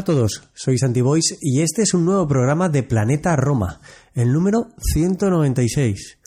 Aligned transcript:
Hola 0.00 0.12
a 0.12 0.16
todos, 0.16 0.48
soy 0.54 0.78
Santi 0.78 1.02
Boys 1.02 1.36
y 1.42 1.60
este 1.60 1.82
es 1.82 1.92
un 1.92 2.06
nuevo 2.06 2.26
programa 2.26 2.70
de 2.70 2.82
Planeta 2.82 3.36
Roma, 3.36 3.82
el 4.14 4.32
número 4.32 4.68
196. 4.78 6.20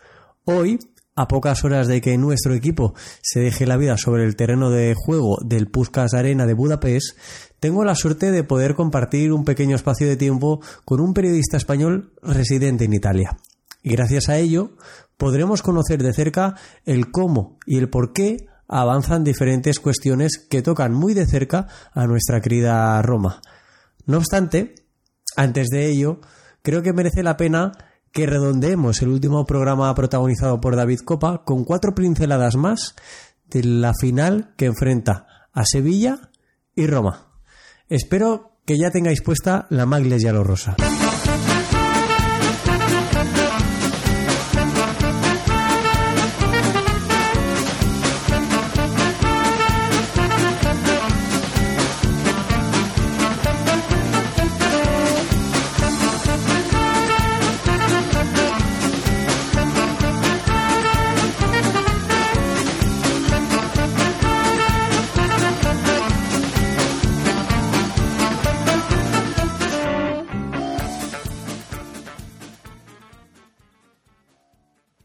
Hoy, 0.45 0.77
a 1.15 1.27
pocas 1.27 1.63
horas 1.63 1.87
de 1.87 1.99
que 1.99 2.15
nuestro 2.19 2.53
equipo 2.53 2.93
se 3.23 3.39
deje 3.39 3.65
la 3.65 3.77
vida 3.77 3.97
sobre 3.97 4.25
el 4.25 4.35
terreno 4.35 4.69
de 4.69 4.93
juego 4.95 5.39
del 5.43 5.71
Puskas 5.71 6.13
Arena 6.13 6.45
de 6.45 6.53
Budapest, 6.53 7.17
tengo 7.59 7.83
la 7.83 7.95
suerte 7.95 8.29
de 8.29 8.43
poder 8.43 8.75
compartir 8.75 9.33
un 9.33 9.43
pequeño 9.43 9.75
espacio 9.75 10.07
de 10.07 10.17
tiempo 10.17 10.61
con 10.85 10.99
un 10.99 11.15
periodista 11.15 11.57
español 11.57 12.13
residente 12.21 12.85
en 12.85 12.93
Italia. 12.93 13.39
Y 13.81 13.89
gracias 13.93 14.29
a 14.29 14.37
ello 14.37 14.77
podremos 15.17 15.63
conocer 15.63 16.03
de 16.03 16.13
cerca 16.13 16.53
el 16.85 17.09
cómo 17.09 17.57
y 17.65 17.79
el 17.79 17.89
por 17.89 18.13
qué 18.13 18.45
avanzan 18.67 19.23
diferentes 19.23 19.79
cuestiones 19.79 20.37
que 20.37 20.61
tocan 20.61 20.93
muy 20.93 21.15
de 21.15 21.25
cerca 21.25 21.67
a 21.91 22.05
nuestra 22.05 22.39
querida 22.39 23.01
Roma. 23.01 23.41
No 24.05 24.17
obstante, 24.17 24.75
antes 25.35 25.67
de 25.69 25.89
ello, 25.89 26.19
creo 26.61 26.81
que 26.81 26.93
merece 26.93 27.23
la 27.23 27.37
pena 27.37 27.71
que 28.11 28.27
redondeemos 28.27 29.01
el 29.01 29.09
último 29.09 29.45
programa 29.45 29.93
protagonizado 29.95 30.61
por 30.61 30.75
David 30.75 30.99
Copa 30.99 31.43
con 31.43 31.63
cuatro 31.63 31.95
pinceladas 31.95 32.55
más 32.55 32.95
de 33.45 33.63
la 33.63 33.93
final 33.99 34.53
que 34.55 34.65
enfrenta 34.65 35.47
a 35.51 35.65
Sevilla 35.65 36.29
y 36.75 36.87
Roma. 36.87 37.31
Espero 37.89 38.59
que 38.65 38.77
ya 38.77 38.91
tengáis 38.91 39.21
puesta 39.21 39.67
la 39.69 39.85
maglia 39.85 40.17
yalo 40.17 40.43
rosa. 40.43 40.75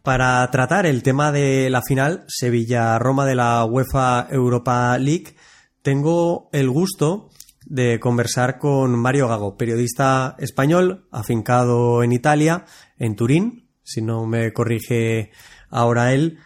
Para 0.08 0.50
tratar 0.50 0.86
el 0.86 1.02
tema 1.02 1.32
de 1.32 1.68
la 1.68 1.82
final 1.82 2.24
Sevilla-Roma 2.28 3.26
de 3.26 3.34
la 3.34 3.62
UEFA 3.66 4.26
Europa 4.30 4.96
League, 4.96 5.36
tengo 5.82 6.48
el 6.54 6.70
gusto 6.70 7.28
de 7.66 8.00
conversar 8.00 8.58
con 8.58 8.98
Mario 8.98 9.28
Gago, 9.28 9.58
periodista 9.58 10.34
español 10.38 11.06
afincado 11.10 12.02
en 12.02 12.12
Italia, 12.12 12.64
en 12.96 13.16
Turín, 13.16 13.68
si 13.82 14.00
no 14.00 14.24
me 14.24 14.54
corrige 14.54 15.30
ahora 15.68 16.14
él, 16.14 16.38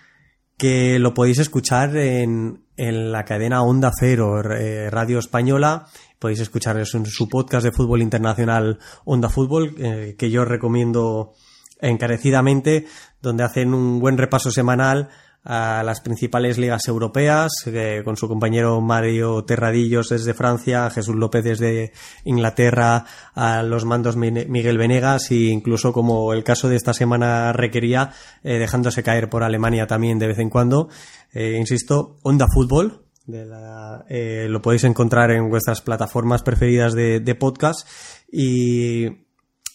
que 0.56 0.99
lo 0.99 1.15
podéis 1.15 1.39
escuchar 1.39 1.97
en, 1.97 2.65
la 2.77 3.25
cadena 3.25 3.62
Onda 3.62 3.93
Cero, 3.97 4.43
eh, 4.55 4.91
Radio 4.91 5.21
Española. 5.21 5.87
Podéis 6.19 6.41
escuchar 6.41 6.78
en 6.78 7.06
su 7.06 7.28
podcast 7.28 7.65
de 7.65 7.71
fútbol 7.71 8.03
internacional 8.03 8.81
Onda 9.05 9.28
Fútbol, 9.28 9.77
eh, 9.78 10.17
que 10.19 10.33
yo 10.33 10.45
recomiendo 10.45 11.34
encarecidamente, 11.82 12.87
donde 13.20 13.44
hacen 13.44 13.75
un 13.75 14.00
buen 14.00 14.16
repaso 14.16 14.50
semanal 14.50 15.10
a 15.44 15.82
las 15.82 16.00
principales 16.00 16.56
ligas 16.56 16.87
europeas, 16.87 17.50
eh, 17.66 18.03
con 18.04 18.16
su 18.16 18.28
compañero 18.28 18.81
Mario 18.81 19.44
Terradillos 19.44 20.09
desde 20.09 20.34
Francia, 20.34 20.88
Jesús 20.91 21.16
López 21.16 21.42
desde 21.42 21.92
Inglaterra, 22.25 23.04
a 23.34 23.62
los 23.62 23.84
mandos 23.84 24.16
Miguel 24.16 24.78
Venegas 24.78 25.31
e 25.32 25.50
incluso 25.50 25.92
como 25.92 26.32
el 26.32 26.44
caso 26.44 26.69
de 26.69 26.76
esta 26.76 26.94
semana 26.94 27.53
requería, 27.53 28.12
eh, 28.44 28.59
dejándose 28.59 29.03
caer 29.03 29.28
por 29.28 29.42
Alemania 29.42 29.87
también 29.87 30.19
de 30.21 30.28
vez 30.28 30.38
en 30.38 30.50
cuando. 30.50 30.88
Eh, 31.32 31.56
insisto, 31.59 32.19
Onda 32.22 32.47
Fútbol, 32.53 33.03
lo 33.26 34.62
podéis 34.62 34.84
encontrar 34.84 35.31
en 35.32 35.48
vuestras 35.48 35.81
plataformas 35.81 36.42
preferidas 36.42 36.92
de, 36.92 37.21
de 37.21 37.34
podcast 37.34 37.88
y 38.31 39.22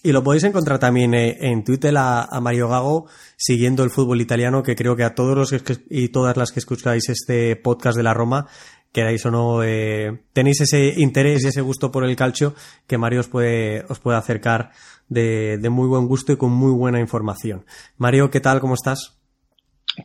y 0.04 0.12
lo 0.12 0.24
podéis 0.24 0.44
encontrar 0.44 0.80
también 0.80 1.14
eh, 1.14 1.38
en 1.42 1.64
Twitter 1.64 1.94
a, 1.98 2.28
Mario 2.42 2.70
Gago 2.70 3.08
siguiendo 3.36 3.84
el 3.84 3.90
fútbol 3.90 4.22
italiano, 4.22 4.64
que 4.64 4.76
creo 4.76 4.96
que 4.96 5.04
a 5.04 5.16
todos 5.16 5.36
los 5.36 5.64
que, 5.64 5.78
y 5.90 6.10
todas 6.10 6.38
las 6.38 6.52
que 6.52 6.60
escucháis 6.60 7.10
este 7.10 7.56
podcast 7.56 7.98
de 7.98 8.04
la 8.04 8.14
Roma, 8.14 8.48
queráis 8.92 9.26
o 9.26 9.32
no, 9.32 9.64
eh, 9.64 10.24
tenéis 10.34 10.62
ese 10.62 10.94
interés 10.98 11.44
y 11.44 11.48
ese 11.48 11.62
gusto 11.62 11.92
por 11.92 12.04
el 12.04 12.16
calcio 12.16 12.54
que 12.88 12.98
Mario 12.98 13.22
os 13.22 13.28
puede, 13.28 13.86
os 13.90 14.00
puede 14.00 14.18
acercar 14.18 14.72
de, 15.10 15.60
muy 15.70 15.88
buen 15.88 16.08
gusto 16.08 16.32
y 16.32 16.38
con 16.38 16.52
muy 16.52 16.72
buena 16.72 17.00
información. 17.00 17.66
Mario, 17.98 18.30
¿qué 18.30 18.40
tal? 18.40 18.60
¿Cómo 18.60 18.76
estás? 18.76 19.20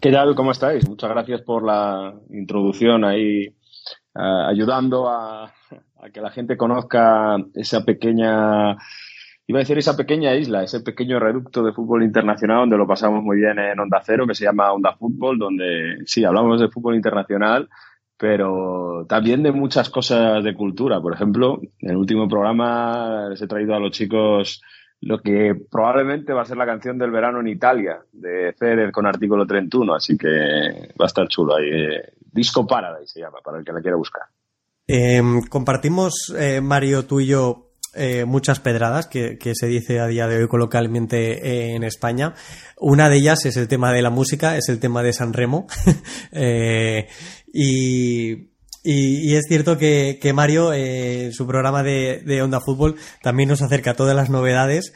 ¿Qué 0.00 0.10
tal? 0.10 0.34
¿Cómo 0.34 0.52
estáis? 0.52 0.88
Muchas 0.88 1.10
gracias 1.10 1.42
por 1.42 1.64
la 1.64 2.14
introducción 2.30 3.04
ahí, 3.04 3.44
eh, 3.44 3.54
ayudando 4.14 5.08
a 5.08 5.52
que 6.12 6.20
la 6.20 6.30
gente 6.30 6.56
conozca 6.56 7.36
esa 7.54 7.84
pequeña 7.84 8.76
iba 9.46 9.58
a 9.58 9.62
decir 9.62 9.78
esa 9.78 9.96
pequeña 9.96 10.34
isla, 10.34 10.62
ese 10.62 10.80
pequeño 10.80 11.18
reducto 11.18 11.62
de 11.62 11.72
fútbol 11.72 12.02
internacional 12.02 12.60
donde 12.60 12.78
lo 12.78 12.86
pasamos 12.86 13.22
muy 13.22 13.38
bien 13.38 13.58
en 13.58 13.78
Onda 13.78 14.00
Cero, 14.04 14.26
que 14.26 14.34
se 14.34 14.44
llama 14.44 14.72
Onda 14.72 14.94
Fútbol, 14.96 15.38
donde 15.38 15.98
sí, 16.06 16.24
hablamos 16.24 16.60
de 16.60 16.68
fútbol 16.68 16.94
internacional, 16.94 17.68
pero 18.16 19.04
también 19.08 19.42
de 19.42 19.52
muchas 19.52 19.90
cosas 19.90 20.44
de 20.44 20.54
cultura. 20.54 21.00
Por 21.00 21.14
ejemplo, 21.14 21.60
en 21.80 21.90
el 21.90 21.96
último 21.96 22.28
programa 22.28 23.28
les 23.28 23.42
he 23.42 23.48
traído 23.48 23.74
a 23.74 23.80
los 23.80 23.90
chicos 23.90 24.62
lo 25.00 25.20
que 25.20 25.56
probablemente 25.68 26.32
va 26.32 26.42
a 26.42 26.44
ser 26.44 26.56
la 26.56 26.66
canción 26.66 26.96
del 26.96 27.10
verano 27.10 27.40
en 27.40 27.48
Italia, 27.48 27.98
de 28.12 28.54
Federer 28.56 28.92
con 28.92 29.04
artículo 29.04 29.44
31, 29.44 29.94
así 29.94 30.16
que 30.16 30.28
va 30.28 31.04
a 31.04 31.06
estar 31.06 31.26
chulo 31.26 31.56
ahí. 31.56 31.68
Disco 32.30 32.64
Paradise 32.64 33.12
se 33.12 33.20
llama, 33.20 33.38
para 33.44 33.58
el 33.58 33.64
que 33.64 33.72
la 33.72 33.80
quiera 33.80 33.96
buscar. 33.96 34.22
Em, 34.86 35.42
compartimos, 35.48 36.32
eh, 36.38 36.60
Mario, 36.60 37.04
tú 37.04 37.18
y 37.18 37.26
yo, 37.26 37.71
eh, 37.94 38.24
muchas 38.24 38.60
pedradas 38.60 39.06
que, 39.06 39.38
se 39.54 39.66
dice 39.66 40.00
a 40.00 40.06
día 40.06 40.26
de 40.26 40.36
hoy 40.38 40.48
coloquialmente 40.48 41.74
en 41.74 41.82
España. 41.84 42.34
Una 42.78 43.08
de 43.08 43.16
ellas 43.16 43.44
es 43.44 43.56
el 43.56 43.68
tema 43.68 43.92
de 43.92 44.02
la 44.02 44.10
música, 44.10 44.56
es 44.56 44.68
el 44.68 44.78
tema 44.78 45.02
de 45.02 45.12
San 45.12 45.32
Remo. 45.32 45.66
Eh, 46.34 47.08
y, 47.52 48.51
y, 48.82 49.34
es 49.34 49.44
cierto 49.48 49.78
que, 49.78 50.32
Mario, 50.34 50.72
eh, 50.72 51.30
su 51.32 51.46
programa 51.46 51.82
de, 51.82 52.22
de 52.24 52.42
Onda 52.42 52.60
Fútbol, 52.60 52.96
también 53.22 53.48
nos 53.48 53.62
acerca 53.62 53.92
a 53.92 53.94
todas 53.94 54.16
las 54.16 54.30
novedades. 54.30 54.92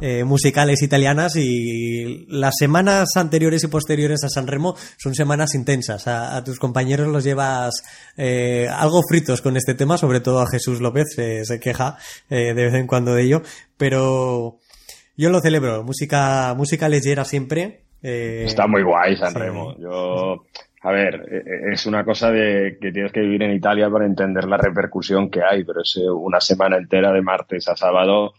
Eh, 0.00 0.24
musicales 0.24 0.82
italianas 0.82 1.36
y 1.36 2.24
las 2.28 2.54
semanas 2.58 3.16
anteriores 3.16 3.64
y 3.64 3.66
posteriores 3.66 4.24
a 4.24 4.30
San 4.30 4.46
Remo 4.46 4.74
son 4.96 5.14
semanas 5.14 5.54
intensas. 5.54 6.06
A, 6.06 6.42
tus 6.42 6.58
compañeros 6.58 7.08
los 7.08 7.22
llevas 7.22 7.82
eh, 8.16 8.66
algo 8.72 9.02
fritos 9.06 9.42
con 9.42 9.58
este 9.58 9.74
tema, 9.74 9.98
sobre 9.98 10.20
todo 10.20 10.40
a 10.40 10.48
Jesús 10.50 10.80
López, 10.80 11.08
se 11.14 11.60
queja 11.60 11.98
eh, 12.30 12.54
de 12.54 12.64
vez 12.64 12.74
en 12.74 12.86
cuando 12.86 13.14
de 13.14 13.24
ello, 13.24 13.42
pero 13.76 14.58
yo 15.16 15.28
lo 15.28 15.40
celebro, 15.40 15.82
música, 15.82 16.54
música 16.56 16.88
leyera 16.88 17.26
siempre. 17.26 17.84
Está 18.00 18.66
muy 18.66 18.82
guay 18.82 19.16
San 19.16 19.34
Remo. 19.34 19.76
Yo, 19.76 20.46
a 20.82 20.90
ver, 20.92 21.44
es 21.72 21.84
una 21.86 22.04
cosa 22.04 22.30
de 22.30 22.78
que 22.80 22.90
tienes 22.90 23.12
que 23.12 23.20
vivir 23.20 23.42
en 23.42 23.52
Italia 23.52 23.90
para 23.90 24.06
entender 24.06 24.44
la 24.44 24.56
repercusión 24.56 25.30
que 25.30 25.42
hay, 25.42 25.64
pero 25.64 25.82
es 25.82 25.96
una 25.96 26.40
semana 26.40 26.78
entera 26.78 27.12
de 27.12 27.20
martes 27.20 27.68
a 27.68 27.76
sábado 27.76 28.32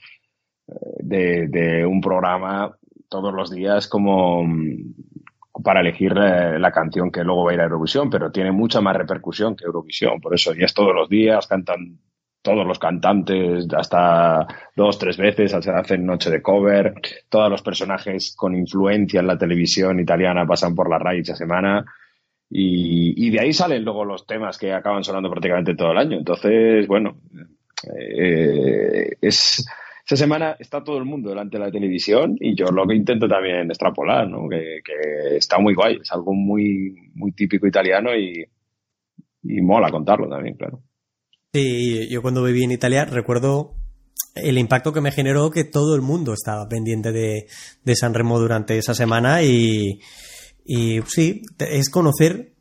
de, 1.00 1.86
un 1.86 2.02
programa 2.02 2.76
todos 3.10 3.34
los 3.34 3.52
días 3.52 3.88
como 3.88 4.44
mm, 4.44 4.94
para 5.64 5.82
elegir 5.82 6.14
eh, 6.18 6.58
la 6.60 6.72
canción 6.72 7.12
que 7.12 7.24
luego 7.24 7.46
va 7.46 7.52
a 7.52 7.54
ir 7.54 7.60
a 7.60 7.66
Eurovisión, 7.66 8.10
pero 8.10 8.32
tiene 8.32 8.52
mucha 8.52 8.82
más 8.82 8.96
repercusión 8.96 9.56
que 9.56 9.66
Eurovisión. 9.66 10.20
Por 10.22 10.34
eso 10.34 10.54
ya 10.54 10.66
es 10.66 10.74
todos 10.74 10.96
los 10.96 11.10
días, 11.10 11.46
cantan 11.48 12.00
todos 12.42 12.66
los 12.66 12.80
cantantes 12.80 13.68
hasta 13.78 14.48
dos, 14.76 14.98
tres 14.98 15.18
veces, 15.18 15.54
hacen 15.54 16.06
noche 16.06 16.32
de 16.32 16.42
cover, 16.42 16.96
todos 17.30 17.52
los 17.52 17.62
personajes 17.62 18.34
con 18.36 18.56
influencia 18.56 19.20
en 19.20 19.28
la 19.28 19.38
televisión 19.38 20.00
italiana 20.00 20.48
pasan 20.48 20.74
por 20.74 20.90
la 20.90 20.98
RAI 20.98 21.20
esa 21.20 21.36
semana 21.36 21.86
y, 22.54 23.30
de 23.30 23.40
ahí 23.40 23.54
salen 23.54 23.86
luego 23.86 24.04
los 24.04 24.28
temas 24.28 24.58
que 24.58 24.74
acaban 24.74 25.04
sonando 25.04 25.30
prácticamente 25.30 25.74
todo 25.74 25.92
el 25.92 25.98
año. 25.98 26.18
Entonces, 26.18 26.86
bueno, 26.86 27.18
eh, 27.98 29.16
es, 29.22 29.66
semana 30.06 30.58
está 30.60 30.84
todo 30.84 30.98
el 30.98 31.06
mundo 31.06 31.30
delante 31.30 31.58
de 31.58 31.64
la 31.64 31.72
televisión 31.72 32.36
y 32.40 32.54
yo 32.54 32.66
lo 32.66 32.86
que 32.86 32.96
intento 32.96 33.28
también 33.30 33.70
extrapolar, 33.70 34.28
¿no? 34.28 34.50
que, 34.50 34.82
está 35.38 35.60
muy 35.60 35.74
guay, 35.74 36.00
es 36.02 36.12
algo 36.12 36.34
muy, 36.34 37.12
muy 37.16 37.32
típico 37.32 37.66
italiano 37.68 38.14
y, 38.14 38.44
y 39.44 39.62
mola 39.62 39.90
contarlo 39.90 40.28
también, 40.28 40.56
claro. 40.56 40.82
Sí, 41.54 42.10
yo 42.10 42.22
cuando 42.22 42.44
viví 42.44 42.66
en 42.66 42.72
Italia 42.72 43.06
recuerdo 43.06 43.76
el 44.36 44.58
impacto 44.58 44.92
que 44.92 45.02
me 45.02 45.12
generó 45.12 45.52
que 45.52 45.64
todo 45.64 45.96
el 45.96 46.02
mundo 46.02 46.34
estaba 46.34 46.68
pendiente 46.68 47.14
de, 47.14 47.48
de 47.84 47.96
San 47.96 48.14
Remo 48.14 48.40
durante 48.40 48.78
esa 48.78 48.94
semana 48.94 49.42
y, 49.42 50.02
y 50.66 51.02
sí, 51.08 51.42
es 51.60 51.90
conocer 51.90 52.54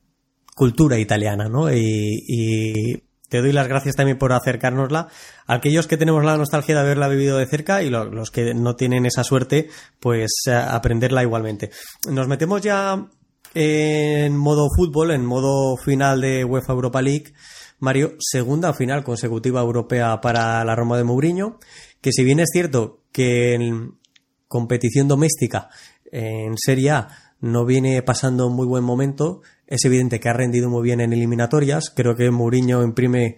cultura 0.55 0.99
italiana, 0.99 1.49
¿no? 1.49 1.73
Y, 1.73 3.02
te 3.29 3.41
doy 3.41 3.52
las 3.52 3.69
gracias 3.69 3.94
también 3.94 4.19
por 4.19 4.32
acercárnosla. 4.32 5.06
Aquellos 5.47 5.87
que 5.87 5.97
tenemos 5.97 6.25
la 6.25 6.37
nostalgia 6.37 6.75
de 6.75 6.81
haberla 6.81 7.06
vivido 7.06 7.38
de 7.38 7.47
cerca 7.47 7.81
y 7.81 7.88
los 7.88 8.32
que 8.32 8.55
no 8.55 8.75
tienen 8.75 9.06
esa 9.06 9.23
suerte, 9.23 9.69
pues 10.00 10.32
aprenderla 10.49 11.23
igualmente. 11.23 11.70
Nos 12.11 12.26
metemos 12.26 12.61
ya 12.61 13.06
en 13.55 14.37
modo 14.37 14.69
fútbol, 14.76 15.12
en 15.12 15.25
modo 15.25 15.76
final 15.76 16.20
de 16.20 16.44
UEFA 16.44 16.73
Europa 16.73 17.02
League. 17.02 17.32
Mario, 17.79 18.17
segunda 18.19 18.75
final 18.75 19.05
consecutiva 19.05 19.61
europea 19.61 20.20
para 20.20 20.64
la 20.64 20.75
Roma 20.75 20.97
de 20.97 21.05
Mourinho, 21.05 21.61
que 22.00 22.11
si 22.12 22.25
bien 22.25 22.41
es 22.41 22.50
cierto 22.52 23.05
que 23.12 23.55
en 23.55 23.94
competición 24.49 25.06
doméstica 25.06 25.69
en 26.11 26.58
Serie 26.58 26.91
A 26.91 27.30
no 27.40 27.64
viene 27.64 28.02
pasando 28.02 28.46
un 28.46 28.54
muy 28.54 28.66
buen 28.66 28.84
momento, 28.84 29.42
es 29.66 29.84
evidente 29.84 30.20
que 30.20 30.28
ha 30.28 30.34
rendido 30.34 30.69
muy 30.69 30.82
bien 30.82 31.00
en 31.00 31.12
eliminatorias, 31.12 31.90
creo 31.94 32.16
que 32.16 32.31
Mourinho 32.31 32.82
imprime 32.82 33.37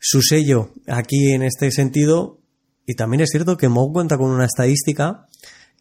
su 0.00 0.22
sello 0.22 0.70
aquí 0.88 1.32
en 1.32 1.42
este 1.42 1.70
sentido. 1.70 2.38
Y 2.86 2.94
también 2.94 3.20
es 3.20 3.28
cierto 3.30 3.56
que 3.56 3.68
Mou 3.68 3.92
cuenta 3.92 4.16
con 4.16 4.30
una 4.30 4.46
estadística 4.46 5.26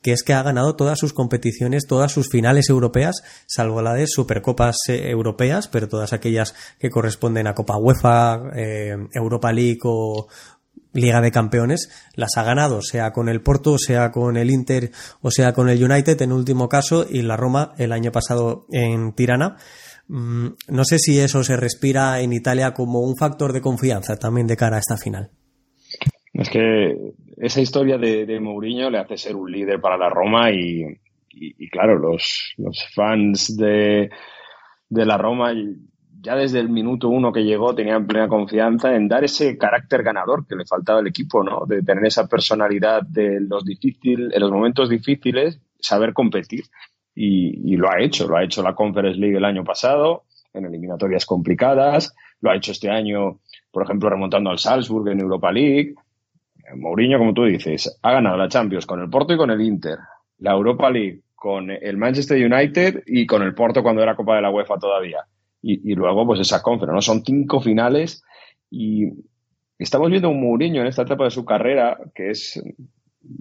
que 0.02 0.14
es 0.14 0.24
que 0.24 0.34
ha 0.34 0.44
ganado 0.44 0.76
todas 0.76 0.98
sus 0.98 1.14
competiciones, 1.14 1.86
todas 1.86 2.12
sus 2.12 2.30
finales 2.30 2.70
europeas, 2.70 3.22
salvo 3.48 3.82
la 3.82 3.94
de 3.94 4.08
Supercopas 4.08 4.78
eh, 4.88 5.10
europeas, 5.10 5.68
pero 5.68 5.90
todas 5.90 6.14
aquellas 6.14 6.56
que 6.80 6.90
corresponden 6.90 7.48
a 7.48 7.54
Copa 7.54 7.78
UEFA, 7.78 8.52
eh, 8.56 8.96
Europa 9.14 9.52
League 9.52 9.80
o 9.84 10.28
Liga 10.94 11.22
de 11.22 11.32
Campeones, 11.32 12.10
las 12.16 12.38
ha 12.38 12.44
ganado, 12.44 12.82
sea 12.82 13.12
con 13.12 13.30
el 13.30 13.42
Porto, 13.42 13.78
sea 13.78 14.12
con 14.12 14.38
el 14.38 14.50
Inter 14.50 14.92
o 15.22 15.32
sea 15.32 15.54
con 15.54 15.70
el 15.70 15.84
United 15.84 16.22
en 16.22 16.32
último 16.32 16.68
caso 16.68 17.06
y 17.10 17.22
la 17.22 17.38
Roma 17.38 17.74
el 17.78 17.92
año 17.92 18.12
pasado 18.12 18.66
en 18.72 19.14
Tirana. 19.14 19.58
Mm, 20.08 20.48
no 20.70 20.84
sé 20.86 20.98
si 20.98 21.20
eso 21.20 21.44
se 21.44 21.56
respira 21.56 22.20
en 22.22 22.34
Italia 22.34 22.74
como 22.74 23.02
un 23.02 23.16
factor 23.16 23.54
de 23.54 23.62
confianza 23.62 24.18
también 24.18 24.48
de 24.48 24.58
cara 24.58 24.78
a 24.78 24.80
esta 24.80 24.98
final. 24.98 25.30
Es 26.34 26.50
que 26.50 26.96
esa 27.38 27.62
historia 27.62 27.98
de, 27.98 28.40
Mourinho 28.40 28.90
le 28.90 28.98
hace 28.98 29.18
ser 29.18 29.36
un 29.36 29.52
líder 29.52 29.80
para 29.80 29.98
la 29.98 30.10
Roma 30.10 30.52
y, 30.52 30.98
claro, 31.72 31.98
los, 31.98 32.56
fans 32.96 33.56
de, 33.56 34.10
de 34.90 35.06
la 35.06 35.18
Roma 35.18 35.54
ya 36.22 36.36
desde 36.36 36.60
el 36.60 36.70
minuto 36.70 37.10
uno 37.10 37.32
que 37.32 37.44
llegó 37.44 37.74
tenían 37.74 38.08
plena 38.08 38.28
confianza 38.28 38.96
en 38.96 39.08
dar 39.08 39.24
ese 39.24 39.58
carácter 39.58 40.04
ganador 40.04 40.46
que 40.46 40.56
le 40.56 40.66
faltaba 40.66 41.00
al 41.00 41.08
equipo, 41.08 41.44
¿no? 41.44 41.66
De 41.66 41.82
tener 41.82 42.06
esa 42.06 42.28
personalidad 42.28 43.04
de 43.04 43.40
los 43.40 43.64
difíciles, 43.64 44.34
en 44.34 44.42
los 44.42 44.52
momentos 44.52 44.90
difíciles, 44.90 45.62
saber 45.80 46.14
competir. 46.14 46.66
Y, 47.16 47.74
y, 47.74 47.76
lo 47.76 47.90
ha 47.90 48.02
hecho, 48.02 48.28
lo 48.28 48.38
ha 48.38 48.44
hecho 48.44 48.64
la 48.64 48.76
Conference 48.76 49.20
League 49.20 49.38
el 49.38 49.46
año 49.46 49.64
pasado, 49.64 50.24
en 50.54 50.66
eliminatorias 50.66 51.26
complicadas, 51.26 52.16
lo 52.42 52.50
ha 52.50 52.56
hecho 52.56 52.72
este 52.72 52.90
año, 52.90 53.40
por 53.72 53.84
ejemplo, 53.84 54.10
remontando 54.10 54.50
al 54.50 54.60
Salzburg 54.60 55.10
en 55.10 55.20
Europa 55.20 55.52
League, 55.52 55.96
Mourinho, 56.76 57.18
como 57.18 57.34
tú 57.34 57.46
dices, 57.46 58.00
ha 58.02 58.12
ganado 58.12 58.38
la 58.38 58.48
Champions 58.48 58.86
con 58.86 59.02
el 59.02 59.10
Porto 59.10 59.34
y 59.34 59.38
con 59.38 59.50
el 59.50 59.62
Inter, 59.62 59.98
la 60.38 60.52
Europa 60.52 60.90
League 60.90 61.22
con 61.36 61.72
el 61.72 61.98
Manchester 61.98 62.38
United 62.38 63.04
y 63.06 63.26
con 63.26 63.42
el 63.42 63.56
Porto 63.56 63.82
cuando 63.82 64.04
era 64.04 64.16
Copa 64.16 64.36
de 64.36 64.42
la 64.42 64.52
UEFA 64.52 64.78
todavía. 64.78 65.26
Y, 65.62 65.94
luego, 65.94 66.26
pues 66.26 66.40
esa 66.40 66.62
conferencia, 66.62 66.96
¿no? 66.96 67.02
Son 67.02 67.24
cinco 67.26 67.60
finales 67.60 68.24
y 68.72 69.08
estamos 69.78 70.10
viendo 70.10 70.30
un 70.30 70.40
Mourinho 70.42 70.82
en 70.82 70.88
esta 70.88 71.02
etapa 71.02 71.26
de 71.26 71.32
su 71.32 71.44
carrera 71.44 71.98
que 72.16 72.30
es 72.30 72.64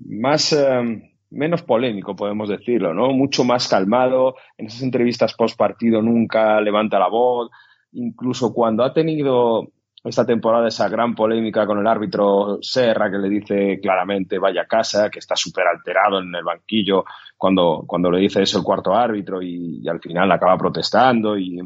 más, 0.09 0.53
eh, 0.53 1.13
menos 1.31 1.63
polémico, 1.63 2.17
podemos 2.17 2.49
decirlo, 2.49 2.95
¿no? 2.95 3.13
Mucho 3.13 3.45
más 3.45 3.69
calmado. 3.69 4.37
En 4.57 4.67
esas 4.67 4.83
entrevistas 4.83 5.35
post 5.35 5.57
partido 5.57 6.03
nunca 6.03 6.61
levanta 6.61 6.99
la 6.99 7.09
voz. 7.09 7.51
Incluso 7.93 8.53
cuando 8.53 8.85
ha 8.85 8.93
tenido 8.93 9.69
esta 10.05 10.25
temporada 10.25 10.69
esa 10.69 10.89
gran 10.89 11.15
polémica 11.15 11.67
con 11.67 11.79
el 11.79 11.87
árbitro 11.87 12.59
Serra 12.63 13.11
que 13.11 13.19
le 13.19 13.29
dice 13.29 13.81
claramente 13.81 14.39
vaya 14.39 14.63
a 14.63 14.67
casa, 14.67 15.11
que 15.11 15.19
está 15.19 15.35
súper 15.37 15.67
alterado 15.67 16.21
en 16.21 16.35
el 16.35 16.45
banquillo 16.45 17.05
cuando, 17.37 17.85
cuando 17.87 18.11
le 18.11 18.21
dice 18.21 18.43
eso 18.43 18.59
el 18.59 18.65
cuarto 18.65 18.95
árbitro 18.95 19.43
y, 19.43 19.87
al 19.89 20.01
final 20.01 20.31
acaba 20.31 20.57
protestando 20.57 21.37
y, 21.37 21.61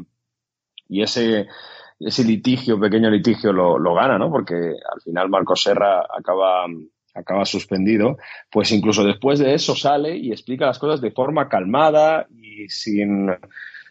y, 0.93 1.01
ese, 1.01 1.47
litigio, 2.23 2.79
pequeño 2.79 3.09
litigio 3.09 3.51
lo, 3.51 3.93
gana, 3.93 4.17
¿no? 4.17 4.29
Porque 4.29 4.55
al 4.55 5.01
final 5.01 5.29
Marco 5.29 5.55
Serra 5.55 6.01
acaba, 6.01 6.65
acaba 7.13 7.45
suspendido, 7.45 8.17
pues 8.51 8.71
incluso 8.71 9.03
después 9.03 9.39
de 9.39 9.53
eso 9.53 9.75
sale 9.75 10.15
y 10.17 10.31
explica 10.31 10.65
las 10.65 10.79
cosas 10.79 11.01
de 11.01 11.11
forma 11.11 11.49
calmada 11.49 12.27
y 12.29 12.67
sin 12.69 13.29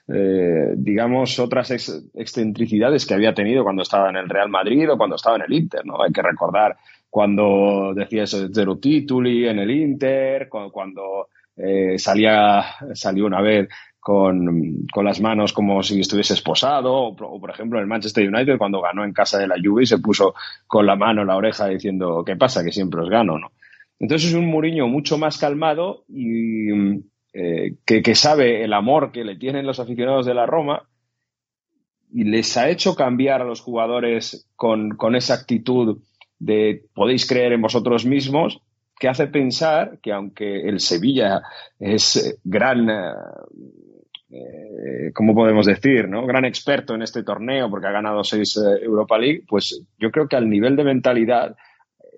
eh, 0.08 0.74
digamos, 0.76 1.38
otras 1.38 1.70
excentricidades 2.14 3.06
que 3.06 3.14
había 3.14 3.34
tenido 3.34 3.62
cuando 3.62 3.82
estaba 3.82 4.10
en 4.10 4.16
el 4.16 4.28
Real 4.28 4.48
Madrid 4.48 4.90
o 4.90 4.98
cuando 4.98 5.16
estaba 5.16 5.36
en 5.36 5.42
el 5.42 5.52
Inter, 5.52 5.86
¿no? 5.86 6.02
Hay 6.02 6.12
que 6.12 6.22
recordar 6.22 6.76
cuando 7.08 7.92
decía 7.94 8.24
eso 8.24 8.48
de 8.48 8.76
tituli 8.80 9.46
en 9.46 9.60
el 9.60 9.70
Inter, 9.70 10.48
cuando, 10.48 11.28
eh, 11.56 11.98
salía, 11.98 12.64
salió 12.94 13.26
una 13.26 13.40
vez 13.40 13.68
con, 14.02 14.84
con, 14.92 15.04
las 15.04 15.20
manos 15.20 15.52
como 15.52 15.80
si 15.84 16.00
estuviese 16.00 16.34
esposado, 16.34 16.92
o, 16.92 17.14
por 17.14 17.50
ejemplo 17.50 17.78
en 17.78 17.84
el 17.84 17.88
Manchester 17.88 18.28
United 18.28 18.58
cuando 18.58 18.80
ganó 18.80 19.04
en 19.04 19.12
casa 19.12 19.38
de 19.38 19.46
la 19.46 19.54
Juve 19.62 19.84
y 19.84 19.86
se 19.86 19.98
puso 19.98 20.34
con 20.66 20.86
la 20.86 20.96
mano 20.96 21.20
en 21.20 21.28
la 21.28 21.36
oreja 21.36 21.68
diciendo, 21.68 22.24
¿qué 22.26 22.34
pasa? 22.34 22.64
Que 22.64 22.72
siempre 22.72 23.00
os 23.00 23.08
gano, 23.08 23.38
¿no? 23.38 23.52
Entonces 24.00 24.30
es 24.30 24.34
un 24.34 24.46
Muriño 24.46 24.88
mucho 24.88 25.18
más 25.18 25.38
calmado 25.38 26.04
y, 26.08 26.68
eh, 27.32 27.76
que, 27.86 28.14
sabe 28.16 28.64
el 28.64 28.72
amor 28.72 29.12
que 29.12 29.24
le 29.24 29.36
tienen 29.36 29.64
los 29.64 29.78
aficionados 29.78 30.26
de 30.26 30.34
la 30.34 30.44
Roma 30.44 30.86
y 32.12 32.24
les 32.24 32.56
ha 32.56 32.68
hecho 32.68 32.94
cambiar 32.94 33.40
a 33.40 33.44
los 33.44 33.60
jugadores 33.60 34.50
con, 34.56 34.98
esa 35.14 35.34
actitud 35.34 36.02
de 36.40 36.84
podéis 36.92 37.26
creer 37.26 37.52
en 37.52 37.62
vosotros 37.62 38.04
mismos, 38.04 38.60
que 38.98 39.08
hace 39.08 39.28
pensar 39.28 39.98
que 40.02 40.12
aunque 40.12 40.68
el 40.68 40.80
Sevilla 40.80 41.42
es 41.78 42.38
gran, 42.44 42.90
eh, 42.90 43.12
¿cómo 45.14 45.34
podemos 45.34 45.66
decir? 45.66 46.08
¿no? 46.08 46.26
Gran 46.26 46.44
experto 46.44 46.94
en 46.94 47.02
este 47.02 47.22
torneo 47.22 47.68
porque 47.70 47.86
ha 47.86 47.92
ganado 47.92 48.24
seis 48.24 48.56
eh, 48.56 48.84
Europa 48.84 49.18
League, 49.18 49.44
pues 49.46 49.82
yo 49.98 50.10
creo 50.10 50.28
que 50.28 50.36
al 50.36 50.48
nivel 50.48 50.76
de 50.76 50.84
mentalidad 50.84 51.56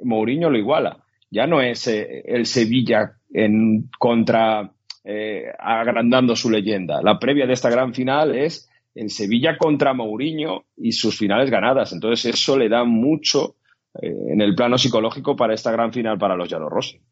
Mourinho 0.03 0.51
lo 0.51 0.59
iguala. 0.59 0.99
Ya 1.31 1.47
no 1.47 1.61
es 1.61 1.89
el 1.89 2.47
Sevilla 2.47 3.17
en 3.33 3.91
contra 3.99 4.71
eh, 5.07 5.53
agrandando 5.59 6.35
su 6.35 6.49
leyenda. 6.49 7.03
La 7.03 7.19
previa 7.19 7.47
de 7.47 7.53
esta 7.53 7.69
gran 7.69 7.93
final 7.93 8.35
es 8.35 8.71
en 8.95 9.11
Sevilla 9.11 9.59
contra 9.59 9.93
Mourinho 9.93 10.65
y 10.79 10.93
sus 10.93 11.19
finales 11.19 11.51
ganadas. 11.51 11.93
Entonces 11.93 12.35
eso 12.35 12.57
le 12.57 12.71
da 12.71 12.85
mucho 12.85 13.57
eh, 14.01 14.09
en 14.33 14.41
el 14.41 14.55
plano 14.55 14.79
psicológico 14.79 15.37
para 15.37 15.53
esta 15.53 15.71
gran 15.73 15.93
final 15.93 16.17
para 16.17 16.37
los 16.37 16.49
Rossi. 16.51 17.03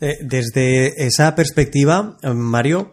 Eh, 0.00 0.16
desde 0.22 1.04
esa 1.04 1.34
perspectiva, 1.34 2.16
Mario, 2.34 2.92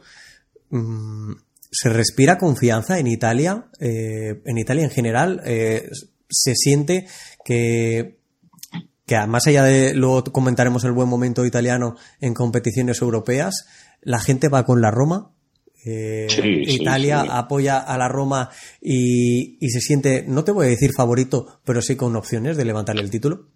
mm, 0.69 1.33
¿se 1.71 1.89
respira 1.89 2.37
confianza 2.37 2.99
en 2.99 3.07
Italia? 3.07 3.65
en 3.79 4.57
Italia 4.57 4.83
en 4.83 4.89
general, 4.89 5.41
se 5.43 6.55
siente 6.55 7.07
que 7.45 8.19
que 9.09 9.17
más 9.25 9.47
allá 9.47 9.63
de 9.63 9.95
luego 9.95 10.23
comentaremos 10.25 10.83
el 10.83 10.91
buen 10.91 11.09
momento 11.09 11.43
italiano 11.43 11.95
en 12.21 12.35
competiciones 12.35 13.01
europeas, 13.01 13.67
la 14.01 14.19
gente 14.19 14.49
va 14.49 14.65
con 14.65 14.81
la 14.81 14.91
Roma. 14.91 15.31
Eh, 15.83 16.27
Italia 16.67 17.21
apoya 17.21 17.79
a 17.79 17.97
la 17.97 18.07
Roma 18.07 18.49
y, 18.79 19.57
se 19.67 19.79
siente, 19.79 20.25
no 20.27 20.43
te 20.43 20.51
voy 20.51 20.67
a 20.67 20.69
decir 20.69 20.91
favorito, 20.95 21.59
pero 21.65 21.81
sí 21.81 21.95
con 21.95 22.15
opciones 22.15 22.55
de 22.55 22.65
levantar 22.65 22.97
el 22.99 23.09
título. 23.09 23.47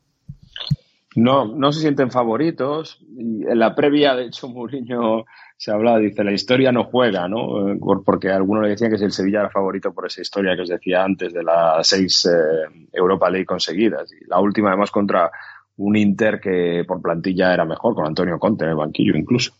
no, 1.15 1.45
no 1.55 1.71
se 1.71 1.81
sienten 1.81 2.09
favoritos. 2.09 2.97
Y 3.15 3.45
en 3.45 3.59
la 3.59 3.75
previa, 3.75 4.15
de 4.15 4.25
hecho, 4.25 4.49
Mourinho 4.49 5.25
se 5.63 5.71
hablaba, 5.71 5.97
dice, 5.99 6.25
la 6.25 6.33
historia 6.33 6.73
no 6.73 6.83
juega, 6.83 7.29
¿no? 7.29 7.71
Eh, 7.71 7.79
porque 8.05 8.29
algunos 8.29 8.63
le 8.63 8.71
decían 8.71 8.91
que 8.91 8.97
si 8.97 9.05
el 9.05 9.13
Sevilla 9.13 9.39
era 9.39 9.49
favorito 9.49 9.93
por 9.93 10.05
esa 10.05 10.19
historia 10.19 10.57
que 10.57 10.63
os 10.63 10.67
decía 10.67 11.05
antes 11.05 11.31
de 11.31 11.41
las 11.41 11.87
seis 11.87 12.25
eh, 12.25 12.89
Europa 12.91 13.29
League 13.29 13.45
conseguidas. 13.45 14.11
Y 14.11 14.27
la 14.27 14.41
última, 14.41 14.71
además, 14.71 14.91
contra 14.91 15.31
un 15.77 15.95
Inter 15.95 16.41
que 16.41 16.83
por 16.85 17.01
plantilla 17.01 17.53
era 17.53 17.63
mejor, 17.63 17.95
con 17.95 18.05
Antonio 18.05 18.37
Conte 18.39 18.65
en 18.65 18.71
el 18.71 18.75
banquillo 18.75 19.15
incluso. 19.15 19.53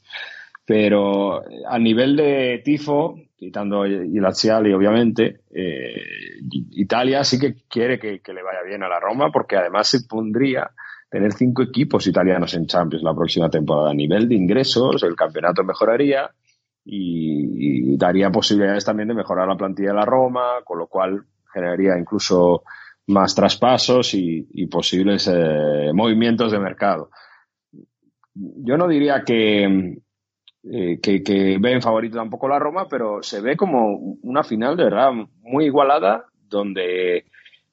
Pero 0.66 1.42
eh, 1.50 1.62
a 1.66 1.80
nivel 1.80 2.18
de 2.18 2.62
tifo, 2.66 3.16
quitando 3.38 3.88
y 3.88 4.20
obviamente, 4.20 5.40
Italia 6.72 7.24
sí 7.24 7.40
que 7.40 7.56
quiere 7.70 7.98
que, 7.98 8.34
le 8.34 8.44
vaya 8.44 8.62
bien 8.68 8.84
a 8.84 8.90
la 8.90 9.00
Roma 9.00 9.32
porque 9.32 9.56
además 9.56 9.88
se 9.88 10.02
pondría 10.02 10.70
tener 11.14 11.32
cinco 11.34 11.62
equipos 11.62 12.08
italianos 12.08 12.56
en 12.56 12.66
Champions 12.66 13.04
la 13.04 13.14
próxima 13.14 13.48
temporada. 13.48 13.92
A 13.92 13.94
nivel 13.94 14.28
de 14.28 14.34
ingresos, 14.34 15.04
el 15.04 15.16
campeonato 15.16 15.64
mejoraría 15.64 16.32
y, 16.84 17.96
daría 17.98 18.32
posibilidades 18.32 18.84
también 18.84 19.10
de 19.10 19.14
mejorar 19.14 19.48
la 19.48 19.56
plantilla 19.56 19.90
de 19.90 19.94
la 19.94 20.06
Roma, 20.06 20.62
con 20.64 20.80
lo 20.80 20.88
cual 20.88 21.24
generaría 21.54 22.00
incluso 22.00 22.64
más 23.06 23.36
traspasos 23.36 24.16
y, 24.16 24.66
posibles 24.72 25.30
eh, 25.32 25.92
movimientos 25.94 26.52
de 26.52 26.58
mercado. 26.58 27.12
Yo 28.34 28.76
no 28.76 28.88
diría 28.88 29.24
que, 29.24 30.02
eh, 30.64 31.00
que, 31.00 31.22
que, 31.22 31.60
ve 31.62 31.74
en 31.74 31.82
favorito 31.84 32.18
tampoco 32.18 32.48
la 32.48 32.58
Roma, 32.58 32.88
pero 32.90 33.22
se 33.22 33.40
ve 33.40 33.56
como 33.56 34.18
una 34.24 34.44
final 34.44 34.76
de 34.76 34.86
verdad 34.86 35.12
muy 35.44 35.66
igualada, 35.66 36.26
donde 36.50 37.26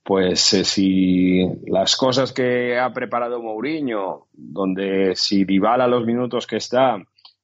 pues 0.02 0.54
eh, 0.54 0.64
si 0.64 1.44
las 1.66 1.96
cosas 1.96 2.32
que 2.32 2.78
ha 2.78 2.92
preparado 2.92 3.42
Mourinho, 3.42 4.28
donde 4.32 5.14
si 5.14 5.44
Dybala 5.44 5.86
los 5.86 6.04
minutos 6.04 6.46
que 6.46 6.56
está 6.56 6.96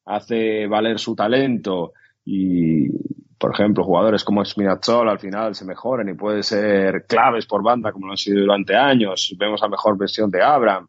hace 0.05 0.67
valer 0.67 0.99
su 0.99 1.15
talento 1.15 1.93
y 2.25 2.89
por 3.39 3.53
ejemplo 3.53 3.85
jugadores 3.85 4.25
como 4.25 4.45
Spinazzola 4.45 5.13
al 5.13 5.19
final 5.19 5.55
se 5.55 5.65
mejoren 5.65 6.09
y 6.09 6.15
pueden 6.15 6.43
ser 6.43 7.07
claves 7.07 7.47
por 7.47 7.63
banda 7.63 7.93
como 7.93 8.07
lo 8.07 8.13
han 8.13 8.19
sido 8.19 8.41
durante 8.41 8.75
años, 8.75 9.35
vemos 9.39 9.61
la 9.61 9.69
mejor 9.69 9.99
versión 9.99 10.31
de 10.31 10.43
Abraham, 10.43 10.89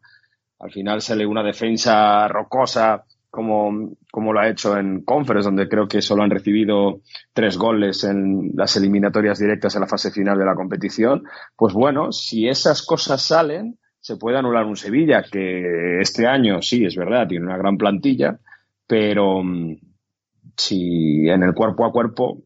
al 0.60 0.70
final 0.70 1.00
sale 1.00 1.26
una 1.26 1.42
defensa 1.42 2.26
rocosa 2.28 3.04
como, 3.30 3.96
como 4.10 4.32
lo 4.32 4.40
ha 4.40 4.48
hecho 4.48 4.76
en 4.76 5.04
Conference, 5.04 5.46
donde 5.46 5.68
creo 5.68 5.86
que 5.86 6.02
solo 6.02 6.22
han 6.22 6.30
recibido 6.30 7.00
tres 7.32 7.58
goles 7.58 8.04
en 8.04 8.52
las 8.54 8.76
eliminatorias 8.76 9.38
directas 9.38 9.74
en 9.74 9.82
la 9.82 9.86
fase 9.86 10.10
final 10.10 10.38
de 10.38 10.44
la 10.44 10.54
competición, 10.54 11.24
pues 11.56 11.74
bueno, 11.74 12.12
si 12.12 12.48
esas 12.48 12.84
cosas 12.84 13.22
salen, 13.22 13.78
se 14.00 14.16
puede 14.16 14.38
anular 14.38 14.64
un 14.64 14.76
Sevilla, 14.76 15.22
que 15.22 16.00
este 16.00 16.26
año 16.26 16.62
sí, 16.62 16.84
es 16.84 16.96
verdad, 16.96 17.26
tiene 17.28 17.44
una 17.44 17.58
gran 17.58 17.76
plantilla, 17.76 18.38
pero 18.86 19.42
mm, 19.42 19.76
si 20.56 21.28
en 21.28 21.42
el 21.42 21.54
cuerpo 21.54 21.84
a 21.84 21.92
cuerpo 21.92 22.42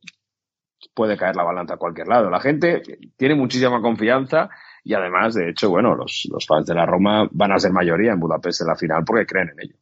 puede 0.94 1.16
caer 1.16 1.36
la 1.36 1.44
balanza 1.44 1.74
a 1.74 1.78
cualquier 1.78 2.08
lado. 2.08 2.30
La 2.30 2.40
gente 2.40 2.82
tiene 3.16 3.34
muchísima 3.34 3.80
confianza 3.80 4.50
y 4.84 4.94
además, 4.94 5.34
de 5.34 5.50
hecho, 5.50 5.70
bueno, 5.70 5.94
los, 5.94 6.28
los 6.30 6.46
fans 6.46 6.66
de 6.66 6.74
la 6.74 6.86
Roma 6.86 7.28
van 7.30 7.52
a 7.52 7.58
ser 7.58 7.72
mayoría 7.72 8.12
en 8.12 8.20
Budapest 8.20 8.62
en 8.62 8.66
la 8.66 8.76
final 8.76 9.04
porque 9.04 9.26
creen 9.26 9.50
en 9.50 9.60
ello. 9.60 9.76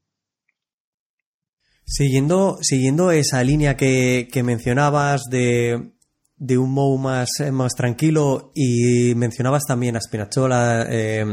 Siguiendo, 1.92 2.58
siguiendo 2.62 3.10
esa 3.10 3.42
línea 3.42 3.76
que, 3.76 4.28
mencionabas 4.44 5.22
de, 5.28 5.90
de 6.36 6.56
un 6.56 6.70
Mou 6.70 6.96
más, 6.98 7.30
más 7.50 7.72
tranquilo 7.74 8.52
y 8.54 9.16
mencionabas 9.16 9.64
también 9.66 9.96
a 9.96 10.00
Spinazzola, 10.00 10.86
eh, 10.88 11.24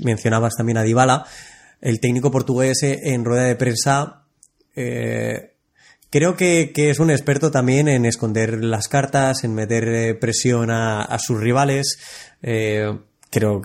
mencionabas 0.00 0.54
también 0.56 0.78
a 0.78 0.84
Dybala, 0.84 1.26
el 1.80 1.98
técnico 1.98 2.30
portugués 2.30 2.84
en 2.84 3.24
rueda 3.24 3.46
de 3.46 3.56
prensa 3.56 4.26
eh, 4.76 5.54
creo 6.08 6.36
que, 6.36 6.70
es 6.72 7.00
un 7.00 7.10
experto 7.10 7.50
también 7.50 7.88
en 7.88 8.06
esconder 8.06 8.62
las 8.62 8.86
cartas, 8.86 9.42
en 9.42 9.54
meter 9.56 9.88
eh, 9.88 10.14
presión 10.14 10.70
a, 10.70 11.18
sus 11.18 11.40
rivales. 11.40 11.98
creo 12.40 13.02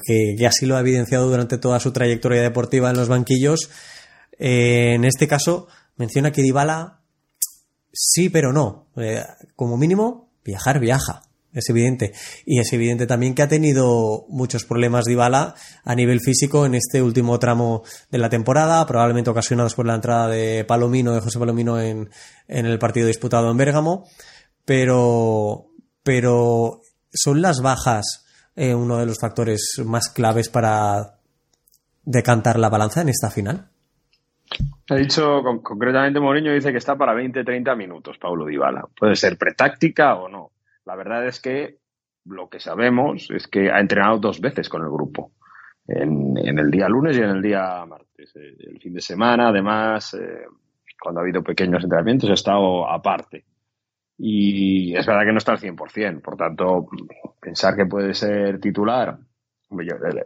que, 0.04 0.36
que, 0.40 0.48
así 0.48 0.66
lo 0.66 0.76
ha 0.76 0.80
evidenciado 0.80 1.30
durante 1.30 1.60
toda 1.60 1.80
su 1.80 1.92
trayectoria 1.92 2.42
deportiva 2.42 2.90
en 2.90 2.98
los 2.98 3.10
banquillos. 3.10 3.70
en 4.40 5.06
este 5.06 5.28
caso, 5.28 5.68
menciona 5.96 6.32
que 6.32 6.42
Dybala 6.42 7.02
sí, 7.92 8.30
pero 8.30 8.54
no. 8.54 8.88
Eh, 8.98 9.24
como 9.56 9.78
mínimo, 9.78 10.32
viajar 10.44 10.80
viaja. 10.80 11.24
Es 11.54 11.70
evidente. 11.70 12.14
Y 12.46 12.60
es 12.60 12.72
evidente 12.72 13.08
también 13.08 13.36
que 13.36 13.42
ha 13.42 13.48
tenido 13.48 14.26
muchos 14.30 14.64
problemas 14.64 15.06
Dybala 15.06 15.56
a 15.84 15.96
nivel 15.96 16.22
físico 16.22 16.66
en 16.66 16.76
este 16.76 17.02
último 17.02 17.38
tramo 17.40 17.84
de 18.10 18.20
la 18.20 18.30
temporada, 18.30 18.86
probablemente 18.88 19.30
ocasionados 19.30 19.76
por 19.76 19.86
la 19.86 19.96
entrada 19.96 20.30
de 20.30 20.64
Palomino, 20.64 21.14
de 21.14 21.20
José 21.20 21.40
Palomino 21.40 21.80
en, 21.80 22.10
el 22.48 22.80
partido 22.80 23.08
disputado 23.08 23.52
en 23.52 23.58
Bérgamo. 23.58 24.06
Pero, 24.64 25.68
pero 26.04 26.82
son 27.14 27.42
las 27.42 27.62
bajas 27.62 28.26
eh, 28.56 28.74
uno 28.74 28.98
de 28.98 29.06
los 29.06 29.20
factores 29.20 29.82
más 29.86 30.10
claves 30.10 30.48
para 30.48 31.20
decantar 32.04 32.60
la 32.60 32.70
balanza 32.70 33.02
en 33.02 33.10
esta 33.10 33.30
final. 33.30 33.70
Ha 34.90 34.96
dicho 34.96 35.42
concretamente 35.64 36.20
Mourinho 36.20 36.52
dice 36.52 36.72
que 36.72 36.78
está 36.78 36.98
para 36.98 37.14
20-30 37.14 37.78
minutos 37.78 38.18
Paulo 38.18 38.46
Dybala. 38.46 38.88
Puede 38.98 39.16
ser 39.16 39.38
pretáctica 39.38 40.16
o 40.16 40.28
no. 40.28 40.52
La 40.86 40.96
verdad 40.96 41.26
es 41.26 41.40
que 41.40 41.78
lo 42.26 42.50
que 42.50 42.60
sabemos 42.60 43.30
es 43.32 43.48
que 43.48 43.72
ha 43.72 43.80
entrenado 43.80 44.20
dos 44.20 44.42
veces 44.42 44.68
con 44.70 44.82
el 44.82 44.90
grupo. 44.90 45.32
En, 45.88 46.38
el 46.38 46.70
día 46.70 46.88
lunes 46.88 47.18
y 47.18 47.22
en 47.22 47.30
el 47.30 47.42
día 47.42 47.86
martes. 47.86 48.36
Eh, 48.36 48.56
el 48.60 48.80
fin 48.80 48.94
de 48.94 49.02
semana, 49.02 49.50
además, 49.50 50.14
eh, 50.14 50.46
cuando 51.02 51.20
ha 51.20 51.24
habido 51.24 51.44
pequeños 51.44 51.84
entrenamientos, 51.84 52.30
ha 52.30 52.34
estado 52.34 52.90
aparte. 52.90 53.46
Y 54.18 54.96
es 54.96 55.06
verdad 55.06 55.26
que 55.26 55.32
no 55.32 55.38
está 55.40 55.54
al 55.54 55.60
100%. 55.60 56.22
Por 56.22 56.38
tanto, 56.38 56.88
pensar 57.40 57.76
que 57.76 57.86
puede 57.86 58.14
ser 58.14 58.60
titular, 58.60 59.18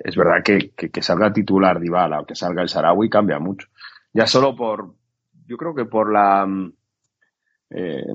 es 0.03 0.15
verdad 0.15 0.43
que, 0.43 0.71
que, 0.71 1.01
salga 1.01 1.31
titular 1.31 1.79
Dybala 1.79 2.21
o 2.21 2.25
que 2.25 2.35
salga 2.35 2.63
el 2.63 2.69
Sarawi 2.69 3.09
cambia 3.09 3.37
mucho 3.37 3.67
ya 4.15 4.25
solo 4.27 4.55
por, 4.55 4.95
yo 5.45 5.57
creo 5.57 5.75
que 5.75 5.83
por 5.83 6.11
la, 6.11 6.45
mm, 6.45 6.73
eh, 7.71 8.05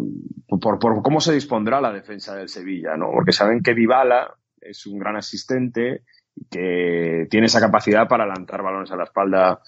por, 0.48 0.78
por, 0.78 1.02
cómo 1.02 1.20
se 1.20 1.34
dispondrá 1.34 1.78
la 1.78 1.92
defensa 1.92 2.34
del 2.34 2.48
Sevilla, 2.48 2.96
¿no? 2.96 3.10
Porque 3.12 3.32
saben 3.32 3.62
que 3.62 3.74
Dybala 3.74 4.34
es 4.62 4.86
un 4.86 4.98
gran 4.98 5.16
asistente 5.16 6.04
y 6.34 6.46
que 6.46 7.26
tiene 7.28 7.46
esa 7.46 7.60
capacidad 7.60 8.08
para 8.08 8.26
lanzar 8.26 8.62
balones 8.62 8.90
a 8.90 8.96
la 8.96 9.04
espalda 9.04 9.60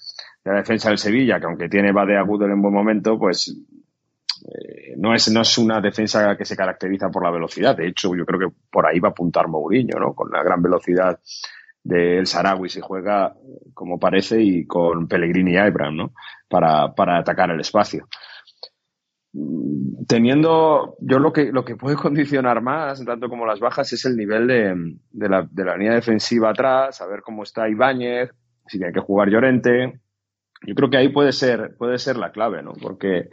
de 0.42 0.52
la 0.52 0.56
defensa 0.58 0.88
del 0.88 0.96
Sevilla, 0.96 1.38
que 1.38 1.44
aunque 1.44 1.68
tiene 1.68 1.92
Bade 1.92 2.16
Agudo 2.16 2.46
en 2.46 2.62
buen 2.62 2.72
momento, 2.72 3.18
pues 3.18 3.54
eh, 4.46 4.94
no, 4.96 5.14
es, 5.14 5.30
no 5.30 5.42
es 5.42 5.58
una 5.58 5.82
defensa 5.82 6.34
que 6.34 6.46
se 6.46 6.56
caracteriza 6.56 7.10
por 7.10 7.24
la 7.24 7.30
velocidad. 7.30 7.76
De 7.76 7.88
hecho, 7.88 8.16
yo 8.16 8.24
creo 8.24 8.40
que 8.48 8.56
por 8.70 8.86
ahí 8.86 8.98
va 9.00 9.08
a 9.08 9.10
apuntar 9.10 9.48
Mourinho, 9.48 10.00
¿no? 10.00 10.14
Con 10.14 10.30
la 10.30 10.42
gran 10.42 10.62
velocidad 10.62 11.20
del 11.84 12.26
Sarawi 12.26 12.68
si 12.68 12.80
juega 12.80 13.34
como 13.74 13.98
parece 13.98 14.40
y 14.40 14.66
con 14.66 15.08
Pellegrini 15.08 15.52
y 15.52 15.56
Abraham, 15.56 15.96
¿no? 15.96 16.12
Para, 16.48 16.94
para 16.94 17.18
atacar 17.18 17.50
el 17.50 17.60
espacio. 17.60 18.06
Teniendo, 20.06 20.96
yo 21.00 21.18
lo 21.18 21.32
que, 21.32 21.52
lo 21.52 21.64
que 21.64 21.76
puede 21.76 21.96
condicionar 21.96 22.60
más, 22.62 23.04
tanto 23.04 23.28
como 23.28 23.46
las 23.46 23.60
bajas, 23.60 23.92
es 23.92 24.04
el 24.04 24.16
nivel 24.16 24.46
de, 24.46 24.74
de, 25.10 25.28
la, 25.28 25.48
de 25.50 25.78
línea 25.78 25.94
defensiva 25.94 26.50
atrás, 26.50 27.00
a 27.00 27.06
ver 27.06 27.22
cómo 27.22 27.42
está 27.42 27.68
Ibáñez, 27.68 28.30
si 28.66 28.78
tiene 28.78 28.92
que 28.92 29.00
jugar 29.00 29.30
Llorente. 29.30 30.00
Yo 30.64 30.74
creo 30.74 30.90
que 30.90 30.96
ahí 30.98 31.08
puede 31.08 31.32
ser, 31.32 31.74
puede 31.76 31.98
ser 31.98 32.16
la 32.16 32.30
clave, 32.30 32.62
¿no? 32.62 32.72
Porque 32.80 33.28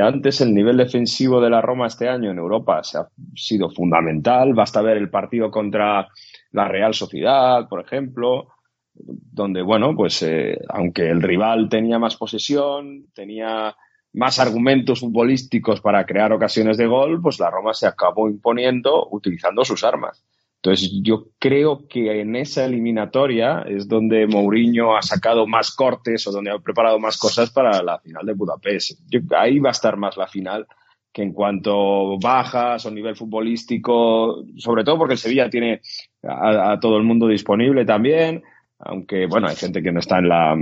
antes 0.00 0.40
el 0.40 0.52
nivel 0.52 0.76
defensivo 0.76 1.40
de 1.40 1.50
la 1.50 1.60
Roma 1.60 1.86
este 1.86 2.08
año 2.08 2.30
en 2.30 2.38
Europa 2.38 2.82
se 2.82 2.98
ha 2.98 3.08
sido 3.34 3.70
fundamental, 3.70 4.54
basta 4.54 4.82
ver 4.82 4.96
el 4.96 5.10
partido 5.10 5.50
contra 5.50 6.08
la 6.54 6.68
Real 6.68 6.94
Sociedad, 6.94 7.68
por 7.68 7.80
ejemplo, 7.80 8.46
donde, 8.94 9.60
bueno, 9.60 9.94
pues 9.96 10.22
eh, 10.22 10.56
aunque 10.68 11.10
el 11.10 11.20
rival 11.20 11.68
tenía 11.68 11.98
más 11.98 12.16
posesión, 12.16 13.06
tenía 13.12 13.76
más 14.12 14.38
argumentos 14.38 15.00
futbolísticos 15.00 15.80
para 15.80 16.06
crear 16.06 16.32
ocasiones 16.32 16.76
de 16.76 16.86
gol, 16.86 17.20
pues 17.20 17.40
la 17.40 17.50
Roma 17.50 17.74
se 17.74 17.88
acabó 17.88 18.28
imponiendo 18.28 19.08
utilizando 19.10 19.64
sus 19.64 19.82
armas. 19.82 20.24
Entonces, 20.62 20.92
yo 21.02 21.26
creo 21.40 21.88
que 21.88 22.20
en 22.20 22.36
esa 22.36 22.64
eliminatoria 22.64 23.64
es 23.68 23.88
donde 23.88 24.28
Mourinho 24.28 24.96
ha 24.96 25.02
sacado 25.02 25.48
más 25.48 25.74
cortes 25.74 26.24
o 26.28 26.30
donde 26.30 26.52
ha 26.52 26.58
preparado 26.60 27.00
más 27.00 27.18
cosas 27.18 27.50
para 27.50 27.82
la 27.82 27.98
final 27.98 28.24
de 28.24 28.32
Budapest. 28.32 29.00
ahí 29.36 29.58
va 29.58 29.70
a 29.70 29.72
estar 29.72 29.96
más 29.96 30.16
la 30.16 30.28
final 30.28 30.68
que 31.14 31.22
en 31.22 31.32
cuanto 31.32 32.18
bajas 32.18 32.84
o 32.84 32.90
nivel 32.90 33.14
futbolístico, 33.14 34.44
sobre 34.56 34.82
todo 34.82 34.98
porque 34.98 35.14
el 35.14 35.18
Sevilla 35.18 35.48
tiene 35.48 35.80
a, 36.24 36.76
todo 36.80 36.96
el 36.96 37.04
mundo 37.04 37.28
disponible 37.28 37.84
también, 37.84 38.42
aunque 38.80 39.26
bueno, 39.26 39.46
hay 39.46 39.54
gente 39.54 39.80
que 39.80 39.92
no 39.92 40.00
está 40.00 40.18
en 40.18 40.28
la 40.28 40.60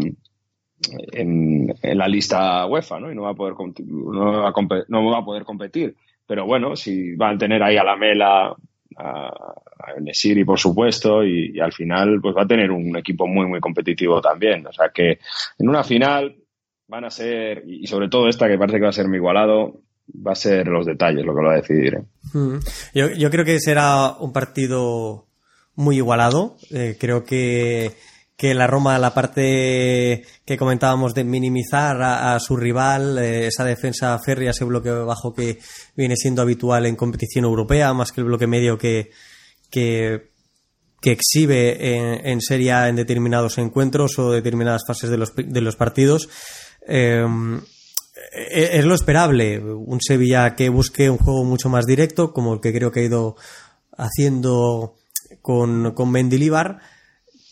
en, 1.12 1.74
la 1.82 2.06
lista 2.06 2.66
UEFA, 2.66 3.00
¿no? 3.00 3.10
Y 3.10 3.14
no 3.14 3.22
va 3.22 3.30
a 3.30 3.34
poder 3.34 3.54
no 3.86 4.42
va 4.42 4.48
a, 4.50 4.84
no 4.88 5.10
va 5.10 5.18
a 5.18 5.24
poder 5.24 5.44
competir. 5.44 5.96
Pero 6.26 6.44
bueno, 6.44 6.76
si 6.76 7.16
van 7.16 7.36
a 7.36 7.38
tener 7.38 7.62
ahí 7.62 7.78
a 7.78 7.84
la 7.84 7.96
Mela 7.96 8.54
a, 8.98 9.32
Nesiri, 10.02 10.44
por 10.44 10.58
supuesto, 10.58 11.24
y, 11.24 11.58
al 11.60 11.72
final 11.72 12.20
pues 12.20 12.36
va 12.36 12.42
a 12.42 12.46
tener 12.46 12.70
un 12.70 12.94
equipo 12.94 13.26
muy, 13.26 13.46
muy 13.46 13.58
competitivo 13.58 14.20
también. 14.20 14.66
O 14.66 14.72
sea 14.72 14.90
que 14.90 15.18
en 15.58 15.68
una 15.68 15.82
final 15.82 16.36
van 16.88 17.06
a 17.06 17.10
ser, 17.10 17.64
y 17.66 17.86
sobre 17.86 18.10
todo 18.10 18.28
esta 18.28 18.48
que 18.48 18.58
parece 18.58 18.76
que 18.76 18.84
va 18.84 18.90
a 18.90 18.92
ser 18.92 19.08
muy 19.08 19.16
igualado, 19.16 19.80
va 20.08 20.32
a 20.32 20.36
ser 20.36 20.68
los 20.68 20.86
detalles 20.86 21.24
lo 21.24 21.34
que 21.34 21.40
lo 21.40 21.48
va 21.48 21.54
a 21.54 21.60
decidir. 21.60 21.94
¿eh? 21.94 22.04
Mm. 22.32 22.58
Yo, 22.94 23.10
yo, 23.10 23.30
creo 23.30 23.44
que 23.44 23.60
será 23.60 24.16
un 24.18 24.32
partido 24.32 25.26
muy 25.74 25.96
igualado. 25.96 26.56
Eh, 26.70 26.96
creo 26.98 27.24
que, 27.24 27.92
que 28.36 28.54
la 28.54 28.66
Roma, 28.66 28.98
la 28.98 29.14
parte 29.14 30.24
que 30.44 30.56
comentábamos 30.58 31.14
de 31.14 31.24
minimizar 31.24 32.02
a, 32.02 32.38
su 32.40 32.56
rival, 32.56 33.18
eh, 33.18 33.46
esa 33.46 33.64
defensa 33.64 34.18
férrea, 34.18 34.50
ese 34.50 34.64
bloque 34.64 34.90
bajo 34.90 35.34
que 35.34 35.58
viene 35.96 36.16
siendo 36.16 36.42
habitual 36.42 36.86
en 36.86 36.96
competición 36.96 37.44
europea, 37.44 37.92
más 37.94 38.12
que 38.12 38.20
el 38.20 38.26
bloque 38.26 38.46
medio 38.46 38.78
que, 38.78 39.10
que, 39.70 40.30
exhibe 41.04 41.96
en, 41.96 42.26
en 42.26 42.40
Serie 42.40 42.88
en 42.88 42.96
determinados 42.96 43.58
encuentros 43.58 44.18
o 44.18 44.30
determinadas 44.30 44.82
fases 44.86 45.10
de 45.10 45.18
los, 45.18 45.34
de 45.34 45.60
los 45.60 45.76
partidos. 45.76 46.28
Es 48.32 48.84
lo 48.84 48.94
esperable. 48.94 49.58
Un 49.58 50.00
Sevilla 50.00 50.54
que 50.54 50.68
busque 50.68 51.10
un 51.10 51.18
juego 51.18 51.44
mucho 51.44 51.68
más 51.68 51.86
directo, 51.86 52.32
como 52.32 52.54
el 52.54 52.60
que 52.60 52.72
creo 52.72 52.90
que 52.90 53.00
ha 53.00 53.04
ido 53.04 53.36
haciendo 53.96 54.94
con, 55.40 55.92
con 55.92 56.10
Mendilibar, 56.10 56.78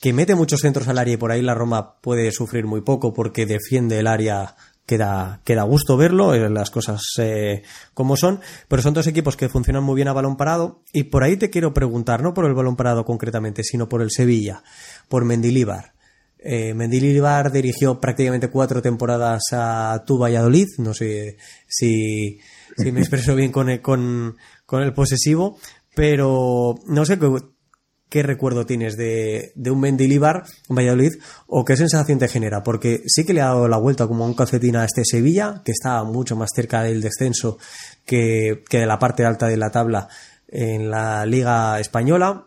que 0.01 0.13
mete 0.13 0.35
muchos 0.35 0.61
centros 0.61 0.89
al 0.89 0.99
área 0.99 1.15
y 1.15 1.19
por 1.19 1.33
ahí 1.33 1.43
la 1.43 1.55
Roma 1.55 2.01
puede 2.01 2.33
sufrir 2.33 2.67
muy 2.67 2.81
poco 2.81 3.13
porque 3.13 3.47
defiende 3.47 3.99
el 3.99 4.07
área 4.07 4.57
queda, 4.87 5.41
queda 5.45 5.63
gusto 5.63 5.97
verlo, 5.97 6.35
eh, 6.35 6.51
las 6.51 6.71
cosas 6.71 7.03
eh, 7.19 7.63
como 7.95 8.17
son, 8.17 8.41
pero 8.67 8.83
son 8.83 8.95
dos 8.95 9.07
equipos 9.07 9.37
que 9.37 9.49
funcionan 9.49 9.85
muy 9.85 9.95
bien 9.95 10.09
a 10.09 10.13
balón 10.13 10.37
parado 10.37 10.83
y 10.93 11.05
por 11.05 11.23
ahí 11.23 11.37
te 11.37 11.51
quiero 11.51 11.73
preguntar, 11.73 12.23
no 12.23 12.35
por 12.35 12.47
el 12.47 12.55
balón 12.55 12.77
parado 12.77 13.05
concretamente, 13.05 13.63
sino 13.63 13.89
por 13.89 14.03
el 14.03 14.11
Sevilla, 14.11 14.63
por 15.09 15.25
Mendilibar. 15.25 15.93
Eh, 16.43 16.75
dirigió 16.89 18.01
prácticamente 18.01 18.49
cuatro 18.49 18.81
temporadas 18.81 19.43
a 19.53 20.03
tu 20.07 20.17
Valladolid, 20.17 20.69
no 20.79 20.95
sé 20.95 21.37
si, 21.69 22.39
me 22.79 23.01
expreso 23.01 23.35
bien 23.35 23.53
con 23.53 23.69
el, 23.69 23.83
con, 23.83 24.37
el 24.71 24.95
posesivo, 24.95 25.59
pero 25.95 26.77
no 26.87 27.05
sé 27.05 27.19
qué, 28.09 28.23
recuerdo 28.23 28.65
tienes 28.65 28.97
de, 28.97 29.53
un 29.71 29.81
Mendilibar 29.81 30.45
en 30.71 30.77
Valladolid 30.77 31.13
o 31.47 31.63
qué 31.67 31.77
sensación 31.77 32.19
te 32.19 32.29
genera, 32.29 32.63
porque 32.63 33.03
sí 33.07 33.27
que 33.27 33.35
le 33.35 33.43
ha 33.43 33.49
dado 33.49 33.69
la 33.69 33.77
vuelta 33.77 34.07
como 34.07 34.25
un 34.25 34.33
calcetín 34.33 34.77
a 34.77 34.87
este 34.87 35.05
Sevilla, 35.05 35.61
que 35.63 35.73
está 35.73 36.03
mucho 36.05 36.37
más 36.37 36.51
cerca 36.55 36.83
del 36.83 37.03
descenso 37.03 37.59
que 38.07 38.65
de 38.71 38.87
la 38.87 38.99
parte 38.99 39.27
alta 39.27 39.47
de 39.47 39.59
la 39.59 39.71
tabla 39.71 40.09
en 40.49 40.91
la 40.91 41.27
Liga 41.27 41.79
Española, 41.81 42.47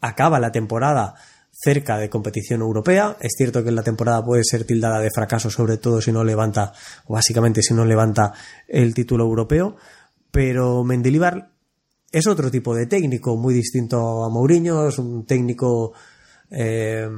acaba 0.00 0.38
la 0.38 0.52
temporada 0.52 1.16
cerca 1.60 1.98
de 1.98 2.08
competición 2.08 2.60
europea. 2.60 3.16
Es 3.20 3.32
cierto 3.36 3.64
que 3.64 3.72
la 3.72 3.82
temporada 3.82 4.24
puede 4.24 4.44
ser 4.44 4.64
tildada 4.64 5.00
de 5.00 5.10
fracaso, 5.10 5.50
sobre 5.50 5.76
todo 5.78 6.00
si 6.00 6.12
no 6.12 6.22
levanta, 6.24 6.72
o 7.06 7.14
básicamente 7.14 7.62
si 7.62 7.74
no 7.74 7.84
levanta 7.84 8.32
el 8.68 8.94
título 8.94 9.24
europeo, 9.24 9.76
pero 10.30 10.84
Mendilibar 10.84 11.50
es 12.10 12.26
otro 12.26 12.50
tipo 12.50 12.74
de 12.74 12.86
técnico, 12.86 13.36
muy 13.36 13.54
distinto 13.54 14.24
a 14.24 14.30
Mourinho, 14.30 14.88
es 14.88 14.98
un 14.98 15.26
técnico 15.26 15.92
eh, 16.50 17.08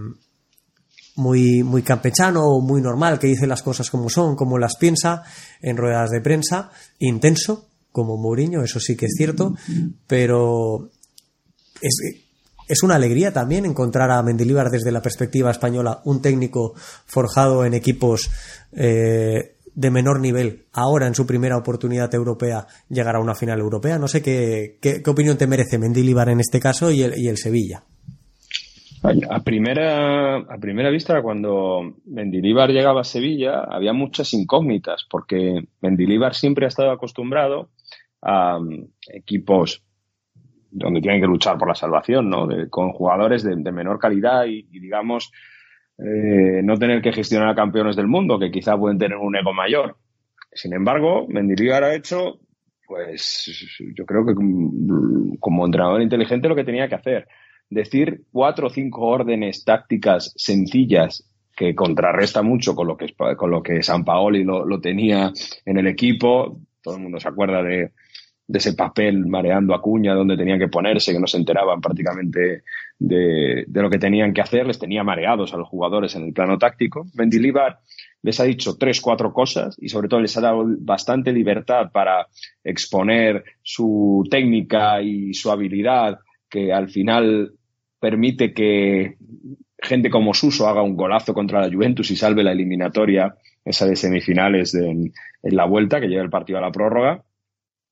muy, 1.16 1.62
muy 1.62 1.82
campechano, 1.82 2.60
muy 2.60 2.80
normal, 2.80 3.18
que 3.18 3.26
dice 3.26 3.46
las 3.46 3.62
cosas 3.62 3.90
como 3.90 4.08
son, 4.08 4.36
como 4.36 4.58
las 4.58 4.76
piensa, 4.76 5.22
en 5.60 5.76
ruedas 5.76 6.10
de 6.10 6.20
prensa, 6.20 6.70
intenso, 6.98 7.68
como 7.92 8.16
Mourinho, 8.16 8.62
eso 8.62 8.80
sí 8.80 8.96
que 8.96 9.06
es 9.06 9.14
cierto, 9.16 9.54
pero 10.06 10.90
es, 11.80 12.29
es 12.70 12.84
una 12.84 12.94
alegría 12.94 13.32
también 13.32 13.66
encontrar 13.66 14.12
a 14.12 14.22
Mendilibar 14.22 14.68
desde 14.70 14.92
la 14.92 15.02
perspectiva 15.02 15.50
española, 15.50 16.00
un 16.04 16.22
técnico 16.22 16.74
forjado 16.76 17.64
en 17.64 17.74
equipos 17.74 18.30
eh, 18.72 19.56
de 19.74 19.90
menor 19.90 20.20
nivel, 20.20 20.66
ahora 20.72 21.08
en 21.08 21.16
su 21.16 21.26
primera 21.26 21.56
oportunidad 21.56 22.14
europea, 22.14 22.66
llegar 22.88 23.16
a 23.16 23.20
una 23.20 23.34
final 23.34 23.58
europea. 23.58 23.98
No 23.98 24.06
sé 24.06 24.22
qué, 24.22 24.78
qué, 24.80 25.02
opinión 25.10 25.36
te 25.36 25.48
merece 25.48 25.78
Mendilibar 25.78 26.28
en 26.28 26.38
este 26.38 26.60
caso 26.60 26.92
y 26.92 27.02
el, 27.02 27.18
y 27.18 27.26
el 27.26 27.38
Sevilla. 27.38 27.82
A 29.02 29.40
primera, 29.40 30.36
a 30.36 30.58
primera 30.60 30.90
vista, 30.90 31.22
cuando 31.22 31.96
Mendilibar 32.04 32.70
llegaba 32.70 33.00
a 33.00 33.04
Sevilla, 33.04 33.64
había 33.64 33.92
muchas 33.92 34.32
incógnitas, 34.34 35.06
porque 35.10 35.64
Mendilibar 35.80 36.34
siempre 36.34 36.66
ha 36.66 36.68
estado 36.68 36.92
acostumbrado 36.92 37.70
a 38.22 38.58
um, 38.58 38.86
equipos 39.12 39.82
donde 40.70 41.00
tienen 41.00 41.20
que 41.20 41.26
luchar 41.26 41.58
por 41.58 41.68
la 41.68 41.74
salvación, 41.74 42.30
¿no? 42.30 42.48
con 42.70 42.92
jugadores 42.92 43.42
de, 43.42 43.56
menor 43.72 43.98
calidad 43.98 44.46
y, 44.46 44.62
digamos, 44.62 45.32
eh, 45.98 46.62
no 46.62 46.76
tener 46.76 47.02
que 47.02 47.12
gestionar 47.12 47.48
a 47.48 47.54
campeones 47.54 47.96
del 47.96 48.06
mundo, 48.06 48.38
que 48.38 48.50
quizá 48.50 48.76
pueden 48.76 48.98
tener 48.98 49.18
un 49.18 49.36
ego 49.36 49.52
mayor. 49.52 49.96
Sin 50.52 50.72
embargo, 50.72 51.26
Mendilibar 51.28 51.84
ha 51.84 51.94
hecho, 51.94 52.40
pues, 52.86 53.76
yo 53.94 54.04
creo 54.04 54.24
que 54.24 54.34
como 55.38 55.64
entrenador 55.64 56.02
inteligente 56.02 56.48
lo 56.48 56.56
que 56.56 56.64
tenía 56.64 56.88
que 56.88 56.94
hacer. 56.94 57.28
Decir 57.68 58.22
cuatro 58.32 58.66
o 58.66 58.70
cinco 58.70 59.06
órdenes 59.06 59.64
tácticas 59.64 60.32
sencillas 60.36 61.24
que 61.56 61.74
contrarresta 61.74 62.42
mucho 62.42 62.74
con 62.74 62.88
lo 62.88 62.96
que, 62.96 63.14
con 63.36 63.50
lo 63.50 63.62
que 63.62 63.82
San 63.82 64.04
Paoli 64.04 64.42
lo, 64.42 64.64
lo 64.64 64.80
tenía 64.80 65.30
en 65.64 65.78
el 65.78 65.86
equipo. 65.86 66.58
Todo 66.82 66.96
el 66.96 67.02
mundo 67.02 67.20
se 67.20 67.28
acuerda 67.28 67.62
de, 67.62 67.92
de 68.50 68.58
ese 68.58 68.74
papel 68.74 69.26
mareando 69.26 69.74
a 69.74 69.80
Cuña 69.80 70.12
donde 70.12 70.36
tenían 70.36 70.58
que 70.58 70.66
ponerse, 70.66 71.12
que 71.12 71.20
no 71.20 71.28
se 71.28 71.36
enteraban 71.36 71.80
prácticamente 71.80 72.64
de, 72.98 73.64
lo 73.68 73.88
que 73.88 73.98
tenían 73.98 74.34
que 74.34 74.40
hacer, 74.40 74.66
les 74.66 74.80
tenía 74.80 75.04
mareados 75.04 75.54
a 75.54 75.56
los 75.56 75.68
jugadores 75.68 76.16
en 76.16 76.24
el 76.24 76.32
plano 76.32 76.58
táctico. 76.58 77.06
Mendilibar 77.14 77.78
les 78.22 78.40
ha 78.40 78.44
dicho 78.44 78.76
tres, 78.76 79.00
cuatro 79.00 79.32
cosas 79.32 79.76
y 79.80 79.88
sobre 79.88 80.08
todo 80.08 80.20
les 80.20 80.36
ha 80.36 80.40
dado 80.40 80.64
bastante 80.80 81.32
libertad 81.32 81.92
para 81.92 82.26
exponer 82.64 83.44
su 83.62 84.26
técnica 84.28 85.00
y 85.00 85.32
su 85.32 85.52
habilidad 85.52 86.18
que 86.48 86.72
al 86.72 86.88
final 86.88 87.52
permite 88.00 88.52
que 88.52 89.16
gente 89.78 90.10
como 90.10 90.34
Suso 90.34 90.66
haga 90.66 90.82
un 90.82 90.96
golazo 90.96 91.32
contra 91.34 91.60
la 91.60 91.72
Juventus 91.72 92.10
y 92.10 92.16
salve 92.16 92.42
la 92.42 92.50
eliminatoria, 92.50 93.32
esa 93.64 93.86
de 93.86 93.94
semifinales 93.94 94.74
en 94.74 95.12
la 95.42 95.66
vuelta, 95.66 96.00
que 96.00 96.08
lleva 96.08 96.24
el 96.24 96.30
partido 96.30 96.58
a 96.58 96.62
la 96.62 96.72
prórroga 96.72 97.22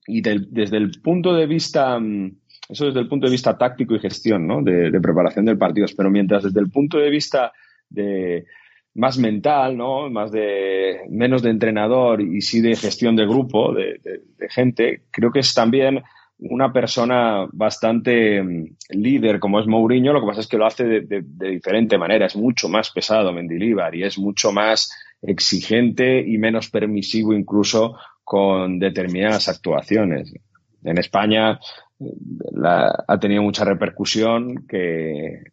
y 0.09 0.23
desde 0.23 0.79
el 0.79 0.91
punto 1.03 1.35
de 1.35 1.47
vista, 1.47 1.99
mm, 1.99 2.33
eso 2.71 2.87
desde 2.87 3.01
el 3.01 3.09
punto 3.09 3.27
de 3.27 3.33
vista 3.33 3.57
táctico 3.57 3.95
y 3.95 4.01
gestión, 4.01 4.47
¿no? 4.47 4.63
De, 4.63 4.91
preparación 5.01 5.45
del 5.45 5.59
partido, 5.59 5.87
pero 5.97 6.11
mientras 6.11 6.45
desde 6.45 6.61
el 6.61 6.71
punto 6.71 6.99
de 6.99 7.11
vista 7.11 7.53
de 7.89 8.47
más 8.95 9.19
mental, 9.19 9.77
¿no? 9.77 10.09
Más 10.11 10.33
de, 10.33 11.03
menos 11.11 11.43
de 11.43 11.51
entrenador 11.51 12.23
y 12.23 12.41
sí 12.41 12.61
de 12.61 12.75
gestión 12.75 13.17
de 13.17 13.27
grupo, 13.27 13.75
de, 13.75 14.01
gente, 14.49 15.03
creo 15.11 15.31
que 15.31 15.41
es 15.41 15.53
también 15.55 16.03
una 16.39 16.73
persona 16.73 17.47
bastante 17.53 18.43
mm, 18.43 18.77
líder 18.91 19.41
como 19.41 19.61
es 19.61 19.67
Mourinho, 19.67 20.13
lo 20.15 20.21
que 20.21 20.29
pasa 20.29 20.41
es 20.41 20.49
que 20.49 20.57
lo 20.57 20.67
hace 20.67 20.85
de, 20.85 21.23
diferente 21.51 21.99
manera, 21.99 22.27
es 22.27 22.37
mucho 22.37 22.69
más 22.69 22.91
pesado 22.91 23.33
Mendilibar 23.33 23.95
y 23.95 24.05
es 24.05 24.19
mucho 24.19 24.53
más 24.53 24.91
exigente 25.21 26.25
y 26.27 26.39
menos 26.39 26.71
permisivo 26.71 27.35
incluso 27.35 27.97
con 28.29 28.79
determinadas 28.79 29.49
actuaciones. 29.49 30.35
En 30.85 30.99
España 30.99 31.59
ha 33.09 33.19
tenido 33.19 33.43
mucha 33.43 33.65
repercusión 33.65 34.67
que, 34.69 35.45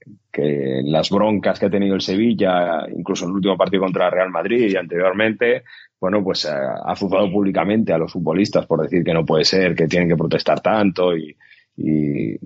las 0.84 1.10
broncas 1.10 1.58
que 1.58 1.68
ha 1.68 1.70
tenido 1.70 1.96
el 1.96 2.02
Sevilla, 2.02 2.86
incluso 2.94 3.24
en 3.24 3.30
el 3.30 3.38
último 3.38 3.56
partido 3.56 3.84
contra 3.84 4.10
Real 4.10 4.30
Madrid 4.30 4.68
y 4.70 4.76
anteriormente, 4.76 5.64
bueno, 6.02 6.22
pues 6.22 6.44
eh, 6.44 6.50
ha 6.50 6.92
azuzado 6.92 7.32
públicamente 7.32 7.94
a 7.94 7.98
los 7.98 8.12
futbolistas 8.12 8.66
por 8.66 8.82
decir 8.82 9.06
que 9.06 9.14
no 9.14 9.26
puede 9.26 9.46
ser, 9.46 9.74
que 9.74 9.88
tienen 9.88 10.10
que 10.10 10.18
protestar 10.18 10.60
tanto 10.60 11.16
y, 11.16 11.34
y, 11.78 12.38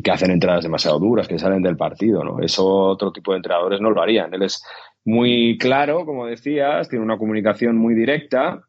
que 0.00 0.10
hacen 0.10 0.30
entradas 0.30 0.64
demasiado 0.64 0.98
duras, 0.98 1.28
que 1.28 1.38
salen 1.38 1.62
del 1.62 1.76
partido, 1.76 2.24
¿no? 2.24 2.40
Eso 2.40 2.66
otro 2.66 3.12
tipo 3.12 3.32
de 3.32 3.36
entrenadores 3.36 3.82
no 3.82 3.90
lo 3.90 4.00
harían. 4.00 4.32
Él 4.32 4.44
es 4.44 4.64
muy 5.04 5.58
claro, 5.58 6.06
como 6.06 6.26
decías, 6.26 6.88
tiene 6.88 7.04
una 7.04 7.18
comunicación 7.18 7.76
muy 7.76 7.94
directa 7.94 8.62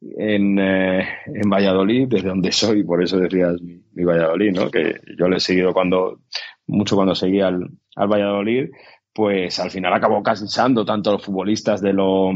en, 0.00 0.58
eh, 0.58 1.08
en 1.26 1.50
Valladolid, 1.50 2.08
desde 2.08 2.28
donde 2.28 2.52
soy, 2.52 2.84
por 2.84 3.02
eso 3.02 3.18
decías 3.18 3.60
mi, 3.60 4.04
Valladolid, 4.04 4.52
¿no? 4.52 4.70
Que 4.70 5.00
yo 5.18 5.28
le 5.28 5.36
he 5.36 5.40
seguido 5.40 5.72
cuando, 5.72 6.20
mucho 6.66 6.96
cuando 6.96 7.14
seguía 7.14 7.48
al, 7.48 7.68
al 7.96 8.08
Valladolid, 8.08 8.70
pues 9.12 9.58
al 9.58 9.70
final 9.70 9.92
acabó 9.92 10.22
cansando 10.22 10.84
tanto 10.84 11.10
a 11.10 11.14
los 11.14 11.24
futbolistas 11.24 11.80
de 11.80 11.92
lo 11.92 12.30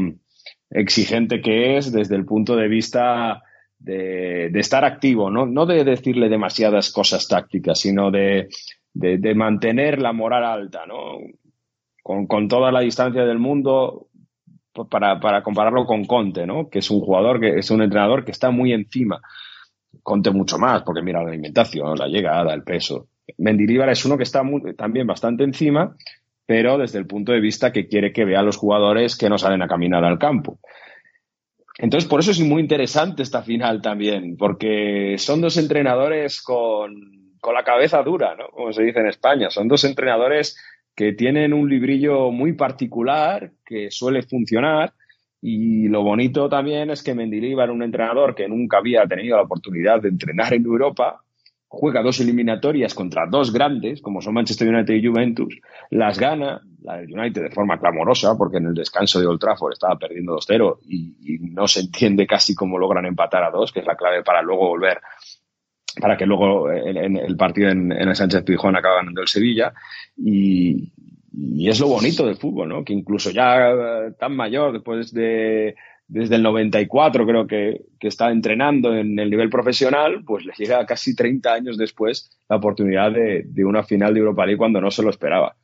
exigente 0.69 1.41
que 1.41 1.77
es 1.77 1.91
desde 1.91 2.15
el 2.15 2.25
punto 2.25 2.55
de 2.55 2.67
vista 2.67 3.41
de, 3.79 4.49
de 4.51 4.59
estar 4.59 4.83
activo, 4.83 5.29
¿no? 5.29 5.45
no 5.45 5.65
de 5.65 5.83
decirle 5.83 6.29
demasiadas 6.29 6.91
cosas 6.91 7.27
tácticas, 7.27 7.79
sino 7.79 8.11
de, 8.11 8.49
de, 8.93 9.35
mantener 9.35 10.01
la 10.01 10.13
moral 10.13 10.43
alta, 10.43 10.85
¿no? 10.85 11.17
Con, 12.01 12.27
con, 12.27 12.47
toda 12.47 12.71
la 12.71 12.81
distancia 12.81 13.23
del 13.23 13.39
mundo, 13.39 14.07
para, 14.89 15.19
para 15.19 15.43
compararlo 15.43 15.85
con 15.85 16.05
Conte, 16.05 16.45
¿no? 16.45 16.69
Que 16.69 16.79
es 16.79 16.89
un 16.89 17.01
jugador, 17.01 17.39
que 17.39 17.59
es 17.59 17.71
un 17.71 17.81
entrenador 17.81 18.25
que 18.25 18.31
está 18.31 18.51
muy 18.51 18.73
encima 18.73 19.21
Conte 20.01 20.31
mucho 20.31 20.57
más, 20.57 20.81
porque 20.83 21.01
mira 21.01 21.21
la 21.21 21.29
alimentación, 21.29 21.97
la 21.97 22.07
llegada, 22.07 22.53
el 22.53 22.63
peso. 22.63 23.09
Mendilibar 23.37 23.89
es 23.89 24.03
uno 24.05 24.17
que 24.17 24.23
está 24.23 24.41
también 24.75 25.05
bastante 25.05 25.43
encima, 25.43 25.95
pero 26.45 26.77
desde 26.77 26.99
el 26.99 27.05
punto 27.05 27.31
de 27.31 27.39
vista 27.39 27.71
que 27.71 27.87
quiere 27.87 28.11
que 28.11 28.25
vea 28.25 28.39
a 28.39 28.43
los 28.43 28.57
jugadores 28.57 29.15
que 29.15 29.29
no 29.29 29.37
salen 29.37 29.61
a 29.61 29.67
caminar 29.67 30.03
al 30.03 30.17
campo. 30.17 30.59
Entonces, 31.77 32.09
por 32.09 32.19
eso 32.19 32.31
es 32.31 32.39
muy 32.39 32.61
interesante 32.61 33.23
esta 33.23 33.43
final 33.43 33.81
también, 33.81 34.35
porque 34.37 35.15
son 35.17 35.41
dos 35.41 35.57
entrenadores 35.57 36.41
con, 36.41 37.35
con 37.39 37.53
la 37.53 37.63
cabeza 37.63 38.01
dura, 38.03 38.35
¿no? 38.35 38.47
Como 38.49 38.73
se 38.73 38.83
dice 38.83 38.99
en 38.99 39.07
España. 39.07 39.49
Son 39.49 39.67
dos 39.67 39.83
entrenadores 39.83 40.57
que 40.95 41.13
tienen 41.13 41.53
un 41.53 41.69
librillo 41.69 42.31
muy 42.31 42.53
particular, 42.53 43.51
que 43.65 43.89
suele 43.91 44.23
funcionar, 44.23 44.93
y 45.41 45.89
lo 45.89 46.03
bonito 46.03 46.47
también 46.47 46.89
es 46.89 47.03
que 47.03 47.13
Mendilibar, 47.13 47.69
un 47.69 47.83
entrenador 47.83 48.33
que 48.33 48.47
nunca 48.47 48.77
había 48.77 49.05
tenido 49.05 49.35
la 49.35 49.43
oportunidad 49.43 50.01
de 50.01 50.09
entrenar 50.09 50.53
en 50.53 50.65
Europa, 50.65 51.21
juega 51.67 52.03
dos 52.03 52.19
eliminatorias 52.21 52.93
contra 52.93 53.25
dos 53.25 53.51
grandes, 53.51 54.01
como 54.01 54.21
son 54.21 54.35
Manchester 54.35 54.69
United 54.69 54.93
y 54.93 55.07
Juventus, 55.07 55.59
las 55.89 56.19
gana, 56.19 56.61
la 56.83 56.97
del 56.97 57.11
United 57.11 57.41
de 57.41 57.49
forma 57.49 57.79
clamorosa, 57.79 58.37
porque 58.37 58.57
en 58.57 58.67
el 58.67 58.73
descanso 58.75 59.19
de 59.19 59.25
Old 59.25 59.39
Trafford 59.39 59.73
estaba 59.73 59.97
perdiendo 59.97 60.37
2-0 60.37 60.77
y, 60.87 61.39
no 61.39 61.67
se 61.67 61.81
entiende 61.81 62.27
casi 62.27 62.53
cómo 62.53 62.77
logran 62.77 63.05
empatar 63.05 63.43
a 63.43 63.51
dos, 63.51 63.71
que 63.71 63.79
es 63.79 63.85
la 63.85 63.95
clave 63.95 64.23
para 64.23 64.41
luego 64.41 64.67
volver, 64.67 65.01
para 65.99 66.17
que 66.17 66.25
luego 66.25 66.71
en, 66.71 67.17
el 67.17 67.37
partido 67.37 67.69
en, 67.69 67.91
el 67.91 68.15
Sánchez 68.15 68.43
Pijón 68.43 68.75
acabe 68.75 68.97
ganando 68.97 69.21
el 69.21 69.27
Sevilla. 69.27 69.73
Y, 70.17 70.93
y 71.31 71.69
es 71.69 71.79
lo 71.79 71.87
bonito 71.87 72.25
del 72.25 72.37
fútbol, 72.37 72.69
¿no? 72.69 72.83
Que 72.83 72.93
incluso 72.93 73.31
ya 73.31 73.71
eh, 73.71 74.11
tan 74.19 74.35
mayor, 74.35 74.73
después 74.73 75.11
de, 75.11 75.75
desde 76.07 76.35
el 76.35 76.43
94 76.43 77.25
creo 77.25 77.47
que, 77.47 77.85
que 77.99 78.07
está 78.07 78.31
entrenando 78.31 78.95
en 78.95 79.17
el 79.17 79.29
nivel 79.29 79.49
profesional, 79.49 80.23
pues 80.25 80.45
le 80.45 80.53
llega 80.57 80.85
casi 80.85 81.15
30 81.15 81.53
años 81.53 81.77
después 81.77 82.29
la 82.49 82.57
oportunidad 82.57 83.11
de, 83.11 83.43
de 83.45 83.65
una 83.65 83.83
final 83.83 84.13
de 84.13 84.19
Europa 84.19 84.45
League 84.45 84.57
cuando 84.57 84.81
no 84.81 84.91
se 84.91 85.03
lo 85.03 85.09
esperaba. 85.09 85.55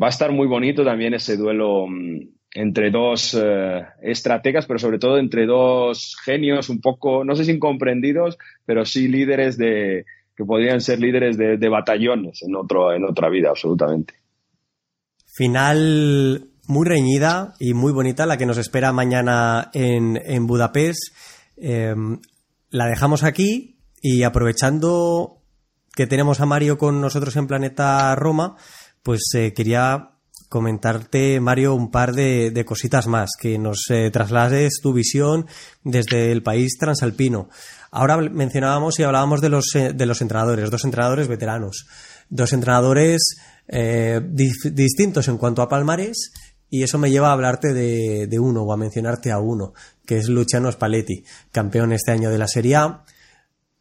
Va 0.00 0.08
a 0.08 0.10
estar 0.10 0.32
muy 0.32 0.48
bonito 0.48 0.84
también 0.84 1.14
ese 1.14 1.36
duelo 1.36 1.86
mm, 1.88 2.20
entre 2.54 2.90
dos 2.90 3.36
eh, 3.38 3.84
estrategas, 4.00 4.66
pero 4.66 4.78
sobre 4.78 5.00
todo 5.00 5.18
entre 5.18 5.44
dos 5.44 6.16
genios 6.24 6.68
un 6.68 6.80
poco, 6.80 7.24
no 7.24 7.34
sé 7.34 7.44
si 7.44 7.50
incomprendidos, 7.50 8.38
pero 8.64 8.86
sí 8.86 9.08
líderes 9.08 9.58
de, 9.58 10.06
que 10.36 10.44
podrían 10.44 10.80
ser 10.80 11.00
líderes 11.00 11.36
de, 11.36 11.68
batallones 11.68 12.42
en, 12.42 12.54
otro, 12.54 12.92
en 12.92 13.04
otra 13.04 13.28
vida, 13.28 13.50
absolutamente. 13.50 14.14
Final 15.26 16.48
muy 16.68 16.86
reñida 16.86 17.54
y 17.58 17.74
muy 17.74 17.92
bonita 17.92 18.24
la 18.24 18.36
que 18.36 18.46
nos 18.46 18.58
espera 18.58 18.92
mañana 18.92 19.70
en, 19.74 20.20
en 20.24 20.46
Budapest. 20.46 21.12
Em, 21.56 22.20
la 22.70 22.86
dejamos 22.86 23.24
aquí 23.24 23.78
y 24.00 24.22
aprovechando 24.22 25.42
que 25.94 26.06
tenemos 26.06 26.40
a 26.40 26.46
Mario 26.46 26.78
con 26.78 27.00
nosotros 27.00 27.34
en 27.36 27.48
Planeta 27.48 28.14
Roma, 28.14 28.56
pues 29.02 29.22
eh, 29.34 29.52
quería 29.54 30.13
comentarte, 30.54 31.40
Mario, 31.40 31.74
un 31.74 31.90
par 31.90 32.14
de, 32.14 32.64
cositas 32.64 33.08
más, 33.08 33.30
que 33.36 33.58
nos 33.58 33.86
eh, 33.90 34.08
traslades 34.12 34.74
tu 34.80 34.92
visión 34.92 35.48
desde 35.82 36.30
el 36.30 36.44
país 36.44 36.78
transalpino. 36.78 37.48
Ahora 37.90 38.18
mencionábamos 38.18 39.00
y 39.00 39.02
hablábamos 39.02 39.40
de 39.40 39.48
los, 39.48 39.74
eh, 39.74 39.92
de 39.92 40.06
los 40.06 40.22
entrenadores, 40.22 40.70
dos 40.70 40.84
entrenadores 40.84 41.26
veteranos, 41.26 41.88
dos 42.30 42.52
entrenadores 42.52 43.34
eh, 43.66 44.20
distintos 44.30 45.26
en 45.26 45.38
cuanto 45.38 45.60
a 45.60 45.68
palmares 45.68 46.30
y 46.70 46.84
eso 46.84 46.96
me 46.98 47.10
lleva 47.10 47.30
a 47.30 47.32
hablarte 47.32 47.74
de, 47.74 48.28
de, 48.28 48.38
uno 48.38 48.62
o 48.62 48.72
a 48.72 48.76
mencionarte 48.76 49.32
a 49.32 49.40
uno, 49.40 49.72
que 50.06 50.18
es 50.18 50.28
Luciano 50.28 50.70
Spalletti, 50.70 51.24
campeón 51.50 51.92
este 51.92 52.12
año 52.12 52.30
de 52.30 52.38
la 52.38 52.46
Serie 52.46 52.76
A, 52.76 53.04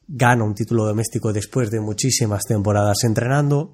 gana 0.07 0.43
un 0.43 0.55
título 0.55 0.87
doméstico 0.87 1.31
después 1.33 1.69
de 1.69 1.81
muchísimas 1.81 2.41
temporadas 2.47 3.03
entrenando 3.03 3.73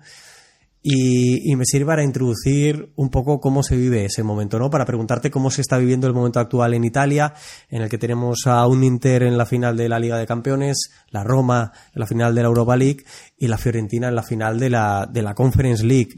y, 0.81 1.55
me 1.55 1.65
sirve 1.65 1.87
para 1.87 2.03
introducir 2.03 2.93
un 2.95 3.09
poco 3.09 3.41
cómo 3.41 3.63
se 3.63 3.75
vive 3.75 4.05
ese 4.05 4.23
momento, 4.23 4.57
¿no? 4.59 4.69
Para 4.69 4.85
preguntarte 4.85 5.29
cómo 5.29 5.51
se 5.51 5.61
está 5.61 5.77
viviendo 5.77 6.07
el 6.07 6.13
momento 6.13 6.39
actual 6.39 6.73
en 6.73 6.85
Italia, 6.85 7.33
en 7.69 7.81
el 7.81 7.89
que 7.89 7.97
tenemos 7.97 8.47
a 8.47 8.65
un 8.65 8.83
Inter 8.83 9.23
en 9.23 9.37
la 9.37 9.45
final 9.45 9.75
de 9.75 9.89
la 9.89 9.99
Liga 9.99 10.17
de 10.17 10.25
Campeones, 10.25 10.91
la 11.09 11.23
Roma 11.23 11.73
en 11.93 11.99
la 11.99 12.07
final 12.07 12.33
de 12.33 12.41
la 12.41 12.47
Europa 12.47 12.77
League 12.77 13.03
y 13.37 13.47
la 13.47 13.57
Fiorentina 13.57 14.07
en 14.07 14.15
la 14.15 14.23
final 14.23 14.57
de 14.57 14.69
la, 14.69 15.09
de 15.11 15.21
la 15.21 15.35
Conference 15.35 15.83
League. 15.83 16.13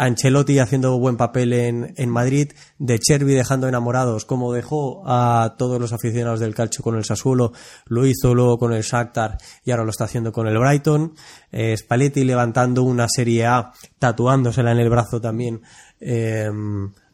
Ancelotti 0.00 0.58
haciendo 0.58 0.98
buen 0.98 1.18
papel 1.18 1.52
en, 1.52 1.92
en 1.98 2.08
Madrid, 2.08 2.52
de 2.78 2.98
Chervi 2.98 3.34
dejando 3.34 3.68
enamorados, 3.68 4.24
como 4.24 4.50
dejó 4.50 5.02
a 5.04 5.56
todos 5.58 5.78
los 5.78 5.92
aficionados 5.92 6.40
del 6.40 6.54
calcio 6.54 6.82
con 6.82 6.96
el 6.96 7.04
Sassuolo, 7.04 7.52
lo 7.84 8.06
hizo 8.06 8.34
luego 8.34 8.58
con 8.58 8.72
el 8.72 8.82
Shakhtar 8.82 9.36
y 9.62 9.70
ahora 9.70 9.84
lo 9.84 9.90
está 9.90 10.04
haciendo 10.04 10.32
con 10.32 10.48
el 10.48 10.58
Brighton, 10.58 11.12
eh, 11.52 11.76
Spalletti 11.76 12.24
levantando 12.24 12.82
una 12.82 13.08
Serie 13.08 13.44
A, 13.44 13.72
tatuándosela 13.98 14.72
en 14.72 14.78
el 14.78 14.88
brazo 14.88 15.20
también, 15.20 15.60
eh, 16.00 16.48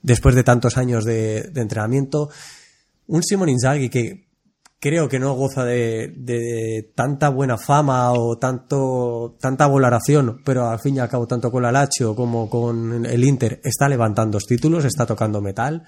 después 0.01 0.37
de 0.37 0.44
tantos 0.44 0.77
años 0.77 1.05
de, 1.05 1.42
de 1.42 1.61
entrenamiento, 1.61 2.31
un 3.09 3.25
Simon 3.25 3.49
Inzaghi 3.49 3.88
que 3.88 4.26
creo 4.81 5.09
que 5.09 5.19
no 5.19 5.35
goza 5.35 5.65
de, 5.65 6.93
tanta 6.95 7.29
buena 7.31 7.57
fama 7.59 8.12
o 8.12 8.39
tanto 8.39 9.37
tanta 9.41 9.67
valoración, 9.67 10.43
pero 10.45 10.69
al 10.69 10.79
fin 10.79 10.97
y 10.97 10.99
al 10.99 11.09
cabo 11.09 11.27
tanto 11.27 11.51
con 11.51 11.62
la 11.62 11.73
Lazio 11.73 12.15
como 12.15 12.49
con 12.49 13.07
el 13.07 13.25
Inter 13.25 13.61
está 13.65 13.89
levantando 13.89 14.39
títulos, 14.39 14.85
está 14.85 15.07
tocando 15.07 15.41
metal. 15.41 15.83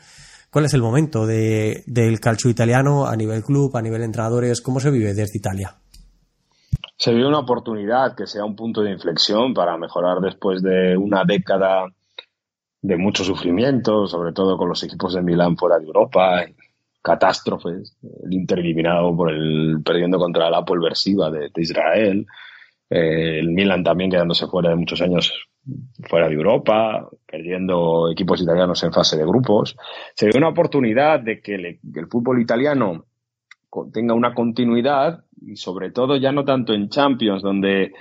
¿Cuál 0.50 0.64
es 0.64 0.72
el 0.72 0.80
momento 0.80 1.26
de, 1.26 1.84
del 1.86 2.20
calcio 2.20 2.48
italiano 2.48 3.06
a 3.06 3.14
nivel 3.16 3.44
club, 3.44 3.76
a 3.76 3.82
nivel 3.82 4.02
entrenadores? 4.02 4.62
¿Cómo 4.62 4.80
se 4.80 4.90
vive 4.90 5.12
desde 5.12 5.36
Italia? 5.36 5.76
Se 6.96 7.12
vive 7.12 7.28
una 7.28 7.40
oportunidad 7.40 8.16
que 8.16 8.26
sea 8.26 8.44
un 8.44 8.56
punto 8.56 8.82
de 8.82 8.92
inflexión 8.92 9.52
para 9.52 9.76
mejorar 9.76 10.20
después 10.20 10.62
de 10.62 10.96
una 10.96 11.24
década 11.24 11.86
de 12.80 12.96
mucho 12.96 13.24
sufrimiento, 13.24 14.06
sobre 14.06 14.32
todo 14.32 14.56
con 14.56 14.68
los 14.68 14.82
equipos 14.82 15.14
de 15.14 15.22
Milán 15.22 15.56
fuera 15.56 15.78
de 15.78 15.84
Europa, 15.84 16.44
catástrofes, 17.02 17.96
el 18.24 18.32
Inter 18.32 18.58
eliminado 18.58 19.16
por 19.16 19.32
el 19.32 19.80
perdiendo 19.84 20.18
contra 20.18 20.48
el 20.48 20.54
Apple 20.54 20.76
de, 20.80 21.62
Israel, 21.62 22.26
eh, 22.90 23.38
el 23.38 23.50
Milan 23.50 23.84
también 23.84 24.10
quedándose 24.10 24.46
fuera 24.46 24.70
de 24.70 24.76
muchos 24.76 25.00
años 25.00 25.32
fuera 26.08 26.28
de 26.28 26.34
Europa, 26.34 27.08
perdiendo 27.26 28.10
equipos 28.10 28.40
italianos 28.40 28.82
en 28.84 28.92
fase 28.92 29.16
de 29.16 29.24
grupos. 29.24 29.76
Se 30.14 30.26
ve 30.26 30.32
una 30.36 30.48
oportunidad 30.48 31.20
de 31.20 31.40
que 31.40 31.54
el 31.54 32.06
fútbol 32.10 32.40
italiano 32.40 33.04
tenga 33.92 34.14
una 34.14 34.34
continuidad 34.34 35.24
y 35.40 35.56
sobre 35.56 35.90
todo 35.90 36.16
ya 36.16 36.32
no 36.32 36.44
tanto 36.44 36.72
en 36.72 36.88
Champions, 36.88 37.42
donde 37.42 37.92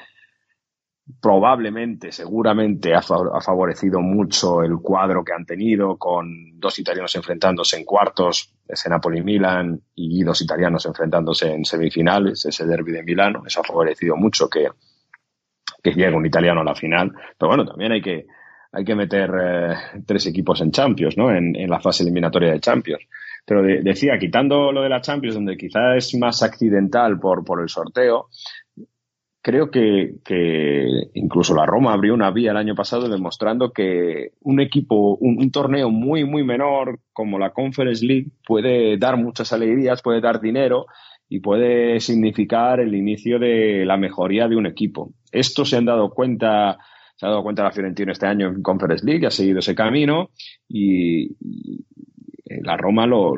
probablemente, 1.22 2.12
seguramente 2.12 2.94
ha, 2.94 3.02
favorecido 3.02 4.02
mucho 4.02 4.62
el 4.62 4.78
cuadro 4.82 5.24
que 5.24 5.34
han 5.34 5.46
tenido 5.46 5.98
con 5.98 6.60
dos 6.60 6.78
italianos 6.80 7.16
enfrentándose 7.16 7.78
en 7.78 7.86
cuartos, 7.86 8.54
ese 8.68 8.90
Napoli-Milan, 8.90 9.82
y 9.96 10.24
dos 10.24 10.42
italianos 10.42 10.86
enfrentándose 10.86 11.52
en 11.52 11.64
semifinales, 11.64 12.46
ese 12.46 12.66
derby 12.66 12.92
de 12.92 13.04
Milano. 13.04 13.44
Eso 13.46 13.62
ha 13.62 13.64
favorecido 13.64 14.16
mucho 14.18 14.50
que, 14.50 14.68
que 15.82 15.92
llegue 15.92 16.16
un 16.16 16.26
italiano 16.26 16.62
a 16.62 16.66
la 16.66 16.76
final. 16.76 17.14
Pero 17.38 17.50
bueno, 17.50 17.66
también 17.66 17.94
hay 17.94 18.02
que, 18.02 18.28
hay 18.74 18.84
que 18.84 18.96
meter 18.96 19.32
eh, 19.42 19.76
tres 20.06 20.28
equipos 20.28 20.60
en 20.62 20.72
Champions, 20.72 21.18
¿no? 21.18 21.34
En, 21.34 21.70
la 21.70 21.80
fase 21.80 22.04
eliminatoria 22.04 22.52
de 22.52 22.60
Champions. 22.60 23.08
Pero 23.46 23.64
decía, 23.64 24.18
quitando 24.20 24.74
lo 24.74 24.82
de 24.82 24.90
la 24.90 25.00
Champions, 25.00 25.36
donde 25.36 25.56
quizás 25.56 25.96
es 25.96 26.16
más 26.16 26.44
accidental 26.44 27.18
por, 27.18 27.46
por 27.46 27.62
el 27.62 27.70
sorteo, 27.70 28.28
creo 29.42 29.72
que, 29.72 30.16
incluso 31.14 31.56
la 31.56 31.66
Roma 31.66 31.94
abrió 31.94 32.14
una 32.14 32.32
vía 32.32 32.52
el 32.52 32.58
año 32.58 32.76
pasado 32.76 33.08
demostrando 33.08 33.72
que 33.72 34.32
un 34.42 34.60
equipo, 34.60 35.16
un, 35.16 35.52
torneo 35.52 35.90
muy, 35.90 36.26
muy 36.26 36.44
menor 36.44 37.00
como 37.14 37.40
la 37.40 37.52
Conference 37.52 38.06
League 38.06 38.32
puede 38.46 38.98
dar 38.98 39.18
muchas 39.18 39.54
alegrías, 39.54 40.02
puede 40.02 40.22
dar 40.22 40.42
dinero 40.42 40.88
y 41.30 41.40
puede 41.40 42.00
significar 42.00 42.80
el 42.80 42.96
inicio 42.96 43.40
de 43.40 43.86
la 43.86 43.98
mejoría 43.98 44.48
de 44.48 44.56
un 44.56 44.66
equipo. 44.66 45.14
Esto 45.32 45.66
se 45.66 45.78
han 45.78 45.86
dado 45.86 46.10
cuenta, 46.10 46.78
se 47.16 47.26
ha 47.26 47.30
dado 47.30 47.44
cuenta 47.44 47.64
la 47.64 47.72
Fiorentina 47.72 48.12
este 48.12 48.28
año 48.28 48.48
en 48.48 48.62
Conference 48.62 49.06
League, 49.06 49.28
ha 49.28 49.32
seguido 49.32 49.60
ese 49.60 49.76
camino 49.76 50.30
y, 50.68 51.36
la 52.62 52.78
Roma 52.78 53.06
lo, 53.06 53.36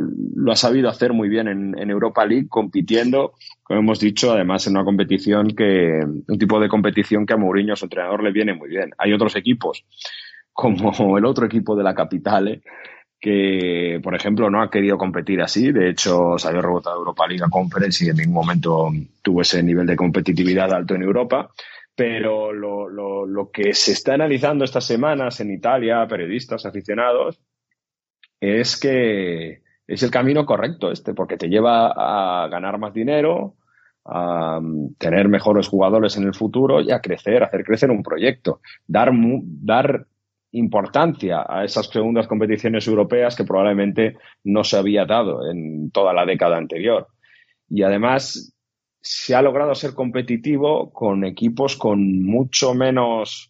ha 0.51 0.55
sabido 0.55 0.89
hacer 0.89 1.13
muy 1.13 1.29
bien 1.29 1.47
en, 1.47 1.89
Europa 1.89 2.25
League, 2.25 2.47
compitiendo, 2.47 3.33
como 3.63 3.79
hemos 3.79 3.99
dicho, 3.99 4.31
además 4.31 4.65
en 4.67 4.73
una 4.73 4.85
competición 4.85 5.55
que, 5.55 5.99
un 6.27 6.37
tipo 6.37 6.59
de 6.59 6.69
competición 6.69 7.25
que 7.25 7.33
a 7.33 7.37
Mourinho, 7.37 7.75
su 7.75 7.85
entrenador, 7.85 8.23
le 8.23 8.31
viene 8.31 8.53
muy 8.53 8.69
bien. 8.69 8.91
Hay 8.97 9.13
otros 9.13 9.35
equipos, 9.35 9.85
como 10.53 10.91
el 11.17 11.25
otro 11.25 11.45
equipo 11.45 11.75
de 11.75 11.83
la 11.83 11.95
capital, 11.95 12.47
eh, 12.47 12.61
que, 13.19 13.99
por 14.01 14.15
ejemplo, 14.15 14.49
no 14.49 14.61
ha 14.61 14.69
querido 14.69 14.97
competir 14.97 15.41
así. 15.41 15.71
De 15.71 15.89
hecho, 15.89 16.37
se 16.37 16.47
había 16.47 16.61
rebotado 16.61 16.97
Europa 16.97 17.27
League 17.27 17.43
a 17.43 17.49
Conference 17.49 18.05
y 18.05 18.09
en 18.09 18.15
ningún 18.15 18.35
momento 18.35 18.89
tuvo 19.21 19.41
ese 19.41 19.61
nivel 19.61 19.85
de 19.85 19.95
competitividad 19.95 20.71
alto 20.71 20.95
en 20.95 21.03
Europa. 21.03 21.49
Pero 21.93 22.53
lo, 22.53 22.87
lo, 22.87 23.25
lo 23.25 23.51
que 23.51 23.73
se 23.73 23.91
está 23.91 24.13
analizando 24.13 24.63
estas 24.63 24.85
semanas 24.85 25.41
en 25.41 25.51
Italia, 25.51 26.07
periodistas, 26.07 26.65
aficionados, 26.65 27.41
es 28.39 28.80
que 28.80 29.62
es 29.88 30.04
el 30.04 30.12
camino 30.12 30.45
correcto 30.45 30.91
este, 30.91 31.13
porque 31.13 31.38
te 31.38 31.49
lleva 31.49 31.91
a 31.95 32.47
ganar 32.47 32.78
más 32.78 32.93
dinero, 32.93 33.56
a 34.06 34.60
mm, 34.62 34.95
tener 34.97 35.28
mejores 35.28 35.67
jugadores 35.67 36.15
en 36.17 36.23
el 36.23 36.34
futuro 36.34 36.82
y 36.82 36.91
a 36.91 37.02
crecer, 37.02 37.43
hacer 37.43 37.63
crecer 37.63 37.91
un 37.91 38.04
proyecto, 38.04 38.62
dar, 38.88 39.12
dar 39.13 40.06
importancia 40.52 41.45
a 41.47 41.63
esas 41.63 41.88
segundas 41.88 42.28
competiciones 42.28 42.88
europeas 42.88 43.36
que 43.36 43.43
probablemente 43.43 44.17
no 44.43 44.63
se 44.63 44.78
había 44.78 45.06
dado 45.06 45.49
en 45.49 45.91
toda 45.91 46.13
la 46.13 46.25
década 46.25 46.58
anterior. 46.58 47.08
Y 47.69 47.84
además 47.84 48.54
se 49.02 49.36
ha 49.36 49.41
logrado 49.41 49.75
ser 49.75 49.93
competitivo 49.93 50.91
con 50.91 51.23
equipos 51.23 51.78
con 51.78 52.23
mucho 52.23 52.73
menos 52.73 53.48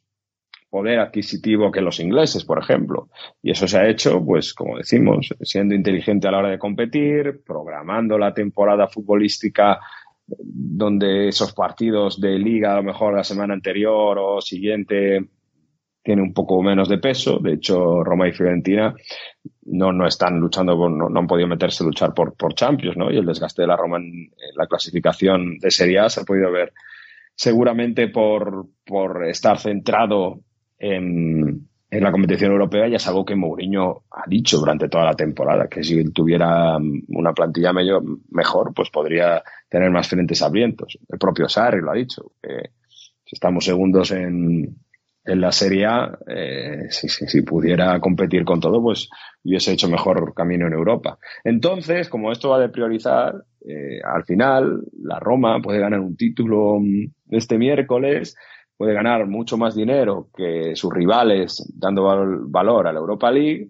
poder 0.69 0.99
adquisitivo 0.99 1.71
que 1.71 1.82
los 1.82 1.99
ingleses, 1.99 2.45
por 2.45 2.60
ejemplo. 2.60 3.10
Y 3.41 3.51
eso 3.51 3.67
se 3.67 3.77
ha 3.77 3.89
hecho, 3.89 4.23
pues, 4.23 4.53
como 4.53 4.77
decimos, 4.77 5.34
siendo 5.41 5.75
inteligente 5.75 6.27
a 6.27 6.32
la 6.32 6.39
hora 6.39 6.49
de 6.49 6.60
competir, 6.60 7.41
programando 7.45 8.17
la 8.17 8.34
temporada 8.34 8.88
futbolística 8.88 9.79
donde 10.27 11.29
esos 11.29 11.53
partidos 11.53 12.21
de 12.21 12.38
liga, 12.38 12.73
a 12.73 12.77
lo 12.77 12.84
mejor 12.84 13.15
la 13.15 13.23
semana 13.23 13.53
anterior 13.53 14.17
o 14.19 14.41
siguiente, 14.41 15.27
tiene 16.03 16.21
un 16.21 16.34
poco 16.34 16.62
menos 16.62 16.88
de 16.88 16.97
peso. 16.97 17.39
De 17.39 17.53
hecho, 17.53 18.03
Roma 18.03 18.27
y 18.27 18.32
Fiorentina 18.32 18.93
no, 19.63 19.91
no 19.91 20.08
están 20.08 20.39
luchando, 20.39 20.89
no, 20.89 21.19
han 21.19 21.27
podido 21.27 21.47
meterse 21.47 21.84
a 21.84 21.88
luchar 21.88 22.13
por, 22.13 22.36
por 22.36 22.53
Champions, 22.53 22.97
¿no? 22.97 23.12
Y 23.12 23.17
el 23.17 23.25
desgaste 23.25 23.63
de 23.63 23.67
la 23.67 23.75
Roma 23.75 23.97
en, 23.97 24.32
la 24.55 24.67
clasificación 24.67 25.58
de 25.60 25.71
Serie 25.71 25.99
A 25.99 26.10
se 26.10 26.21
ha 26.21 26.25
podido 26.25 26.51
ver 26.51 26.73
seguramente 27.36 28.08
por, 28.08 28.67
por 28.86 29.25
estar 29.27 29.60
centrado 29.60 30.41
en, 30.79 31.69
en 31.91 32.03
la 32.03 32.11
competición 32.11 32.51
europea 32.51 32.87
ya 32.87 32.97
es 32.97 33.07
algo 33.07 33.25
que 33.25 33.35
Mourinho 33.35 34.03
ha 34.11 34.23
dicho 34.27 34.57
durante 34.57 34.89
toda 34.89 35.05
la 35.05 35.13
temporada, 35.13 35.67
que 35.67 35.83
si 35.83 36.03
tuviera 36.11 36.77
una 36.77 37.33
plantilla 37.33 37.73
mejor, 37.73 38.73
pues 38.73 38.89
podría 38.89 39.43
tener 39.67 39.89
más 39.91 40.07
frentes 40.07 40.41
abiertos. 40.41 40.97
El 41.07 41.17
propio 41.17 41.49
Sarri 41.49 41.81
lo 41.81 41.91
ha 41.91 41.95
dicho, 41.95 42.31
que 42.41 42.71
si 43.25 43.35
estamos 43.35 43.65
segundos 43.65 44.11
en, 44.11 44.75
en 45.25 45.41
la 45.41 45.51
Serie 45.51 45.85
A, 45.85 46.17
eh, 46.27 46.87
si, 46.89 47.41
pudiera 47.41 47.99
competir 47.99 48.43
con 48.45 48.59
todo, 48.59 48.81
pues 48.81 49.09
hubiese 49.43 49.73
hecho 49.73 49.89
mejor 49.89 50.33
camino 50.35 50.67
en 50.67 50.73
Europa. 50.73 51.17
Entonces, 51.43 52.09
como 52.09 52.31
esto 52.31 52.49
va 52.49 52.59
de 52.59 52.69
priorizar, 52.69 53.33
eh, 53.67 53.99
al 54.03 54.25
final 54.25 54.83
la 55.01 55.19
Roma 55.19 55.59
puede 55.61 55.79
ganar 55.79 55.99
un 55.99 56.15
título 56.15 56.79
este 57.29 57.57
miércoles 57.57 58.35
puede 58.79 58.93
ganar 58.93 59.27
mucho 59.27 59.57
más 59.57 59.75
dinero 59.75 60.29
que 60.33 60.73
sus 60.73 60.93
rivales 60.93 61.69
dando 61.75 62.03
valor 62.47 62.87
a 62.87 62.93
la 62.93 62.99
Europa 62.99 63.29
League 63.29 63.67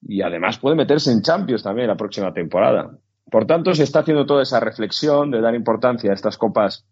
y 0.00 0.22
además 0.22 0.58
puede 0.58 0.76
meterse 0.76 1.10
en 1.10 1.20
Champions 1.20 1.64
también 1.64 1.88
la 1.88 1.96
próxima 1.96 2.32
temporada. 2.32 2.96
Por 3.28 3.44
tanto, 3.44 3.74
se 3.74 3.82
está 3.82 3.98
haciendo 3.98 4.24
toda 4.24 4.44
esa 4.44 4.60
reflexión 4.60 5.32
de 5.32 5.40
dar 5.40 5.56
importancia 5.56 6.12
a 6.12 6.14
estas 6.14 6.38
copas, 6.38 6.86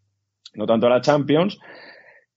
no 0.54 0.66
tanto 0.66 0.88
a 0.88 0.90
la 0.90 1.00
Champions, 1.00 1.60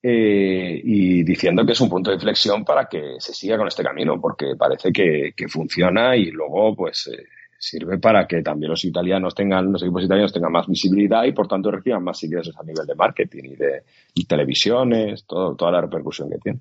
eh, 0.03 0.79
y 0.83 1.23
diciendo 1.23 1.65
que 1.65 1.71
es 1.71 1.81
un 1.81 1.89
punto 1.89 2.11
de 2.11 2.17
inflexión 2.17 2.63
para 2.63 2.85
que 2.85 3.15
se 3.17 3.33
siga 3.33 3.57
con 3.57 3.67
este 3.67 3.83
camino, 3.83 4.21
porque 4.21 4.53
parece 4.55 4.91
que, 4.91 5.33
funciona 5.49 6.15
y 6.15 6.29
luego, 6.29 6.75
pues, 6.75 7.09
eh, 7.11 7.23
sirve 7.59 7.97
para 7.97 8.27
que 8.27 8.41
también 8.41 8.71
los 8.71 8.83
italianos 8.85 9.33
tengan, 9.33 9.71
los 9.71 9.81
equipos 9.81 10.03
italianos 10.03 10.33
tengan 10.33 10.51
más 10.51 10.67
visibilidad 10.67 11.23
y 11.23 11.31
por 11.31 11.47
tanto 11.47 11.71
reciban 11.71 12.03
más 12.03 12.23
ingresos 12.23 12.55
a 12.57 12.63
nivel 12.63 12.85
de 12.85 12.95
marketing 12.95 13.43
y 13.43 13.55
de 13.55 13.83
televisiones, 14.27 15.25
todo, 15.25 15.55
toda 15.55 15.71
la 15.71 15.81
repercusión 15.81 16.29
que 16.29 16.37
tiene. 16.37 16.59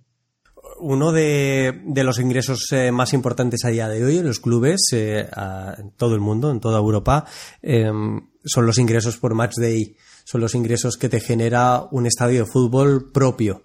Uno 0.78 1.12
de, 1.12 1.72
los 2.04 2.18
ingresos 2.18 2.70
eh, 2.72 2.90
más 2.92 3.14
importantes 3.14 3.64
a 3.64 3.70
día 3.70 3.88
de 3.88 4.04
hoy 4.04 4.18
en 4.18 4.26
los 4.26 4.40
clubes, 4.40 4.80
eh, 4.92 5.26
en 5.78 5.90
todo 5.92 6.14
el 6.14 6.20
mundo, 6.20 6.50
en 6.50 6.60
toda 6.60 6.78
Europa, 6.78 7.24
em, 7.62 8.20
son 8.44 8.66
los 8.66 8.78
ingresos 8.78 9.16
por 9.16 9.34
match 9.34 9.54
day. 9.56 9.96
Son 10.24 10.40
los 10.40 10.54
ingresos 10.54 10.96
que 10.96 11.08
te 11.08 11.20
genera 11.20 11.82
un 11.92 12.06
estadio 12.06 12.40
de 12.40 12.50
fútbol 12.50 13.12
propio. 13.12 13.62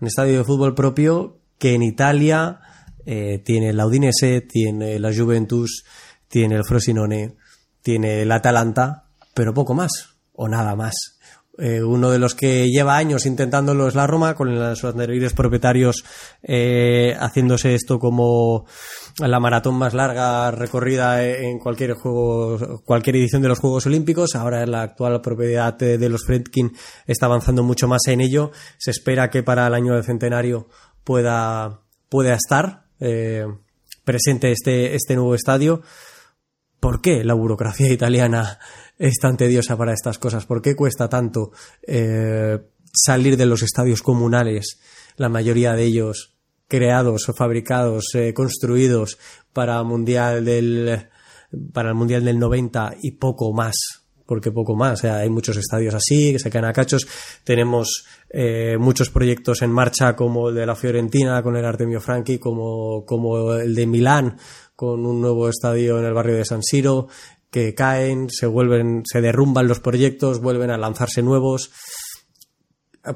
Un 0.00 0.08
estadio 0.08 0.38
de 0.38 0.44
fútbol 0.44 0.74
propio 0.74 1.38
que 1.58 1.74
en 1.74 1.82
Italia 1.82 2.60
eh, 3.06 3.42
tiene 3.44 3.72
la 3.72 3.86
Udinese, 3.86 4.42
tiene 4.42 4.98
la 4.98 5.12
Juventus, 5.12 5.84
tiene 6.32 6.56
el 6.56 6.64
Frosinone, 6.64 7.36
tiene 7.82 8.22
el 8.22 8.32
Atalanta, 8.32 9.04
pero 9.34 9.52
poco 9.52 9.74
más, 9.74 10.16
o 10.32 10.48
nada 10.48 10.74
más. 10.74 10.94
Eh, 11.58 11.82
uno 11.82 12.10
de 12.10 12.18
los 12.18 12.34
que 12.34 12.70
lleva 12.70 12.96
años 12.96 13.26
intentándolo 13.26 13.86
es 13.86 13.94
la 13.94 14.06
Roma, 14.06 14.34
con 14.34 14.54
los 14.54 14.82
anteriores 14.82 15.34
propietarios 15.34 16.02
eh, 16.42 17.14
haciéndose 17.20 17.74
esto 17.74 17.98
como 17.98 18.64
la 19.18 19.38
maratón 19.40 19.74
más 19.74 19.92
larga 19.92 20.50
recorrida 20.52 21.22
en 21.22 21.58
cualquier 21.58 21.92
juego, 21.92 22.80
cualquier 22.86 23.16
edición 23.16 23.42
de 23.42 23.48
los 23.48 23.58
Juegos 23.58 23.84
Olímpicos. 23.84 24.34
Ahora 24.34 24.64
la 24.64 24.80
actual 24.80 25.20
propiedad 25.20 25.74
de 25.74 26.08
los 26.08 26.24
Fredkin 26.24 26.72
está 27.06 27.26
avanzando 27.26 27.62
mucho 27.62 27.86
más 27.86 28.06
en 28.06 28.22
ello. 28.22 28.52
Se 28.78 28.90
espera 28.90 29.28
que 29.28 29.42
para 29.42 29.66
el 29.66 29.74
año 29.74 29.92
del 29.92 30.04
centenario 30.04 30.68
pueda, 31.04 31.82
pueda 32.08 32.32
estar 32.32 32.86
eh, 33.00 33.44
presente 34.02 34.50
este, 34.50 34.94
este 34.94 35.14
nuevo 35.14 35.34
estadio. 35.34 35.82
¿Por 36.82 37.00
qué 37.00 37.22
la 37.22 37.34
burocracia 37.34 37.92
italiana 37.92 38.58
es 38.98 39.20
tan 39.20 39.36
tediosa 39.36 39.76
para 39.76 39.92
estas 39.92 40.18
cosas? 40.18 40.46
¿Por 40.46 40.60
qué 40.60 40.74
cuesta 40.74 41.08
tanto 41.08 41.52
eh, 41.86 42.58
salir 42.92 43.36
de 43.36 43.46
los 43.46 43.62
estadios 43.62 44.02
comunales, 44.02 44.80
la 45.16 45.28
mayoría 45.28 45.74
de 45.74 45.84
ellos 45.84 46.34
creados 46.66 47.28
o 47.28 47.34
fabricados, 47.34 48.06
eh, 48.14 48.34
construidos 48.34 49.16
para, 49.52 49.80
mundial 49.84 50.44
del, 50.44 51.06
para 51.72 51.90
el 51.90 51.94
Mundial 51.94 52.24
del 52.24 52.40
90 52.40 52.96
y 53.00 53.12
poco 53.12 53.52
más? 53.52 54.01
Porque 54.26 54.50
poco 54.50 54.74
más. 54.74 54.94
O 54.94 55.02
sea, 55.02 55.16
hay 55.18 55.30
muchos 55.30 55.56
estadios 55.56 55.94
así 55.94 56.32
que 56.32 56.38
se 56.38 56.50
quedan 56.50 56.66
a 56.66 56.72
cachos. 56.72 57.06
Tenemos 57.44 58.06
eh, 58.30 58.76
muchos 58.78 59.10
proyectos 59.10 59.62
en 59.62 59.70
marcha 59.70 60.14
como 60.16 60.48
el 60.48 60.54
de 60.54 60.66
la 60.66 60.74
Fiorentina 60.74 61.42
con 61.42 61.56
el 61.56 61.64
Artemio 61.64 62.00
Franchi, 62.00 62.38
como, 62.38 63.04
como 63.04 63.54
el 63.54 63.74
de 63.74 63.86
Milán 63.86 64.36
con 64.76 65.06
un 65.06 65.20
nuevo 65.20 65.48
estadio 65.48 65.98
en 65.98 66.06
el 66.06 66.14
barrio 66.14 66.36
de 66.36 66.44
San 66.44 66.62
Siro, 66.62 67.06
que 67.50 67.74
caen, 67.74 68.30
se 68.30 68.46
vuelven, 68.46 69.02
se 69.04 69.20
derrumban 69.20 69.68
los 69.68 69.78
proyectos, 69.78 70.40
vuelven 70.40 70.70
a 70.70 70.78
lanzarse 70.78 71.22
nuevos. 71.22 71.70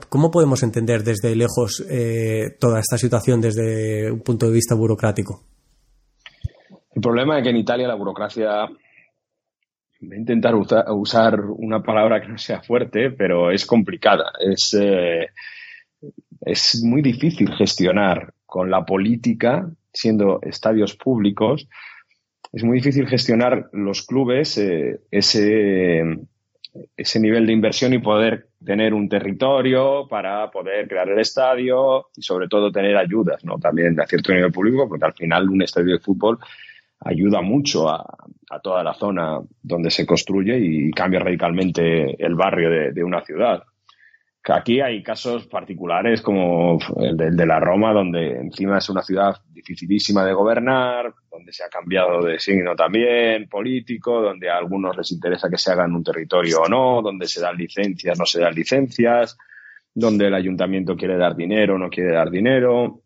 ¿Cómo 0.09 0.31
podemos 0.31 0.63
entender 0.63 1.03
desde 1.03 1.35
lejos 1.35 1.85
eh, 1.89 2.57
toda 2.61 2.81
esta 2.81 2.99
situación 2.99 3.41
desde 3.41 4.13
un 4.13 4.21
punto 4.21 4.47
de 4.47 4.53
vista 4.53 4.75
burocrático? 4.75 5.43
El 6.95 7.03
problema 7.03 7.39
es 7.39 7.45
que 7.45 7.51
en 7.51 7.57
Italia 7.57 7.89
la 7.89 7.95
burocracia 7.95 8.69
voy 10.01 10.17
a 10.17 10.21
intentar 10.21 10.55
usar 10.55 11.41
una 11.41 11.83
palabra 11.83 12.21
que 12.21 12.29
no 12.29 12.39
sea 12.39 12.61
fuerte, 12.61 13.11
pero 13.11 13.51
es 13.51 13.67
complicada. 13.67 14.33
Es, 14.41 14.77
eh, 14.79 15.27
es 16.41 16.83
muy 16.85 17.03
difícil 17.03 17.53
gestionar 17.55 18.35
con 18.45 18.71
la 18.71 18.85
política 18.85 19.69
siendo 19.93 20.41
estadios 20.43 20.95
públicos, 20.95 21.69
es 22.53 22.65
muy 22.65 22.79
difícil 22.79 23.07
gestionar 23.09 23.69
los 23.73 24.07
clubes 24.07 24.57
eh, 24.59 25.01
ese, 25.11 26.03
ese 26.97 27.21
nivel 27.21 27.47
de 27.47 27.53
inversión 27.53 27.93
y 27.93 27.99
poder 27.99 28.49
tener 28.65 28.95
un 28.95 29.09
territorio 29.09 30.07
para 30.09 30.51
poder 30.51 30.89
crear 30.89 31.09
el 31.09 31.19
estadio 31.19 32.07
y 32.17 32.23
sobre 32.23 32.49
todo 32.49 32.71
tener 32.71 32.97
ayudas, 32.97 33.45
¿no? 33.45 33.59
También 33.59 33.95
de 33.95 34.07
cierto 34.07 34.33
nivel 34.33 34.53
público, 34.53 34.89
porque 34.89 35.05
al 35.05 35.15
final 35.15 35.49
un 35.49 35.63
estadio 35.63 35.95
de 35.95 36.01
fútbol 36.01 36.39
ayuda 37.01 37.43
mucho 37.43 37.89
a, 37.89 38.05
toda 38.63 38.83
la 38.83 38.95
zona 38.95 39.41
donde 39.61 39.91
se 39.91 40.07
construye 40.07 40.59
y 40.59 40.91
cambia 40.93 41.21
radicalmente 41.21 42.15
el 42.25 42.35
barrio 42.37 42.93
de 42.93 43.05
una 43.05 43.21
ciudad. 43.23 43.63
Aquí 44.49 44.81
hay 44.81 45.03
casos 45.03 45.47
particulares 45.49 46.23
como 46.23 46.79
el 47.01 47.17
de, 47.17 47.47
la 47.47 47.59
Roma, 47.59 47.93
donde 47.93 48.37
encima 48.39 48.79
es 48.79 48.89
una 48.89 49.03
ciudad 49.03 49.35
dificilísima 49.51 50.25
de 50.25 50.33
gobernar, 50.33 51.13
donde 51.31 51.53
se 51.53 51.65
ha 51.65 51.69
cambiado 51.69 52.25
de 52.25 52.39
signo 52.39 52.77
también 52.77 53.49
político, 53.49 54.23
donde 54.23 54.49
a 54.49 54.57
algunos 54.57 54.97
les 54.97 55.11
interesa 55.11 55.51
que 55.51 55.59
se 55.59 55.73
haga 55.73 55.85
en 55.85 55.95
un 55.95 56.05
territorio 56.05 56.61
o 56.61 56.69
no, 56.69 57.03
donde 57.03 57.27
se 57.27 57.41
dan 57.41 57.57
licencias, 57.57 58.17
no 58.19 58.25
se 58.25 58.41
dan 58.41 58.55
licencias, 58.55 59.37
donde 59.93 60.29
el 60.29 60.35
ayuntamiento 60.35 60.95
quiere 60.97 61.17
dar 61.17 61.35
dinero, 61.35 61.77
no 61.77 61.91
quiere 61.91 62.13
dar 62.13 62.31
dinero. 62.31 63.01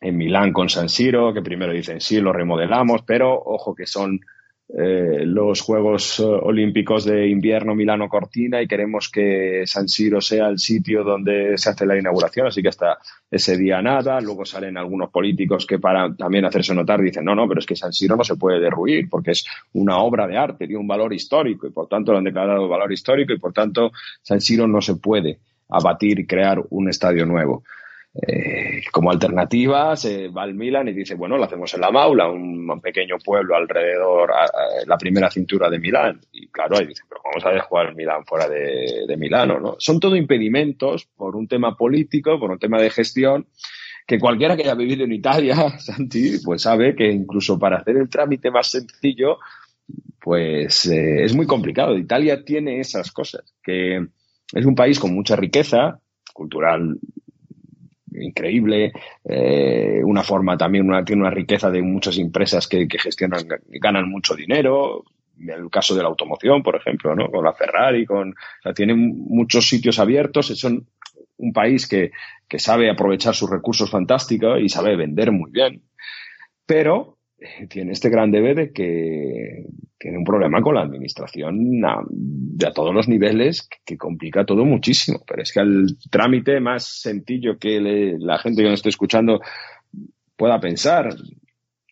En 0.00 0.16
Milán 0.16 0.52
con 0.52 0.68
San 0.68 0.88
Siro, 0.88 1.32
que 1.32 1.42
primero 1.42 1.72
dicen 1.72 2.00
sí, 2.00 2.20
lo 2.20 2.32
remodelamos, 2.32 3.02
pero 3.02 3.32
ojo 3.32 3.74
que 3.74 3.86
son 3.86 4.20
eh, 4.68 5.24
los 5.24 5.60
Juegos 5.60 6.18
eh, 6.18 6.24
Olímpicos 6.24 7.04
de 7.04 7.28
Invierno 7.28 7.76
Milano 7.76 8.08
Cortina 8.08 8.60
y 8.60 8.66
queremos 8.66 9.08
que 9.08 9.62
San 9.64 9.88
Siro 9.88 10.20
sea 10.20 10.48
el 10.48 10.58
sitio 10.58 11.04
donde 11.04 11.56
se 11.56 11.70
hace 11.70 11.86
la 11.86 11.96
inauguración, 11.96 12.48
así 12.48 12.62
que 12.62 12.70
hasta 12.70 12.98
ese 13.30 13.56
día 13.56 13.80
nada. 13.80 14.20
Luego 14.20 14.44
salen 14.44 14.76
algunos 14.76 15.10
políticos 15.10 15.66
que 15.66 15.78
para 15.78 16.12
también 16.16 16.46
hacerse 16.46 16.74
notar 16.74 17.00
dicen, 17.00 17.24
no, 17.24 17.36
no, 17.36 17.46
pero 17.46 17.60
es 17.60 17.66
que 17.66 17.76
San 17.76 17.92
Siro 17.92 18.16
no 18.16 18.24
se 18.24 18.34
puede 18.34 18.58
derruir 18.58 19.08
porque 19.08 19.30
es 19.30 19.46
una 19.74 19.98
obra 19.98 20.26
de 20.26 20.36
arte, 20.36 20.66
tiene 20.66 20.80
un 20.80 20.88
valor 20.88 21.14
histórico 21.14 21.68
y 21.68 21.70
por 21.70 21.86
tanto 21.86 22.10
lo 22.10 22.18
han 22.18 22.24
declarado 22.24 22.68
valor 22.68 22.92
histórico 22.92 23.32
y 23.32 23.38
por 23.38 23.52
tanto 23.52 23.92
San 24.20 24.40
Siro 24.40 24.66
no 24.66 24.80
se 24.80 24.96
puede 24.96 25.38
abatir 25.68 26.18
y 26.18 26.26
crear 26.26 26.60
un 26.70 26.88
estadio 26.88 27.24
nuevo. 27.24 27.62
Eh, 28.26 28.82
como 28.92 29.10
alternativa 29.10 29.96
se 29.96 30.28
va 30.28 30.44
al 30.44 30.54
Milan 30.54 30.88
y 30.88 30.92
dice, 30.92 31.14
bueno, 31.14 31.36
lo 31.36 31.44
hacemos 31.44 31.72
en 31.74 31.80
la 31.80 31.90
Maula, 31.90 32.28
un, 32.28 32.80
pequeño 32.80 33.16
pueblo 33.18 33.56
alrededor, 33.56 34.30
la 34.86 34.96
primera 34.96 35.30
cintura 35.30 35.68
de 35.68 35.78
Milán. 35.78 36.20
Y 36.32 36.48
claro, 36.48 36.78
ahí 36.78 36.86
dice, 36.86 37.02
pero 37.08 37.20
¿cómo 37.22 37.40
sabes 37.40 37.62
jugar 37.62 37.86
el 37.86 37.94
Milán 37.94 38.24
fuera 38.24 38.48
de, 38.48 39.04
de 39.06 39.16
Milano? 39.16 39.58
¿no? 39.58 39.76
Son 39.78 39.98
todo 39.98 40.16
impedimentos 40.16 41.06
por 41.16 41.36
un 41.36 41.48
tema 41.48 41.76
político, 41.76 42.38
por 42.38 42.50
un 42.50 42.58
tema 42.58 42.80
de 42.80 42.90
gestión, 42.90 43.46
que 44.06 44.18
cualquiera 44.18 44.56
que 44.56 44.62
haya 44.62 44.74
vivido 44.74 45.04
en 45.04 45.12
Italia, 45.12 45.56
Santi, 45.78 46.38
pues 46.44 46.62
sabe 46.62 46.94
que 46.94 47.10
incluso 47.10 47.58
para 47.58 47.78
hacer 47.78 47.96
el 47.96 48.08
trámite 48.08 48.50
más 48.50 48.70
sencillo, 48.70 49.38
pues 50.20 50.86
eh, 50.86 51.24
es 51.24 51.34
muy 51.34 51.46
complicado. 51.46 51.96
Italia 51.96 52.44
tiene 52.44 52.80
esas 52.80 53.10
cosas, 53.12 53.54
que 53.62 54.06
es 54.52 54.66
un 54.66 54.74
país 54.74 54.98
con 54.98 55.14
mucha 55.14 55.36
riqueza 55.36 56.00
cultural 56.32 56.98
increíble, 58.20 58.92
eh, 59.24 60.00
una 60.04 60.22
forma 60.22 60.56
también, 60.56 60.86
una, 60.86 61.04
tiene 61.04 61.22
una 61.22 61.30
riqueza 61.30 61.70
de 61.70 61.82
muchas 61.82 62.18
empresas 62.18 62.66
que, 62.66 62.86
gestionan, 62.98 63.46
ganan 63.68 64.08
mucho 64.08 64.34
dinero, 64.34 65.04
el 65.38 65.70
caso 65.70 65.94
de 65.94 66.02
la 66.02 66.08
automoción, 66.08 66.62
por 66.62 66.76
ejemplo, 66.76 67.14
¿no? 67.14 67.30
Con 67.30 67.44
la 67.44 67.52
Ferrari, 67.52 68.06
con, 68.06 68.30
o 68.30 68.62
sea, 68.62 68.72
tienen 68.72 69.24
muchos 69.28 69.68
sitios 69.68 69.98
abiertos, 69.98 70.46
son 70.46 70.86
un 71.38 71.52
país 71.52 71.86
que, 71.86 72.12
que 72.48 72.58
sabe 72.58 72.90
aprovechar 72.90 73.34
sus 73.34 73.50
recursos 73.50 73.90
fantásticos 73.90 74.60
y 74.60 74.68
sabe 74.68 74.96
vender 74.96 75.32
muy 75.32 75.50
bien. 75.50 75.82
Pero 76.64 77.15
tiene 77.68 77.92
este 77.92 78.10
gran 78.10 78.30
debe 78.30 78.54
de 78.54 78.72
que 78.72 79.64
tiene 79.98 80.18
un 80.18 80.24
problema 80.24 80.60
con 80.60 80.74
la 80.74 80.82
administración 80.82 81.84
a, 81.84 82.00
a 82.66 82.72
todos 82.72 82.94
los 82.94 83.08
niveles 83.08 83.68
que, 83.84 83.96
complica 83.96 84.44
todo 84.44 84.64
muchísimo. 84.64 85.20
Pero 85.26 85.42
es 85.42 85.52
que 85.52 85.60
el 85.60 85.96
trámite 86.10 86.60
más 86.60 86.84
sencillo 86.84 87.58
que 87.58 87.80
la 88.18 88.38
gente 88.38 88.62
que 88.62 88.68
nos 88.68 88.80
esté 88.80 88.90
escuchando 88.90 89.40
pueda 90.36 90.60
pensar, 90.60 91.08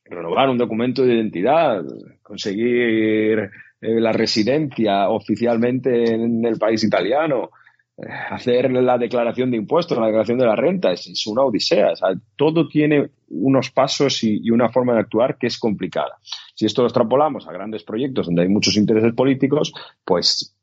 renovar 0.05 0.51
un 0.51 0.59
documento 0.59 1.03
de 1.03 1.15
identidad, 1.15 1.83
conseguir 2.23 3.51
eh, 3.81 4.01
la 4.01 4.13
residencia 4.13 5.09
oficialmente 5.09 6.15
en 6.15 6.45
el 6.45 6.59
país 6.59 6.85
italiano, 6.85 7.51
hacer 7.97 8.73
la 8.73 8.99
declaración 8.99 9.51
de 9.51 9.57
impuestos, 9.57 9.97
la 9.97 10.07
declaración 10.07 10.39
de 10.39 10.47
la 10.47 10.57
renta, 10.57 10.93
es, 10.93 11.27
una 11.27 11.43
odisea. 11.43 11.93
todo 12.37 12.67
tiene 12.69 13.11
unos 13.29 13.71
pasos 13.71 14.25
y, 14.25 14.51
una 14.51 14.69
forma 14.69 14.95
de 14.95 15.01
actuar 15.01 15.39
que 15.39 15.47
es 15.47 15.59
complicada. 15.59 16.19
Si 16.55 16.67
esto 16.67 16.83
lo 16.83 16.89
extrapolamos 16.89 17.47
a 17.47 17.53
grandes 17.53 17.85
proyectos 17.85 18.27
donde 18.27 18.43
hay 18.43 18.49
muchos 18.49 18.77
intereses 18.77 19.13
políticos, 19.15 19.73
pues 20.05 20.57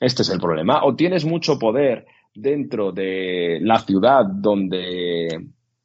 este 0.00 0.22
es 0.22 0.30
el 0.30 0.38
problema. 0.38 0.84
O 0.84 0.94
tienes 0.94 1.24
mucho 1.24 1.58
poder 1.58 2.06
dentro 2.34 2.92
de 2.92 3.58
la 3.62 3.78
ciudad 3.78 4.26
donde 4.26 5.28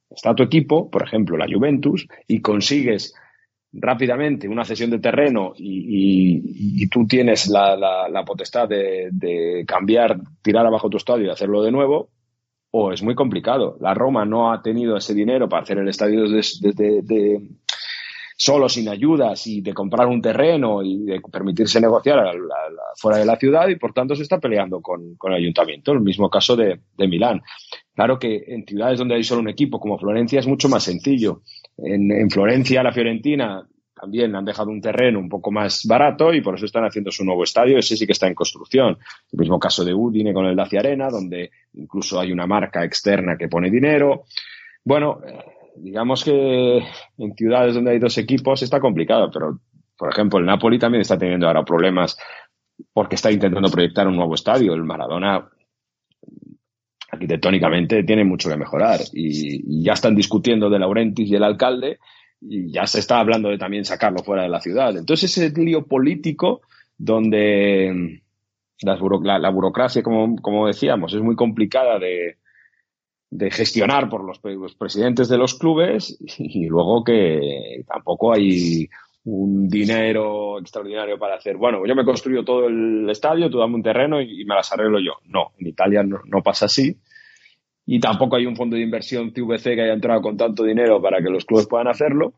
está 0.09 0.35
tu 0.35 0.43
equipo, 0.43 0.89
por 0.89 1.03
ejemplo, 1.03 1.37
la 1.37 1.47
Juventus, 1.51 2.05
y 2.27 2.41
consigues 2.41 3.15
rápidamente 3.73 4.49
una 4.49 4.65
cesión 4.65 4.89
de 4.89 4.99
terreno 4.99 5.53
y, 5.57 6.87
tú 6.87 7.07
tienes 7.07 7.47
la, 7.47 8.23
potestad 8.25 8.67
de, 8.67 9.63
cambiar, 9.67 10.19
tirar 10.41 10.65
abajo 10.65 10.89
tu 10.89 10.97
estadio 10.97 11.27
y 11.27 11.29
hacerlo 11.29 11.63
de 11.63 11.71
nuevo, 11.71 12.09
o 12.71 12.91
es 12.91 13.01
muy 13.01 13.15
complicado. 13.15 13.77
La 13.79 13.93
Roma 13.93 14.25
no 14.25 14.51
ha 14.51 14.61
tenido 14.61 14.97
ese 14.97 15.13
dinero 15.13 15.47
para 15.47 15.63
hacer 15.63 15.77
el 15.77 15.87
estadio 15.87 16.29
desde, 16.29 17.41
solo 18.35 18.67
sin 18.67 18.89
ayudas 18.89 19.45
y 19.47 19.61
de 19.61 19.73
comprar 19.73 20.07
un 20.07 20.21
terreno 20.21 20.81
y 20.83 21.03
de 21.05 21.21
permitirse 21.31 21.79
negociar 21.79 22.19
fuera 22.95 23.19
de 23.19 23.25
la 23.25 23.35
ciudad 23.35 23.67
y 23.69 23.75
por 23.75 23.93
tanto 23.93 24.15
se 24.15 24.23
está 24.23 24.39
peleando 24.39 24.81
con, 24.81 25.17
el 25.23 25.33
ayuntamiento. 25.33 25.93
El 25.93 26.01
mismo 26.01 26.29
caso 26.29 26.55
de, 26.55 26.81
de 26.97 27.07
Milán. 27.07 27.41
Claro 27.93 28.17
que 28.19 28.43
en 28.47 28.65
ciudades 28.65 28.99
donde 28.99 29.15
hay 29.15 29.23
solo 29.23 29.41
un 29.41 29.49
equipo 29.49 29.79
como 29.79 29.97
Florencia 29.97 30.39
es 30.39 30.47
mucho 30.47 30.67
más 30.67 30.83
sencillo 30.83 31.41
en, 31.83 32.29
Florencia, 32.29 32.83
la 32.83 32.91
Fiorentina, 32.91 33.67
también 33.93 34.35
han 34.35 34.45
dejado 34.45 34.69
un 34.69 34.81
terreno 34.81 35.19
un 35.19 35.29
poco 35.29 35.51
más 35.51 35.85
barato 35.85 36.33
y 36.33 36.41
por 36.41 36.55
eso 36.55 36.65
están 36.65 36.85
haciendo 36.85 37.11
su 37.11 37.23
nuevo 37.23 37.43
estadio. 37.43 37.77
Ese 37.77 37.95
sí 37.95 38.05
que 38.05 38.13
está 38.13 38.27
en 38.27 38.35
construcción. 38.35 38.97
El 39.31 39.39
mismo 39.39 39.59
caso 39.59 39.83
de 39.85 39.93
Udine 39.93 40.33
con 40.33 40.45
el 40.45 40.55
Dacia 40.55 40.79
Arena, 40.79 41.09
donde 41.09 41.51
incluso 41.73 42.19
hay 42.19 42.31
una 42.31 42.47
marca 42.47 42.83
externa 42.83 43.37
que 43.37 43.47
pone 43.47 43.69
dinero. 43.69 44.23
Bueno, 44.83 45.19
eh, 45.25 45.37
digamos 45.75 46.23
que 46.23 46.83
en 47.17 47.35
ciudades 47.35 47.75
donde 47.75 47.91
hay 47.91 47.99
dos 47.99 48.17
equipos 48.17 48.61
está 48.63 48.79
complicado, 48.79 49.29
pero 49.31 49.59
por 49.97 50.09
ejemplo 50.09 50.39
el 50.39 50.45
Napoli 50.45 50.79
también 50.79 51.01
está 51.01 51.17
teniendo 51.17 51.47
ahora 51.47 51.63
problemas 51.63 52.17
porque 52.93 53.15
está 53.15 53.31
intentando 53.31 53.69
proyectar 53.69 54.07
un 54.07 54.15
nuevo 54.15 54.33
estadio. 54.33 54.73
El 54.73 54.83
Maradona 54.83 55.47
arquitectónicamente 57.11 58.03
tiene 58.03 58.23
mucho 58.23 58.49
que 58.49 58.57
mejorar 58.57 59.01
y, 59.13 59.83
ya 59.83 59.93
están 59.93 60.15
discutiendo 60.15 60.69
de 60.69 60.79
Laurentis 60.79 61.29
y 61.29 61.35
el 61.35 61.43
alcalde 61.43 61.99
y 62.39 62.71
ya 62.71 62.87
se 62.87 62.99
está 62.99 63.19
hablando 63.19 63.49
de 63.49 63.57
también 63.57 63.85
sacarlo 63.85 64.23
fuera 64.23 64.43
de 64.43 64.49
la 64.49 64.61
ciudad. 64.61 64.95
Entonces 64.97 65.37
ese 65.37 65.61
lío 65.61 65.85
político 65.85 66.61
donde 66.97 68.21
la, 68.81 69.49
burocracia, 69.51 70.01
como, 70.01 70.67
decíamos, 70.67 71.13
es 71.13 71.21
muy 71.21 71.35
complicada 71.35 71.99
de, 71.99 72.37
gestionar 73.51 74.09
por 74.09 74.23
los, 74.23 74.39
presidentes 74.75 75.27
de 75.27 75.37
los 75.37 75.55
clubes 75.55 76.17
y 76.37 76.67
luego 76.67 77.03
que 77.03 77.83
tampoco 77.87 78.33
hay 78.33 78.89
un 79.23 79.67
dinero 79.67 80.59
extraordinario 80.59 81.19
para 81.19 81.35
hacer, 81.35 81.57
bueno, 81.57 81.85
yo 81.85 81.95
me 81.95 82.05
construyo 82.05 82.43
todo 82.43 82.67
el 82.67 83.07
estadio, 83.09 83.49
tú 83.49 83.59
dame 83.59 83.75
un 83.75 83.83
terreno 83.83 84.21
y, 84.21 84.43
me 84.45 84.55
las 84.55 84.71
arreglo 84.71 84.99
yo. 84.99 85.13
No, 85.25 85.51
en 85.59 85.67
Italia 85.67 86.03
no, 86.03 86.41
pasa 86.43 86.65
así. 86.65 86.97
Y 87.85 87.99
tampoco 87.99 88.35
hay 88.35 88.45
un 88.45 88.55
fondo 88.55 88.75
de 88.75 88.83
inversión 88.83 89.33
TVC 89.33 89.75
que 89.75 89.81
haya 89.81 89.93
entrado 89.93 90.21
con 90.21 90.37
tanto 90.37 90.63
dinero 90.63 91.01
para 91.01 91.21
que 91.21 91.29
los 91.29 91.45
clubes 91.45 91.67
puedan 91.67 91.87
hacerlo. 91.87 92.33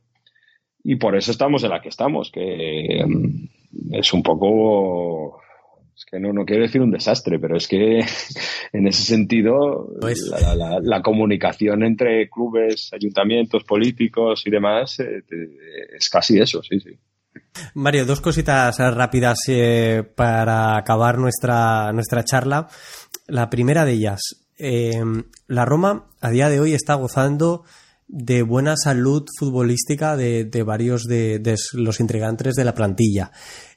Y 0.84 0.98
por 0.98 1.16
eso 1.16 1.32
estamos 1.32 1.64
en 1.64 1.70
la 1.70 1.82
que 1.82 1.90
estamos, 1.90 2.32
que 2.32 3.04
mm, 3.06 3.94
es 3.96 4.14
un 4.14 4.24
poco 4.24 5.40
es 6.04 6.12
que 6.12 6.20
no, 6.20 6.34
no 6.34 6.46
quiero 6.46 6.64
decir 6.64 6.82
un 6.82 6.92
desastre, 6.92 7.40
pero 7.40 7.56
es 7.56 7.68
que 7.68 8.00
en 8.74 8.88
ese 8.88 9.04
sentido 9.04 9.90
la, 10.82 11.02
comunicación 11.02 11.84
entre 11.84 12.30
clubes, 12.30 12.90
ayuntamientos, 12.94 13.64
políticos 13.64 14.44
y 14.46 14.52
demás 14.52 15.00
eh, 15.00 15.24
es 15.98 16.10
casi 16.10 16.40
eso, 16.40 16.62
sí, 16.64 16.80
sí. 16.80 16.92
Mario, 17.74 18.06
dos 18.06 18.22
cositas 18.22 18.78
rápidas 18.78 19.40
eh, 19.48 20.04
para 20.16 20.78
acabar 20.78 21.18
nuestra, 21.18 21.92
nuestra 21.92 22.24
charla. 22.24 22.68
La 23.28 23.50
primera 23.50 23.86
de 23.86 23.94
ellas, 23.94 24.46
eh, 24.58 25.02
la 25.48 25.66
Roma 25.66 26.10
a 26.22 26.30
día 26.30 26.50
de 26.50 26.60
hoy 26.60 26.74
está 26.74 26.94
gozando 26.96 27.64
de 28.08 28.44
buena 28.44 28.76
salud 28.78 29.26
futbolística 29.40 30.16
de, 30.16 30.46
de 30.46 30.64
varios 30.64 31.04
de, 31.06 31.40
de, 31.40 31.56
los 31.74 32.00
integrantes 32.00 32.54
de 32.54 32.66
la 32.66 32.76
plantilla. 32.76 33.32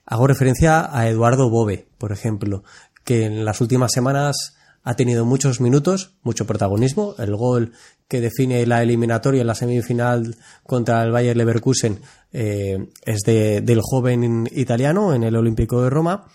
Hago 0.05 0.27
referencia 0.27 0.89
a 0.93 1.09
Eduardo 1.09 1.49
Bove, 1.49 1.86
por 1.99 2.13
ejemplo, 2.13 2.65
que 3.05 3.25
en 3.25 3.45
las 3.45 3.61
últimas 3.61 3.93
semanas 3.93 4.57
ha 4.87 4.95
tenido 4.95 5.25
muchos 5.25 5.61
minutos, 5.61 6.13
mucho 6.23 6.47
protagonismo. 6.47 7.17
El 7.19 7.35
gol 7.35 7.73
que 8.07 8.21
define 8.21 8.65
la 8.67 8.83
eliminatoria 8.83 9.41
en 9.41 9.49
la 9.49 9.57
semifinal 9.57 10.37
contra 10.63 11.03
el 11.03 11.11
Bayer 11.11 11.37
Leverkusen 11.37 11.99
eh, 12.33 12.87
es 13.05 13.23
de, 13.23 13.63
del 13.63 13.81
joven 13.83 14.49
italiano 14.53 15.13
en 15.13 15.25
el 15.25 15.35
Olímpico 15.35 15.83
de 15.83 15.91
Roma. 15.91 16.29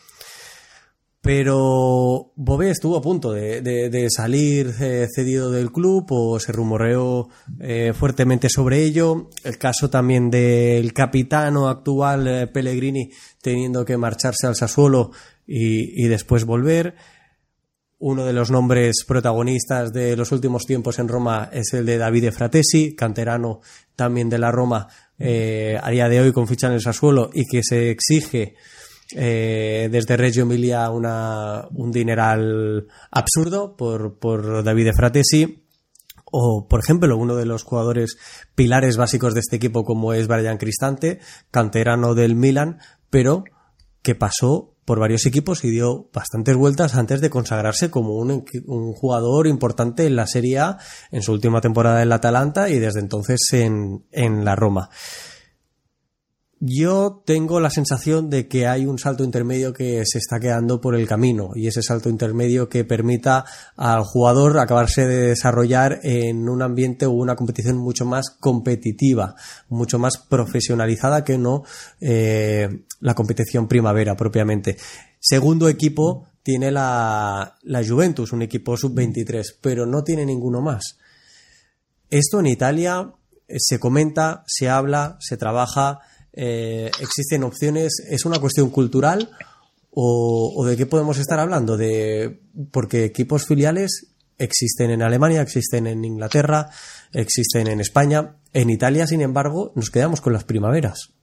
Pero 1.21 2.33
Bové 2.35 2.71
estuvo 2.71 2.97
a 2.97 3.01
punto 3.01 3.31
de, 3.31 4.07
salir 4.09 4.73
eh, 4.81 5.07
cedido 5.15 5.49
del 5.51 5.71
club 5.71 6.07
o 6.09 6.37
se 6.37 6.51
rumoreó 6.51 7.29
eh, 7.59 7.93
fuertemente 7.93 8.49
sobre 8.49 8.83
ello. 8.83 9.29
El 9.45 9.57
caso 9.57 9.89
también 9.89 10.29
del 10.29 10.91
capitano 10.91 11.69
actual 11.69 12.49
Pellegrini 12.51 13.11
teniendo 13.41 13.85
que 13.85 13.95
marcharse 13.95 14.45
al 14.47 14.57
Sassuolo 14.57 15.11
y, 15.53 16.07
después 16.07 16.45
volver. 16.45 16.95
Uno 17.99 18.25
de 18.25 18.33
los 18.33 18.49
nombres 18.49 19.03
protagonistas 19.05 19.91
de 19.91 20.15
los 20.15 20.31
últimos 20.31 20.65
tiempos 20.65 20.97
en 20.97 21.07
Roma 21.07 21.49
es 21.51 21.73
el 21.73 21.85
de 21.85 21.97
Davide 21.97 22.31
Fratesi, 22.31 22.95
canterano 22.95 23.59
también 23.95 24.29
de 24.29 24.39
la 24.39 24.51
Roma, 24.51 24.87
a 25.19 25.89
día 25.91 26.09
de 26.09 26.21
hoy 26.21 26.31
con 26.31 26.47
ficha 26.47 26.67
en 26.67 26.73
el 26.73 26.81
Sassuolo 26.81 27.29
y 27.33 27.45
que 27.45 27.61
se 27.63 27.91
exige 27.91 28.55
eh, 29.13 29.89
desde 29.91 30.15
Reggio 30.15 30.43
Emilia 30.43 30.89
una, 30.89 31.67
un 31.71 31.91
dineral 31.91 32.87
absurdo 33.11 33.75
por, 33.75 34.19
por 34.19 34.63
Davide 34.63 34.93
Fratesi. 34.93 35.65
O, 36.33 36.67
por 36.69 36.79
ejemplo, 36.79 37.17
uno 37.17 37.35
de 37.35 37.45
los 37.45 37.63
jugadores 37.63 38.17
pilares 38.55 38.95
básicos 38.95 39.33
de 39.33 39.41
este 39.41 39.57
equipo, 39.57 39.83
como 39.83 40.13
es 40.13 40.27
Brian 40.27 40.57
Cristante, 40.57 41.19
canterano 41.51 42.15
del 42.15 42.35
Milan, 42.35 42.79
pero 43.09 43.43
que 44.01 44.15
pasó 44.15 44.70
por 44.85 44.99
varios 44.99 45.25
equipos 45.25 45.63
y 45.63 45.69
dio 45.69 46.09
bastantes 46.13 46.55
vueltas 46.55 46.95
antes 46.95 47.21
de 47.21 47.29
consagrarse 47.29 47.89
como 47.89 48.15
un, 48.15 48.45
un, 48.65 48.93
jugador 48.93 49.47
importante 49.47 50.05
en 50.05 50.15
la 50.15 50.27
Serie 50.27 50.59
A 50.59 50.77
en 51.11 51.21
su 51.21 51.31
última 51.31 51.61
temporada 51.61 52.01
en 52.01 52.09
la 52.09 52.15
Atalanta 52.15 52.69
y 52.69 52.79
desde 52.79 52.99
entonces 52.99 53.39
en, 53.51 54.05
en 54.11 54.43
la 54.43 54.55
Roma 54.55 54.89
Yo 56.63 57.23
tengo 57.25 57.59
la 57.59 57.71
sensación 57.71 58.29
de 58.29 58.47
que 58.47 58.67
hay 58.67 58.85
un 58.85 58.99
salto 58.99 59.23
intermedio 59.23 59.73
que 59.73 60.03
se 60.05 60.19
está 60.19 60.39
quedando 60.39 60.79
por 60.79 60.93
el 60.93 61.07
camino 61.07 61.53
y 61.55 61.65
ese 61.65 61.81
salto 61.81 62.07
intermedio 62.07 62.69
que 62.69 62.85
permita 62.85 63.45
al 63.75 64.03
jugador 64.03 64.59
acabarse 64.59 65.07
de 65.07 65.29
desarrollar 65.29 66.01
en 66.03 66.47
un 66.47 66.61
ambiente 66.61 67.07
o 67.07 67.13
una 67.13 67.35
competición 67.35 67.77
mucho 67.77 68.05
más 68.05 68.29
competitiva, 68.29 69.35
mucho 69.69 69.97
más 69.97 70.19
profesionalizada 70.19 71.23
que 71.23 71.39
no 71.39 71.63
eh, 71.99 72.83
la 72.99 73.15
competición 73.15 73.67
primavera 73.67 74.15
propiamente. 74.15 74.77
Segundo 75.19 75.67
equipo 75.67 76.27
tiene 76.43 76.69
la, 76.69 77.57
la 77.63 77.83
Juventus, 77.83 78.33
un 78.33 78.43
equipo 78.43 78.77
sub-23, 78.77 79.55
pero 79.61 79.87
no 79.87 80.03
tiene 80.03 80.27
ninguno 80.27 80.61
más. 80.61 80.99
Esto 82.11 82.39
en 82.39 82.45
Italia 82.45 83.11
eh, 83.47 83.55
se 83.57 83.79
comenta, 83.79 84.43
se 84.45 84.69
habla, 84.69 85.17
se 85.21 85.37
trabaja 85.37 86.01
eh, 86.33 86.91
existen 86.99 87.43
opciones, 87.43 88.03
¿es 88.09 88.25
una 88.25 88.39
cuestión 88.39 88.69
cultural 88.69 89.29
o, 89.89 90.65
de 90.65 90.77
qué 90.77 90.85
podemos 90.85 91.17
estar 91.17 91.39
hablando? 91.39 91.77
De, 91.77 92.41
porque 92.71 93.03
equipos 93.03 93.45
filiales 93.45 94.13
existen 94.37 94.91
en 94.91 95.01
Alemania, 95.01 95.41
existen 95.41 95.87
en 95.87 96.03
Inglaterra, 96.05 96.69
existen 97.13 97.67
en 97.67 97.79
España. 97.79 98.37
En 98.53 98.69
Italia, 98.69 99.07
sin 99.07 99.21
embargo, 99.21 99.71
nos 99.75 99.89
quedamos 99.89 100.21
con 100.21 100.33
las 100.33 100.43
primaveras. 100.43 101.13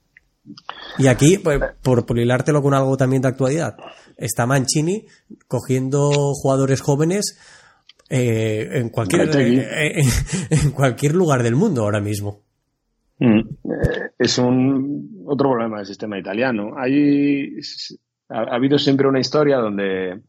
Y 0.99 1.09
aquí, 1.09 1.39
pues, 1.39 1.61
por, 1.83 2.07
por 2.07 2.19
hilártelo 2.19 2.63
con 2.63 2.75
algo 2.75 2.97
también 2.97 3.23
de 3.23 3.29
actualidad, 3.29 3.77
está 4.17 4.47
Mancini 4.47 5.07
cogiendo 5.47 6.11
jugadores 6.35 6.81
jóvenes 6.81 7.39
eh, 8.09 8.69
en, 8.73 8.89
cualquier, 8.89 9.31
en 10.51 10.71
cualquier 10.71 11.15
lugar 11.15 11.43
del 11.43 11.55
mundo 11.55 11.83
ahora 11.83 12.01
mismo. 12.01 12.43
Mm. 13.21 13.41
Es 14.19 14.37
un 14.39 15.23
otro 15.27 15.51
problema 15.51 15.77
del 15.79 15.87
sistema 15.87 16.19
italiano. 16.19 16.73
Hay, 16.77 17.57
ha, 18.29 18.55
habido 18.55 18.77
siempre 18.77 19.07
una 19.07 19.21
historia 19.21 19.59
donde, 19.59 20.21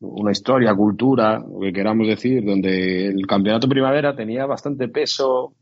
una 0.00 0.32
historia, 0.32 0.74
cultura, 0.74 1.38
lo 1.38 1.60
que 1.60 1.72
queramos 1.72 2.06
decir, 2.06 2.44
donde 2.44 3.06
el 3.06 3.26
campeonato 3.26 3.68
primavera 3.68 4.14
tenía 4.14 4.44
bastante 4.44 4.88
peso 4.88 5.54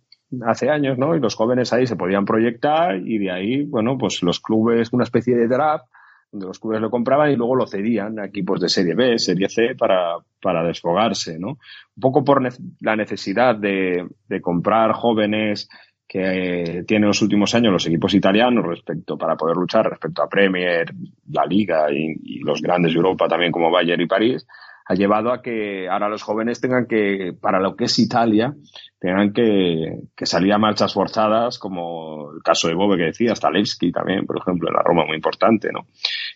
hace 0.46 0.68
años, 0.68 0.98
¿no? 0.98 1.14
Y 1.14 1.20
los 1.20 1.36
jóvenes 1.36 1.72
ahí 1.72 1.86
se 1.86 1.96
podían 1.96 2.24
proyectar 2.24 2.96
y 2.96 3.18
de 3.18 3.30
ahí, 3.30 3.64
bueno, 3.64 3.96
pues 3.96 4.22
los 4.22 4.40
clubes, 4.40 4.92
una 4.92 5.04
especie 5.04 5.36
de 5.36 5.46
draft, 5.46 5.86
donde 6.32 6.46
los 6.46 6.58
clubes 6.60 6.80
lo 6.80 6.90
compraban 6.90 7.30
y 7.30 7.36
luego 7.36 7.56
lo 7.56 7.66
cedían 7.66 8.18
a 8.18 8.26
equipos 8.26 8.60
de 8.60 8.68
Serie 8.68 8.94
B, 8.94 9.18
Serie 9.18 9.48
C 9.48 9.74
para, 9.76 10.16
para 10.40 10.64
desfogarse, 10.64 11.38
¿no? 11.38 11.48
Un 11.48 12.00
poco 12.00 12.24
por 12.24 12.42
la 12.80 12.96
necesidad 12.96 13.56
de, 13.56 14.08
de 14.28 14.40
comprar 14.40 14.92
jóvenes 14.92 15.68
que 16.10 16.82
tienen 16.88 17.06
los 17.06 17.22
últimos 17.22 17.54
años 17.54 17.72
los 17.72 17.86
equipos 17.86 18.12
italianos 18.14 18.66
respecto 18.66 19.16
para 19.16 19.36
poder 19.36 19.56
luchar 19.56 19.88
respecto 19.88 20.24
a 20.24 20.28
Premier, 20.28 20.92
la 21.30 21.46
Liga 21.46 21.86
y, 21.92 22.40
los 22.40 22.60
grandes 22.60 22.92
de 22.92 22.96
Europa 22.96 23.28
también 23.28 23.52
como 23.52 23.70
Bayern 23.70 24.02
y 24.02 24.06
París, 24.06 24.44
ha 24.86 24.94
llevado 24.94 25.32
a 25.32 25.40
que 25.40 25.88
ahora 25.88 26.08
los 26.08 26.24
jóvenes 26.24 26.60
tengan 26.60 26.86
que, 26.86 27.32
para 27.40 27.60
lo 27.60 27.76
que 27.76 27.84
es 27.84 27.96
Italia, 28.00 28.52
tengan 28.98 29.32
que, 29.32 30.00
salir 30.24 30.52
a 30.52 30.58
marchas 30.58 30.92
forzadas, 30.92 31.60
como 31.60 32.32
el 32.32 32.42
caso 32.42 32.66
de 32.66 32.74
Bobe 32.74 32.96
que 32.96 33.04
decía, 33.04 33.36
Stalewski 33.36 33.92
también, 33.92 34.26
por 34.26 34.38
ejemplo, 34.38 34.68
en 34.68 34.74
la 34.74 34.82
Roma 34.82 35.06
muy 35.06 35.14
importante, 35.14 35.70
¿no? 35.72 35.86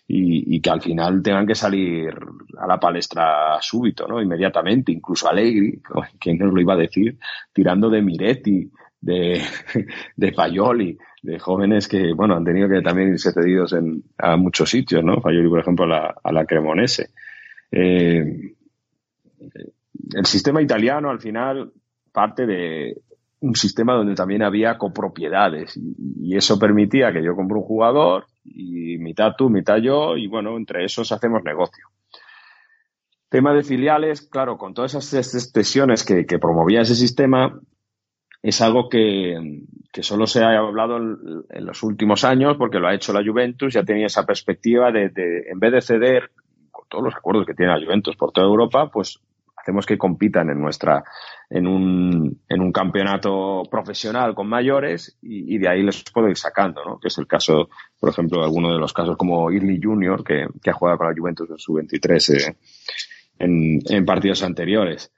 Y, 0.07 0.55
y, 0.55 0.61
que 0.61 0.71
al 0.71 0.83
final 0.83 1.21
tengan 1.21 1.49
que 1.49 1.57
salir 1.57 2.15
a 2.57 2.67
la 2.69 2.79
palestra 2.79 3.59
súbito, 3.61 4.07
¿no? 4.07 4.23
Inmediatamente, 4.23 4.93
incluso 4.93 5.29
Allegri, 5.29 5.83
quien 6.21 6.39
nos 6.39 6.55
lo 6.55 6.61
iba 6.61 6.75
a 6.75 6.77
decir, 6.77 7.19
tirando 7.53 7.91
de 7.91 8.03
Miretti, 8.03 8.71
de, 9.05 9.43
de 10.17 10.33
Fayoli, 10.33 10.99
de 11.23 11.39
jóvenes 11.39 11.89
que, 11.89 12.13
bueno, 12.13 12.35
han 12.35 12.45
tenido 12.45 12.69
que 12.69 12.83
también 12.83 13.11
irse 13.11 13.33
cedidos 13.33 13.73
en, 13.73 14.03
a 14.19 14.37
muchos 14.37 14.71
sitios, 14.71 15.05
¿no? 15.05 15.21
Fayoli, 15.21 15.49
por 15.49 15.61
ejemplo, 15.61 15.85
a 15.85 15.89
la, 15.89 16.15
a 16.23 16.33
la 16.33 16.45
Cremonese. 16.45 17.11
Eh, 17.71 18.55
el 20.15 20.27
sistema 20.27 20.63
italiano, 20.63 21.11
al 21.11 21.21
final, 21.21 21.73
parte 22.13 22.47
de 22.47 23.03
un 23.41 23.55
sistema 23.55 23.95
donde 23.95 24.15
también 24.15 24.43
había 24.43 24.79
copropiedades 24.79 25.77
y, 25.77 26.37
eso 26.37 26.59
permitía 26.59 27.13
que 27.13 27.23
yo 27.23 27.37
compre 27.37 27.59
un 27.59 27.65
jugador 27.65 28.27
y 28.45 28.99
mitad 28.99 29.33
tú, 29.37 29.49
mitad 29.51 29.77
yo 29.77 30.17
y, 30.17 30.27
bueno, 30.27 30.57
entre 30.57 30.85
esos 30.85 31.13
hacemos 31.13 31.45
negocio. 31.45 31.87
Tema 33.29 33.55
de 33.55 33.63
filiales, 33.63 34.23
claro, 34.23 34.57
con 34.57 34.75
todas 34.75 34.95
esas 34.95 35.35
expresiones 35.35 36.05
que, 36.05 36.27
que 36.27 36.39
promovía 36.39 36.81
ese 36.81 36.95
sistema, 36.97 37.61
es 38.45 38.61
algo 38.61 38.91
que, 38.91 39.63
que, 39.91 40.03
solo 40.03 40.27
se 40.27 40.45
ha 40.45 40.59
hablado 40.59 40.99
en, 40.99 41.65
los 41.65 41.83
últimos 41.83 42.25
años 42.25 42.59
porque 42.59 42.79
lo 42.79 42.89
ha 42.89 42.95
hecho 42.95 43.15
la 43.15 43.25
Juventus, 43.25 43.73
ya 43.73 43.85
tenía 43.85 44.07
esa 44.07 44.27
perspectiva 44.27 44.93
de, 44.93 45.11
en 45.51 45.59
vez 45.59 45.73
de 45.73 45.81
ceder 45.81 46.31
con 46.71 46.87
todos 46.87 47.05
los 47.05 47.15
acuerdos 47.15 47.47
que 47.47 47.55
tiene 47.55 47.73
la 47.73 47.83
Juventus 47.83 48.17
por 48.17 48.33
toda 48.33 48.47
Europa, 48.47 48.91
pues 48.93 49.19
hacemos 49.57 49.87
que 49.87 49.97
compitan 49.97 50.51
en 50.51 50.61
nuestra, 50.61 51.03
en 51.49 51.67
un, 51.67 52.43
en 52.47 52.61
un 52.61 52.71
campeonato 52.71 53.63
profesional 53.71 54.35
con 54.35 54.47
mayores 54.47 55.17
y, 55.23 55.57
de 55.57 55.67
ahí 55.67 55.83
les 55.83 56.05
puedo 56.13 56.29
ir 56.29 56.37
sacando, 56.37 56.85
¿no? 56.85 57.01
Que 57.01 57.09
es 57.09 57.17
el 57.17 57.27
caso, 57.27 57.71
por 57.99 58.11
ejemplo, 58.11 58.41
de 58.41 58.45
alguno 58.45 58.75
de 58.75 58.79
los 58.79 58.93
casos 58.93 59.17
como 59.17 59.51
Irly 59.51 59.81
Junior, 59.83 60.23
que, 60.23 60.45
ha 60.69 60.75
jugado 60.75 60.99
con 60.99 61.07
la 61.07 61.15
Juventus 61.17 61.49
en 61.49 61.59
su 61.59 61.73
23 61.73 62.29
eh, 62.29 62.57
en 63.39 64.05
partidos 64.05 64.43
anteriores. 64.43 65.11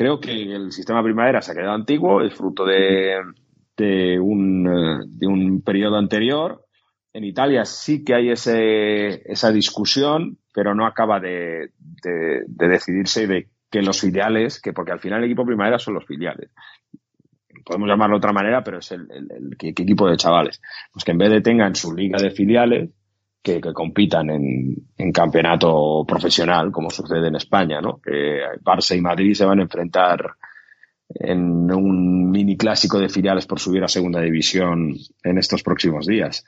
Creo 0.00 0.18
que 0.18 0.32
el 0.32 0.72
sistema 0.72 1.02
primavera 1.02 1.42
se 1.42 1.52
ha 1.52 1.54
quedado 1.54 1.74
antiguo, 1.74 2.22
es 2.22 2.32
fruto 2.32 2.64
de, 2.64 3.16
de, 3.76 4.18
un, 4.18 4.66
eh, 4.66 5.04
de 5.06 5.26
un 5.26 5.60
periodo 5.60 5.98
anterior. 5.98 6.64
En 7.12 7.22
Italia 7.24 7.66
sí 7.66 8.02
que 8.02 8.14
hay 8.14 8.30
ese, 8.30 9.30
esa 9.30 9.52
discusión, 9.52 10.38
pero 10.54 10.74
no 10.74 10.86
acaba 10.86 11.20
de, 11.20 11.72
de, 11.78 12.44
de 12.46 12.68
decidirse 12.68 13.26
de 13.26 13.50
que 13.70 13.82
los 13.82 14.00
filiales, 14.00 14.58
que 14.58 14.72
porque 14.72 14.92
al 14.92 15.00
final 15.00 15.18
el 15.18 15.26
equipo 15.26 15.44
primavera 15.44 15.78
son 15.78 15.92
los 15.92 16.06
filiales, 16.06 16.50
podemos 17.62 17.86
llamarlo 17.86 18.14
de 18.14 18.20
otra 18.20 18.32
manera, 18.32 18.64
pero 18.64 18.78
es 18.78 18.90
el, 18.92 19.02
el, 19.10 19.30
el, 19.30 19.56
el, 19.60 19.68
equipo 19.68 20.08
de 20.08 20.16
chavales, 20.16 20.62
pues 20.94 21.04
que 21.04 21.10
en 21.10 21.18
vez 21.18 21.30
de 21.30 21.42
tengan 21.42 21.74
su 21.74 21.94
liga 21.94 22.16
de 22.18 22.30
filiales, 22.30 22.88
que, 23.42 23.60
compitan 23.72 24.30
en, 24.30 25.12
campeonato 25.12 26.04
profesional, 26.06 26.70
como 26.70 26.90
sucede 26.90 27.28
en 27.28 27.36
España, 27.36 27.80
¿no? 27.80 28.00
Que 28.00 28.40
Barça 28.62 28.96
y 28.96 29.00
Madrid 29.00 29.34
se 29.34 29.44
van 29.44 29.58
a 29.58 29.62
enfrentar 29.62 30.36
en 31.08 31.72
un 31.72 32.30
mini 32.30 32.56
clásico 32.56 32.98
de 32.98 33.08
filiales 33.08 33.46
por 33.46 33.58
subir 33.58 33.82
a 33.82 33.88
segunda 33.88 34.20
división 34.20 34.94
en 35.24 35.38
estos 35.38 35.62
próximos 35.62 36.06
días. 36.06 36.44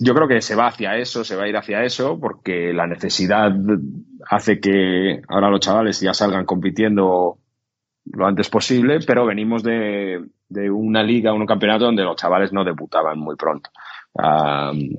Yo 0.00 0.14
creo 0.14 0.28
que 0.28 0.40
se 0.40 0.54
va 0.54 0.68
hacia 0.68 0.96
eso, 0.96 1.24
se 1.24 1.34
va 1.34 1.44
a 1.44 1.48
ir 1.48 1.56
hacia 1.56 1.82
eso, 1.82 2.18
porque 2.20 2.72
la 2.72 2.86
necesidad 2.86 3.50
hace 4.28 4.60
que 4.60 5.22
ahora 5.28 5.50
los 5.50 5.60
chavales 5.60 6.00
ya 6.00 6.14
salgan 6.14 6.44
compitiendo 6.44 7.38
lo 8.04 8.26
antes 8.26 8.50
posible, 8.50 8.98
pero 9.06 9.26
venimos 9.26 9.62
de 9.62 10.20
una 10.70 11.02
liga, 11.02 11.32
un 11.32 11.46
campeonato 11.46 11.86
donde 11.86 12.04
los 12.04 12.16
chavales 12.16 12.52
no 12.52 12.62
debutaban 12.62 13.18
muy 13.18 13.34
pronto. 13.34 13.70
Um, 14.14 14.96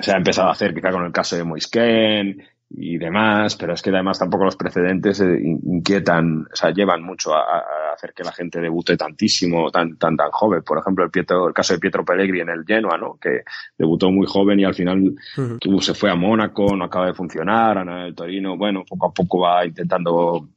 se 0.00 0.12
ha 0.12 0.16
empezado 0.16 0.48
a 0.48 0.52
hacer 0.52 0.74
quizá 0.74 0.90
con 0.90 1.04
el 1.04 1.12
caso 1.12 1.36
de 1.36 1.44
Moisken 1.44 2.42
y 2.70 2.98
demás, 2.98 3.56
pero 3.56 3.72
es 3.72 3.82
que 3.82 3.90
además 3.90 4.18
tampoco 4.18 4.44
los 4.44 4.56
precedentes 4.56 5.20
eh, 5.20 5.40
inquietan, 5.42 6.46
o 6.52 6.56
sea, 6.56 6.70
llevan 6.70 7.02
mucho 7.02 7.34
a, 7.34 7.40
a, 7.40 7.92
hacer 7.94 8.12
que 8.14 8.22
la 8.22 8.32
gente 8.32 8.60
debute 8.60 8.96
tantísimo, 8.96 9.70
tan, 9.70 9.96
tan, 9.96 10.16
tan 10.16 10.30
joven. 10.30 10.62
Por 10.62 10.78
ejemplo, 10.78 11.04
el, 11.04 11.10
Pietro, 11.10 11.48
el 11.48 11.54
caso 11.54 11.72
de 11.74 11.80
Pietro 11.80 12.04
Pellegrini 12.04 12.40
en 12.40 12.50
el 12.50 12.64
Genoa, 12.66 12.98
¿no? 12.98 13.18
Que 13.20 13.42
debutó 13.76 14.10
muy 14.10 14.26
joven 14.26 14.60
y 14.60 14.64
al 14.64 14.74
final 14.74 14.98
uh 15.02 15.40
-huh. 15.40 15.80
se 15.80 15.94
fue 15.94 16.10
a 16.10 16.14
Mónaco, 16.14 16.76
no 16.76 16.84
acaba 16.84 17.06
de 17.06 17.14
funcionar, 17.14 17.78
en 17.78 17.88
el 17.88 18.14
Torino, 18.14 18.56
bueno, 18.56 18.84
poco 18.88 19.08
a 19.08 19.12
poco 19.12 19.40
va 19.40 19.64
intentando 19.64 20.48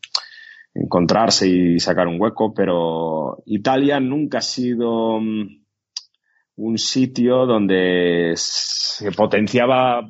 encontrarse 0.73 1.47
y 1.47 1.79
sacar 1.79 2.07
un 2.07 2.21
hueco, 2.21 2.53
pero 2.53 3.41
Italia 3.45 3.99
nunca 3.99 4.39
ha 4.39 4.41
sido 4.41 5.19
mm, 5.19 5.61
un 6.62 6.78
sitio 6.78 7.45
donde 7.45 8.34
se 8.36 9.12
potenciaba 9.12 10.07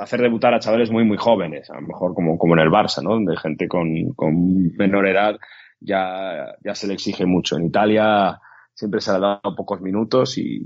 hacer 0.00 0.20
debutar 0.20 0.54
a 0.54 0.60
chavales 0.60 0.90
muy, 0.90 1.04
muy 1.04 1.16
jóvenes, 1.16 1.70
a 1.70 1.74
lo 1.74 1.82
mejor 1.82 2.14
como, 2.14 2.38
como 2.38 2.54
en 2.54 2.60
el 2.60 2.70
Barça, 2.70 3.02
¿no? 3.02 3.10
Donde 3.10 3.36
gente 3.36 3.68
con, 3.68 4.12
con 4.14 4.76
menor 4.76 5.08
edad 5.08 5.36
ya, 5.80 6.54
ya 6.64 6.74
se 6.74 6.86
le 6.86 6.94
exige 6.94 7.26
mucho. 7.26 7.56
En 7.56 7.66
Italia 7.66 8.40
siempre 8.74 9.00
se 9.00 9.10
le 9.12 9.16
ha 9.18 9.20
dado 9.20 9.56
pocos 9.56 9.80
minutos 9.80 10.38
y, 10.38 10.62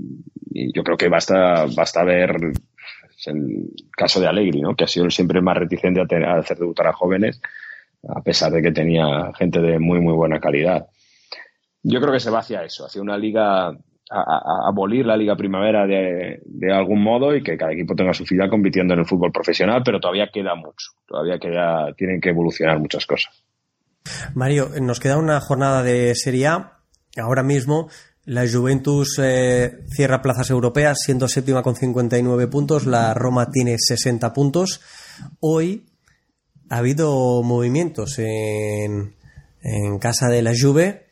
y 0.51 0.73
yo 0.73 0.83
creo 0.83 0.97
que 0.97 1.09
basta, 1.09 1.65
basta 1.75 2.03
ver 2.03 2.35
el 3.25 3.73
caso 3.95 4.19
de 4.19 4.27
Allegri, 4.27 4.61
¿no? 4.61 4.75
Que 4.75 4.85
ha 4.85 4.87
sido 4.87 5.09
siempre 5.09 5.41
más 5.41 5.57
reticente 5.57 6.01
a, 6.01 6.05
tener, 6.05 6.27
a 6.27 6.39
hacer 6.39 6.57
debutar 6.57 6.87
a 6.87 6.93
jóvenes, 6.93 7.41
a 8.07 8.21
pesar 8.21 8.51
de 8.51 8.61
que 8.61 8.71
tenía 8.71 9.31
gente 9.37 9.59
de 9.61 9.77
muy, 9.79 9.99
muy 9.99 10.13
buena 10.13 10.39
calidad. 10.39 10.87
Yo 11.83 11.99
creo 11.99 12.13
que 12.13 12.19
se 12.19 12.31
va 12.31 12.39
hacia 12.39 12.63
eso, 12.63 12.85
hacia 12.85 13.01
una 13.01 13.17
liga 13.17 13.75
a, 14.11 14.19
a, 14.19 14.67
abolir 14.67 15.05
la 15.05 15.15
Liga 15.15 15.35
Primavera 15.35 15.87
de, 15.87 16.41
algún 16.73 17.01
modo 17.01 17.33
y 17.33 17.41
que 17.41 17.57
cada 17.57 17.71
equipo 17.71 17.95
tenga 17.95 18.13
su 18.13 18.25
filial 18.25 18.49
compitiendo 18.49 18.93
en 18.93 18.99
el 18.99 19.05
fútbol 19.05 19.31
profesional, 19.31 19.81
pero 19.85 19.99
todavía 19.99 20.29
queda 20.31 20.53
mucho, 20.55 20.91
todavía 21.07 21.39
queda, 21.39 21.93
tienen 21.95 22.19
que 22.19 22.29
evolucionar 22.29 22.79
muchas 22.79 23.05
cosas. 23.05 23.43
Mario, 24.35 24.69
nos 24.81 24.99
queda 24.99 25.17
una 25.17 25.39
jornada 25.39 25.83
de 25.83 26.13
Serie 26.15 26.47
A. 26.47 26.79
Ahora 27.17 27.43
mismo 27.43 27.89
La 28.25 28.45
Juventus 28.47 29.19
eh, 29.21 29.79
cierra 29.89 30.21
plazas 30.21 30.49
europeas 30.49 30.97
siendo 31.03 31.27
séptima 31.27 31.63
con 31.63 31.75
59 31.75 32.47
puntos, 32.47 32.85
la 32.85 33.13
Roma 33.13 33.49
tiene 33.49 33.75
60 33.77 34.33
puntos. 34.33 34.81
Hoy 35.39 35.85
ha 36.69 36.77
habido 36.77 37.43
movimientos 37.43 38.17
en, 38.19 39.15
en 39.61 39.99
casa 39.99 40.27
de 40.29 40.41
la 40.41 40.53
Juve, 40.59 41.05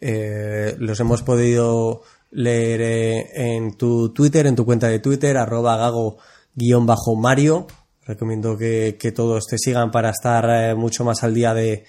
eh, 0.00 0.76
los 0.78 1.00
hemos 1.00 1.22
podido 1.22 2.02
leer 2.30 2.80
eh, 2.80 3.56
en 3.56 3.76
tu 3.76 4.12
Twitter, 4.12 4.46
en 4.46 4.56
tu 4.56 4.64
cuenta 4.64 4.88
de 4.88 4.98
Twitter, 4.98 5.36
arroba 5.36 5.76
gago-mario. 5.76 7.66
Recomiendo 8.04 8.56
que, 8.56 9.12
todos 9.14 9.44
te 9.46 9.58
sigan 9.58 9.90
para 9.90 10.10
estar 10.10 10.48
eh, 10.48 10.74
mucho 10.74 11.04
más 11.04 11.22
al 11.22 11.34
día 11.34 11.54
de, 11.54 11.84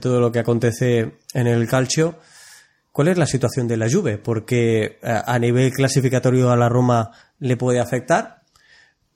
todo 0.00 0.20
lo 0.20 0.32
que 0.32 0.38
acontece 0.38 1.18
en 1.34 1.46
el 1.46 1.66
calcio. 1.68 2.18
¿Cuál 2.92 3.08
es 3.08 3.18
la 3.18 3.26
situación 3.26 3.68
de 3.68 3.76
la 3.76 3.90
Juve? 3.90 4.18
Porque 4.18 4.98
a 5.02 5.38
nivel 5.38 5.70
clasificatorio 5.72 6.50
a 6.50 6.56
la 6.56 6.68
Roma 6.68 7.10
le 7.38 7.56
puede 7.56 7.80
afectar, 7.80 8.42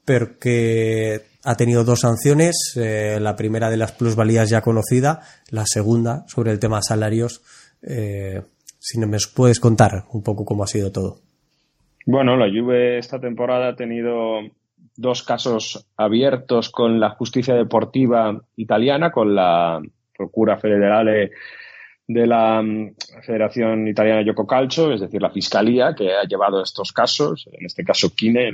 porque 0.05 1.27
ha 1.45 1.57
tenido 1.57 1.85
dos 1.85 2.01
sanciones, 2.01 2.73
la 2.75 3.37
primera 3.37 3.69
de 3.69 3.77
las 3.77 3.93
plusvalías 3.93 4.49
ya 4.49 4.63
conocida, 4.63 5.21
la 5.51 5.65
segunda 5.67 6.25
sobre 6.27 6.53
el 6.53 6.59
tema 6.59 6.81
salarios 6.83 7.43
eh, 7.83 8.43
si 8.87 9.01
no 9.01 9.09
me 9.09 9.19
puedes 9.35 9.59
contar 9.59 10.05
un 10.13 10.23
poco 10.23 10.45
cómo 10.45 10.63
ha 10.63 10.69
sido 10.69 10.93
todo. 10.93 11.19
Bueno, 12.07 12.37
la 12.37 12.47
Juve 12.47 12.99
esta 12.99 13.19
temporada 13.19 13.71
ha 13.71 13.75
tenido 13.75 14.39
dos 14.95 15.25
casos 15.25 15.89
abiertos 15.97 16.71
con 16.71 17.01
la 17.01 17.11
justicia 17.11 17.57
deportiva 17.57 18.41
italiana, 18.55 19.11
con 19.11 19.35
la 19.35 19.83
Procura 20.17 20.57
Federale 20.59 21.33
de 22.07 22.27
la 22.29 22.63
mm, 22.63 22.95
Federación 23.25 23.89
Italiana 23.89 24.23
Gioco 24.23 24.47
Calcio, 24.47 24.93
es 24.93 25.01
decir, 25.01 25.21
la 25.21 25.33
Fiscalía 25.33 25.97
que 25.97 26.15
ha 26.15 26.23
llevado 26.23 26.63
estos 26.63 26.93
casos, 26.93 27.49
en 27.51 27.67
este 27.67 27.83
caso 27.83 28.15
Kine, 28.15 28.53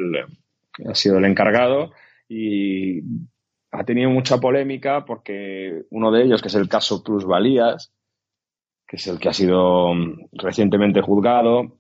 ha 0.89 0.95
sido 0.95 1.19
el 1.19 1.27
encargado, 1.27 1.93
y 2.27 3.03
ha 3.71 3.85
tenido 3.85 4.09
mucha 4.09 4.39
polémica 4.39 5.05
porque 5.05 5.83
uno 5.91 6.11
de 6.11 6.23
ellos, 6.23 6.41
que 6.41 6.49
es 6.49 6.55
el 6.55 6.71
caso 6.71 7.05
Plusvalías, 7.05 7.93
que 8.93 8.97
es 8.97 9.07
el 9.07 9.19
que 9.19 9.31
ha 9.31 9.33
sido 9.33 9.95
mm, 9.95 10.29
recientemente 10.35 11.01
juzgado. 11.01 11.79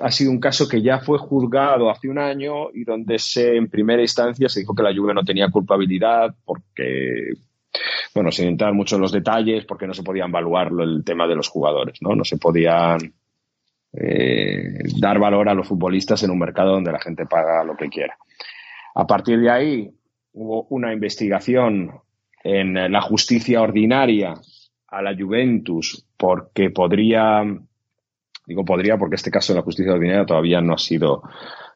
Ha 0.00 0.10
sido 0.12 0.30
un 0.30 0.38
caso 0.38 0.68
que 0.68 0.80
ya 0.80 1.00
fue 1.00 1.18
juzgado 1.18 1.90
hace 1.90 2.08
un 2.08 2.18
año 2.18 2.70
y 2.72 2.84
donde 2.84 3.18
se, 3.18 3.56
en 3.56 3.68
primera 3.68 4.00
instancia 4.00 4.48
se 4.48 4.60
dijo 4.60 4.76
que 4.76 4.82
la 4.84 4.94
Juve 4.94 5.12
no 5.12 5.24
tenía 5.24 5.50
culpabilidad 5.50 6.36
porque, 6.44 7.32
bueno, 8.14 8.30
sin 8.30 8.46
entrar 8.46 8.72
mucho 8.72 8.94
en 8.94 9.02
los 9.02 9.10
detalles, 9.10 9.64
porque 9.64 9.88
no 9.88 9.94
se 9.94 10.04
podía 10.04 10.26
evaluar 10.26 10.70
el 10.80 11.02
tema 11.04 11.26
de 11.26 11.34
los 11.34 11.48
jugadores, 11.48 11.98
¿no? 12.00 12.14
No 12.14 12.24
se 12.24 12.38
podían 12.38 13.12
eh, 13.92 14.78
dar 15.00 15.18
valor 15.18 15.48
a 15.48 15.54
los 15.54 15.66
futbolistas 15.66 16.22
en 16.22 16.30
un 16.30 16.38
mercado 16.38 16.74
donde 16.74 16.92
la 16.92 17.00
gente 17.00 17.26
paga 17.26 17.64
lo 17.64 17.76
que 17.76 17.88
quiera. 17.88 18.16
A 18.94 19.04
partir 19.04 19.40
de 19.40 19.50
ahí 19.50 19.90
hubo 20.32 20.64
una 20.70 20.92
investigación 20.92 21.90
en 22.44 22.92
la 22.92 23.00
justicia 23.00 23.62
ordinaria 23.62 24.34
a 24.92 25.00
la 25.00 25.16
Juventus 25.18 26.06
porque 26.16 26.70
podría, 26.70 27.42
digo 28.46 28.64
podría 28.64 28.98
porque 28.98 29.16
este 29.16 29.30
caso 29.30 29.52
de 29.52 29.58
la 29.58 29.64
justicia 29.64 29.94
ordinaria 29.94 30.26
todavía 30.26 30.60
no 30.60 30.74
ha 30.74 30.78
sido, 30.78 31.22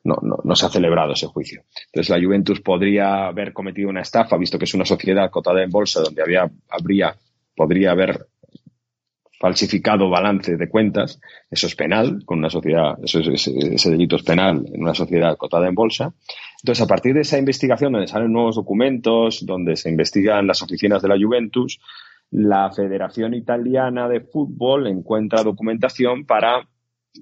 no, 0.04 0.16
no, 0.44 0.54
se 0.54 0.66
ha 0.66 0.68
celebrado 0.68 1.14
ese 1.14 1.26
juicio. 1.26 1.62
Entonces 1.86 2.10
la 2.10 2.22
Juventus 2.22 2.60
podría 2.60 3.26
haber 3.26 3.54
cometido 3.54 3.88
una 3.88 4.02
estafa, 4.02 4.36
visto 4.36 4.58
que 4.58 4.66
es 4.66 4.74
una 4.74 4.84
sociedad 4.84 5.30
cotada 5.30 5.62
en 5.62 5.70
bolsa 5.70 6.00
donde 6.00 6.22
había, 6.22 6.50
habría, 6.68 7.16
podría 7.56 7.92
haber 7.92 8.26
falsificado 9.40 10.10
balance 10.10 10.56
de 10.56 10.68
cuentas, 10.68 11.20
eso 11.50 11.66
es 11.66 11.74
penal, 11.74 12.22
con 12.24 12.38
una 12.38 12.50
sociedad, 12.50 12.98
eso 13.02 13.20
ese 13.20 13.90
delito 13.90 14.16
es 14.16 14.22
penal 14.22 14.64
en 14.72 14.82
una 14.82 14.94
sociedad 14.94 15.36
cotada 15.36 15.68
en 15.68 15.74
bolsa. 15.74 16.12
Entonces, 16.62 16.82
a 16.82 16.86
partir 16.86 17.14
de 17.14 17.20
esa 17.20 17.38
investigación, 17.38 17.92
donde 17.92 18.08
salen 18.08 18.32
nuevos 18.32 18.56
documentos, 18.56 19.44
donde 19.44 19.76
se 19.76 19.90
investigan 19.90 20.46
las 20.46 20.62
oficinas 20.62 21.02
de 21.02 21.08
la 21.08 21.16
Juventus, 21.18 21.78
la 22.30 22.70
Federación 22.70 23.34
Italiana 23.34 24.08
de 24.08 24.20
Fútbol 24.20 24.86
encuentra 24.86 25.42
documentación 25.42 26.24
para 26.26 26.68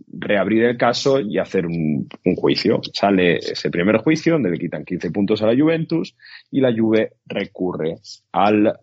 reabrir 0.08 0.64
el 0.64 0.76
caso 0.76 1.20
y 1.20 1.38
hacer 1.38 1.66
un, 1.66 2.08
juicio. 2.36 2.80
Sale 2.92 3.36
ese 3.36 3.70
primer 3.70 3.98
juicio 3.98 4.34
donde 4.34 4.50
le 4.50 4.58
quitan 4.58 4.84
15 4.84 5.10
puntos 5.10 5.42
a 5.42 5.46
la 5.46 5.60
Juventus 5.60 6.16
y 6.50 6.60
la 6.60 6.74
Juve 6.76 7.12
recurre 7.26 7.96
al 8.32 8.78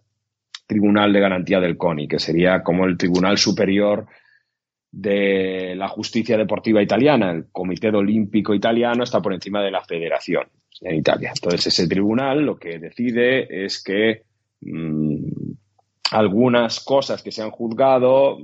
Tribunal 0.67 1.11
de 1.11 1.19
Garantía 1.19 1.59
del 1.59 1.77
CONI, 1.77 2.07
que 2.07 2.19
sería 2.19 2.63
como 2.63 2.85
el 2.85 2.97
Tribunal 2.97 3.37
Superior 3.37 4.07
de 4.91 5.73
la 5.75 5.87
Justicia 5.87 6.37
Deportiva 6.37 6.81
Italiana. 6.81 7.31
El 7.31 7.47
Comité 7.51 7.89
Olímpico 7.89 8.53
Italiano 8.53 9.03
está 9.03 9.21
por 9.21 9.33
encima 9.33 9.61
de 9.61 9.71
la 9.71 9.81
Federación 9.81 10.47
en 10.81 10.95
Italia. 10.95 11.31
Entonces, 11.35 11.67
ese 11.67 11.87
tribunal 11.87 12.41
lo 12.45 12.57
que 12.57 12.79
decide 12.79 13.65
es 13.65 13.83
que 13.83 14.23
mm, 14.61 15.00
algunas 16.11 16.81
cosas 16.81 17.23
que 17.23 17.31
se 17.31 17.41
han 17.41 17.51
juzgado 17.51 18.37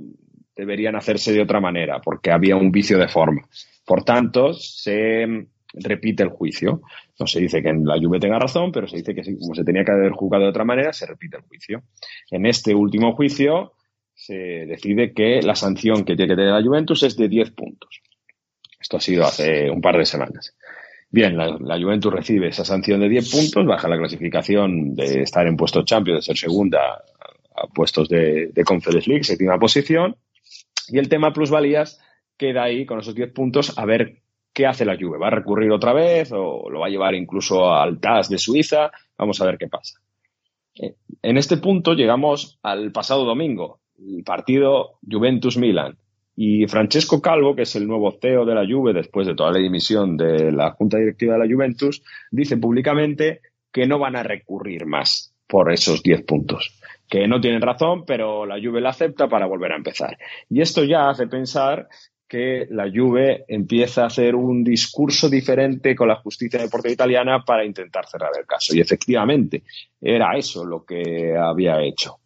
deberían 0.56 0.96
hacerse 0.96 1.32
de 1.32 1.42
otra 1.42 1.60
manera, 1.60 2.00
porque 2.00 2.32
había 2.32 2.56
un 2.56 2.72
vicio 2.72 2.98
de 2.98 3.08
forma. 3.08 3.46
Por 3.84 4.04
tanto, 4.04 4.52
se 4.54 5.46
repite 5.74 6.22
el 6.22 6.30
juicio. 6.30 6.82
No 7.18 7.26
se 7.26 7.40
dice 7.40 7.62
que 7.62 7.72
la 7.72 7.98
Juve 7.98 8.18
tenga 8.18 8.38
razón, 8.38 8.72
pero 8.72 8.88
se 8.88 8.96
dice 8.96 9.14
que 9.14 9.22
como 9.22 9.54
se 9.54 9.64
tenía 9.64 9.84
que 9.84 9.92
haber 9.92 10.12
juzgado 10.12 10.44
de 10.44 10.50
otra 10.50 10.64
manera, 10.64 10.92
se 10.92 11.06
repite 11.06 11.36
el 11.36 11.42
juicio. 11.44 11.82
En 12.30 12.46
este 12.46 12.74
último 12.74 13.14
juicio 13.14 13.74
se 14.14 14.34
decide 14.34 15.12
que 15.12 15.42
la 15.42 15.54
sanción 15.54 16.04
que 16.04 16.16
tiene 16.16 16.32
que 16.32 16.36
tener 16.36 16.52
la 16.52 16.62
Juventus 16.62 17.02
es 17.02 17.16
de 17.16 17.28
10 17.28 17.52
puntos. 17.52 18.00
Esto 18.80 18.96
ha 18.96 19.00
sido 19.00 19.24
hace 19.24 19.70
un 19.70 19.80
par 19.80 19.96
de 19.96 20.06
semanas. 20.06 20.56
Bien, 21.10 21.36
la, 21.36 21.56
la, 21.60 21.80
Juventus 21.80 22.12
recibe 22.12 22.48
esa 22.48 22.64
sanción 22.64 23.00
de 23.00 23.08
10 23.08 23.30
puntos, 23.30 23.66
baja 23.66 23.88
la 23.88 23.96
clasificación 23.96 24.94
de 24.94 25.22
estar 25.22 25.46
en 25.46 25.56
puesto 25.56 25.84
Champions, 25.84 26.18
de 26.18 26.22
ser 26.22 26.36
segunda 26.36 27.02
puestos 27.74 28.08
de, 28.08 28.50
de 28.52 28.64
Conference 28.64 29.08
League, 29.08 29.24
séptima 29.24 29.58
posición. 29.58 30.16
Y 30.88 30.98
el 30.98 31.08
tema 31.08 31.32
plusvalías 31.32 32.00
queda 32.36 32.62
ahí 32.62 32.86
con 32.86 33.00
esos 33.00 33.14
10 33.14 33.32
puntos 33.32 33.76
a 33.78 33.84
ver 33.84 34.22
qué 34.52 34.66
hace 34.66 34.84
la 34.84 34.96
Juve. 34.96 35.18
¿Va 35.18 35.28
a 35.28 35.30
recurrir 35.30 35.70
otra 35.70 35.92
vez 35.92 36.32
o 36.32 36.70
lo 36.70 36.80
va 36.80 36.86
a 36.86 36.90
llevar 36.90 37.14
incluso 37.14 37.72
al 37.72 38.00
TAS 38.00 38.28
de 38.28 38.38
Suiza? 38.38 38.90
Vamos 39.18 39.40
a 39.40 39.44
ver 39.44 39.58
qué 39.58 39.68
pasa. 39.68 40.00
Eh, 40.74 40.94
en 41.22 41.36
este 41.36 41.58
punto 41.58 41.94
llegamos 41.94 42.58
al 42.62 42.92
pasado 42.92 43.24
domingo, 43.24 43.80
el 43.98 44.22
partido 44.24 44.98
Juventus-Milan. 45.08 45.98
Y 46.40 46.68
Francesco 46.68 47.20
Calvo, 47.20 47.56
que 47.56 47.62
es 47.62 47.74
el 47.74 47.88
nuevo 47.88 48.16
CEO 48.20 48.44
de 48.44 48.54
la 48.54 48.64
Juve 48.64 48.92
después 48.92 49.26
de 49.26 49.34
toda 49.34 49.50
la 49.50 49.58
dimisión 49.58 50.16
de 50.16 50.52
la 50.52 50.70
Junta 50.70 50.98
Directiva 50.98 51.34
de 51.34 51.40
la 51.40 51.52
Juventus, 51.52 52.02
dice 52.30 52.56
públicamente 52.56 53.40
que 53.72 53.86
no 53.86 53.98
van 53.98 54.14
a 54.14 54.22
recurrir 54.22 54.86
más 54.86 55.34
por 55.48 55.72
esos 55.72 56.02
10 56.02 56.22
puntos 56.22 56.77
que 57.08 57.26
no 57.26 57.40
tienen 57.40 57.62
razón, 57.62 58.04
pero 58.06 58.44
la 58.44 58.60
Juve 58.62 58.80
la 58.80 58.90
acepta 58.90 59.28
para 59.28 59.46
volver 59.46 59.72
a 59.72 59.76
empezar. 59.76 60.16
Y 60.50 60.60
esto 60.60 60.84
ya 60.84 61.08
hace 61.08 61.26
pensar 61.26 61.88
que 62.28 62.66
la 62.70 62.90
Juve 62.94 63.44
empieza 63.48 64.02
a 64.02 64.08
hacer 64.08 64.34
un 64.34 64.62
discurso 64.62 65.30
diferente 65.30 65.96
con 65.96 66.08
la 66.08 66.16
justicia 66.16 66.60
deportiva 66.60 66.92
italiana 66.92 67.42
para 67.42 67.64
intentar 67.64 68.06
cerrar 68.06 68.32
el 68.38 68.46
caso. 68.46 68.76
Y 68.76 68.80
efectivamente, 68.80 69.62
era 70.00 70.36
eso 70.36 70.64
lo 70.64 70.84
que 70.84 71.34
había 71.34 71.80
hecho. 71.80 72.18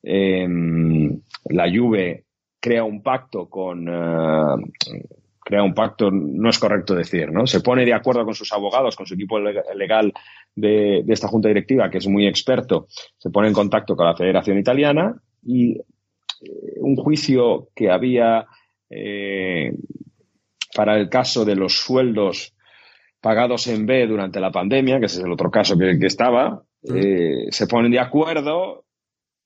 Em, 0.00 1.20
la 1.46 1.68
Juve 1.68 2.24
crea 2.60 2.84
un 2.84 3.02
pacto 3.02 3.48
con, 3.48 3.88
eh, 3.88 5.02
crea 5.44 5.62
un 5.62 5.74
pacto, 5.74 6.10
no 6.10 6.50
es 6.50 6.58
correcto 6.58 6.94
decir, 6.94 7.30
¿no? 7.32 7.46
Se 7.46 7.60
pone 7.60 7.84
de 7.84 7.94
acuerdo 7.94 8.24
con 8.24 8.34
sus 8.34 8.52
abogados, 8.52 8.96
con 8.96 9.06
su 9.06 9.14
equipo 9.14 9.38
legal 9.40 10.12
de, 10.54 11.04
esta 11.08 11.28
junta 11.28 11.48
directiva, 11.48 11.90
que 11.90 11.98
es 11.98 12.06
muy 12.06 12.26
experto, 12.26 12.86
se 13.18 13.30
pone 13.30 13.48
en 13.48 13.54
contacto 13.54 13.96
con 13.96 14.06
la 14.06 14.16
Federación 14.16 14.58
Italiana 14.58 15.14
y 15.42 15.72
eh, 15.72 15.82
un 16.76 16.96
juicio 16.96 17.68
que 17.74 17.90
había 17.90 18.46
eh, 18.88 19.72
para 20.74 20.96
el 20.96 21.08
caso 21.08 21.44
de 21.44 21.56
los 21.56 21.74
sueldos 21.74 22.54
pagados 23.20 23.66
en 23.68 23.86
B 23.86 24.06
durante 24.06 24.40
la 24.40 24.50
pandemia, 24.50 24.98
que 24.98 25.06
ese 25.06 25.18
es 25.18 25.24
el 25.24 25.32
otro 25.32 25.50
caso 25.50 25.76
que, 25.78 25.96
estaba, 26.06 26.62
eh, 26.82 27.46
se 27.50 27.66
ponen 27.66 27.92
de 27.92 28.00
acuerdo 28.00 28.84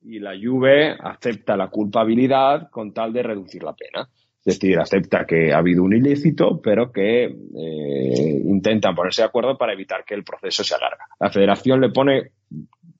y 0.01 0.19
la 0.21 0.35
Juve 0.41 0.97
acepta 0.99 1.57
la 1.57 1.69
culpabilidad 1.69 2.71
con 2.71 2.93
tal 2.93 3.13
de 3.13 3.23
reducir 3.23 3.63
la 3.63 3.75
pena. 3.75 4.09
Es 4.47 4.61
decir, 4.61 4.79
acepta 4.79 5.27
que 5.27 5.53
ha 5.53 5.59
habido 5.59 5.83
un 5.83 5.93
ilícito, 5.93 6.61
pero 6.63 6.93
que 6.93 7.25
eh, 7.25 8.43
intentan 8.45 8.95
ponerse 8.95 9.23
de 9.23 9.27
acuerdo 9.27 9.59
para 9.59 9.73
evitar 9.73 10.05
que 10.05 10.15
el 10.15 10.23
proceso 10.23 10.63
se 10.63 10.77
alargue. 10.77 11.03
La 11.19 11.31
federación 11.31 11.81
le 11.81 11.91
pone 11.91 12.31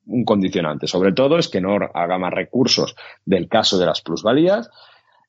un 0.07 0.25
condicionante, 0.25 0.89
sobre 0.89 1.13
todo 1.13 1.39
es 1.39 1.49
que 1.49 1.61
no 1.61 1.77
haga 1.95 2.19
más 2.19 2.33
recursos 2.33 2.97
del 3.25 3.49
caso 3.49 3.79
de 3.79 3.87
las 3.87 4.03
plusvalías 4.03 4.69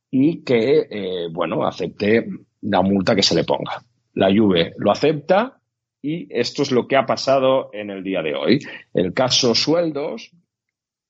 y 0.09 0.43
que, 0.43 0.87
eh, 0.89 1.27
bueno, 1.31 1.67
acepte 1.67 2.27
la 2.61 2.81
multa 2.81 3.15
que 3.15 3.21
se 3.21 3.35
le 3.35 3.43
ponga. 3.43 3.83
La 4.15 4.35
Juve 4.35 4.73
lo 4.77 4.89
acepta 4.89 5.59
y 6.01 6.27
esto 6.31 6.63
es 6.63 6.71
lo 6.71 6.87
que 6.87 6.95
ha 6.95 7.05
pasado 7.05 7.69
en 7.73 7.91
el 7.91 8.03
día 8.03 8.23
de 8.23 8.33
hoy. 8.33 8.59
El 8.91 9.13
caso 9.13 9.53
sueldos 9.53 10.31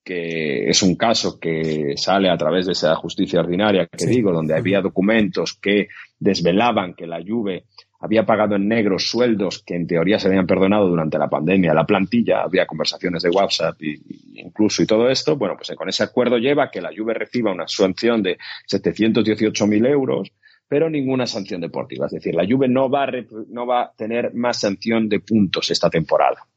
que 0.07 0.69
es 0.69 0.81
un 0.83 0.95
caso 0.95 1.37
que 1.37 1.97
sale 1.97 2.29
a 2.29 2.37
través 2.37 2.65
de 2.65 2.71
esa 2.71 2.95
justicia 2.95 3.41
ordinaria 3.41 3.87
que 3.87 4.05
digo, 4.05 4.31
donde 4.31 4.55
había 4.55 4.79
documentos 4.79 5.59
que 5.61 5.89
desvelaban 6.17 6.93
que 6.93 7.05
la 7.05 7.19
Juve 7.21 7.65
había 7.99 8.25
pagado 8.25 8.55
en 8.55 8.69
negro 8.69 8.99
sueldos 8.99 9.63
que 9.65 9.75
en 9.75 9.85
teoría 9.85 10.17
se 10.17 10.29
habían 10.29 10.47
perdonado 10.47 10.87
durante 10.87 11.17
la 11.17 11.27
pandemia 11.27 11.73
la 11.73 11.85
plantilla, 11.85 12.43
había 12.43 12.65
conversaciones 12.65 13.21
de 13.21 13.31
WhatsApp 13.31 13.83
y, 13.83 13.99
incluso 14.35 14.81
y 14.81 14.85
todo 14.85 15.09
esto, 15.09 15.35
bueno, 15.35 15.55
pues 15.57 15.75
con 15.75 15.89
ese 15.89 16.03
acuerdo 16.03 16.37
lleva 16.37 16.71
que 16.71 16.79
la 16.79 16.91
Juve 16.95 17.13
reciba 17.13 17.51
una 17.51 17.67
sanción 17.67 18.23
de 18.23 18.37
718.000 18.71 19.89
euros, 19.89 20.31
pero 20.69 20.89
ninguna 20.89 21.27
sanción 21.27 21.59
deportiva. 21.59 22.05
Es 22.05 22.13
decir, 22.13 22.33
la 22.33 22.47
Juve 22.47 22.69
no 22.69 22.89
va, 22.89 23.03
a, 23.03 23.11
no 23.49 23.67
va 23.67 23.81
a 23.81 23.91
tener 23.91 24.33
más 24.33 24.61
sanción 24.61 25.09
de 25.09 25.19
puntos 25.19 25.69
esta 25.69 25.89
temporada. 25.89 26.47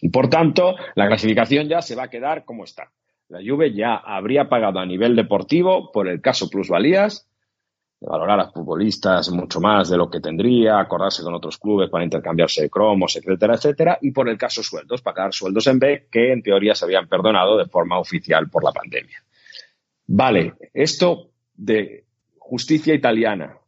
Y 0.00 0.10
por 0.10 0.28
tanto, 0.28 0.76
la 0.94 1.06
clasificación 1.06 1.68
ya 1.68 1.82
se 1.82 1.94
va 1.94 2.04
a 2.04 2.10
quedar 2.10 2.44
como 2.44 2.64
está. 2.64 2.90
La 3.28 3.40
Juve 3.46 3.74
ya 3.74 3.96
habría 3.96 4.48
pagado 4.48 4.78
a 4.78 4.86
nivel 4.86 5.14
deportivo 5.14 5.92
por 5.92 6.08
el 6.08 6.20
caso 6.20 6.48
plusvalías 6.48 7.28
de 8.00 8.06
valorar 8.06 8.38
a 8.40 8.50
futbolistas 8.50 9.28
mucho 9.30 9.60
más 9.60 9.90
de 9.90 9.96
lo 9.96 10.08
que 10.08 10.20
tendría, 10.20 10.78
acordarse 10.78 11.22
con 11.22 11.34
otros 11.34 11.58
clubes 11.58 11.90
para 11.90 12.04
intercambiarse 12.04 12.70
cromos, 12.70 13.16
etcétera, 13.16 13.54
etcétera, 13.54 13.98
y 14.00 14.12
por 14.12 14.28
el 14.28 14.38
caso 14.38 14.62
sueldos, 14.62 15.02
pagar 15.02 15.34
sueldos 15.34 15.66
en 15.66 15.78
B 15.80 16.06
que 16.10 16.32
en 16.32 16.42
teoría 16.42 16.74
se 16.74 16.84
habían 16.84 17.08
perdonado 17.08 17.58
de 17.58 17.66
forma 17.66 17.98
oficial 17.98 18.48
por 18.48 18.62
la 18.62 18.72
pandemia. 18.72 19.22
Vale, 20.06 20.54
esto 20.72 21.30
de 21.54 22.04
justicia 22.38 22.94
italiana, 22.94 23.58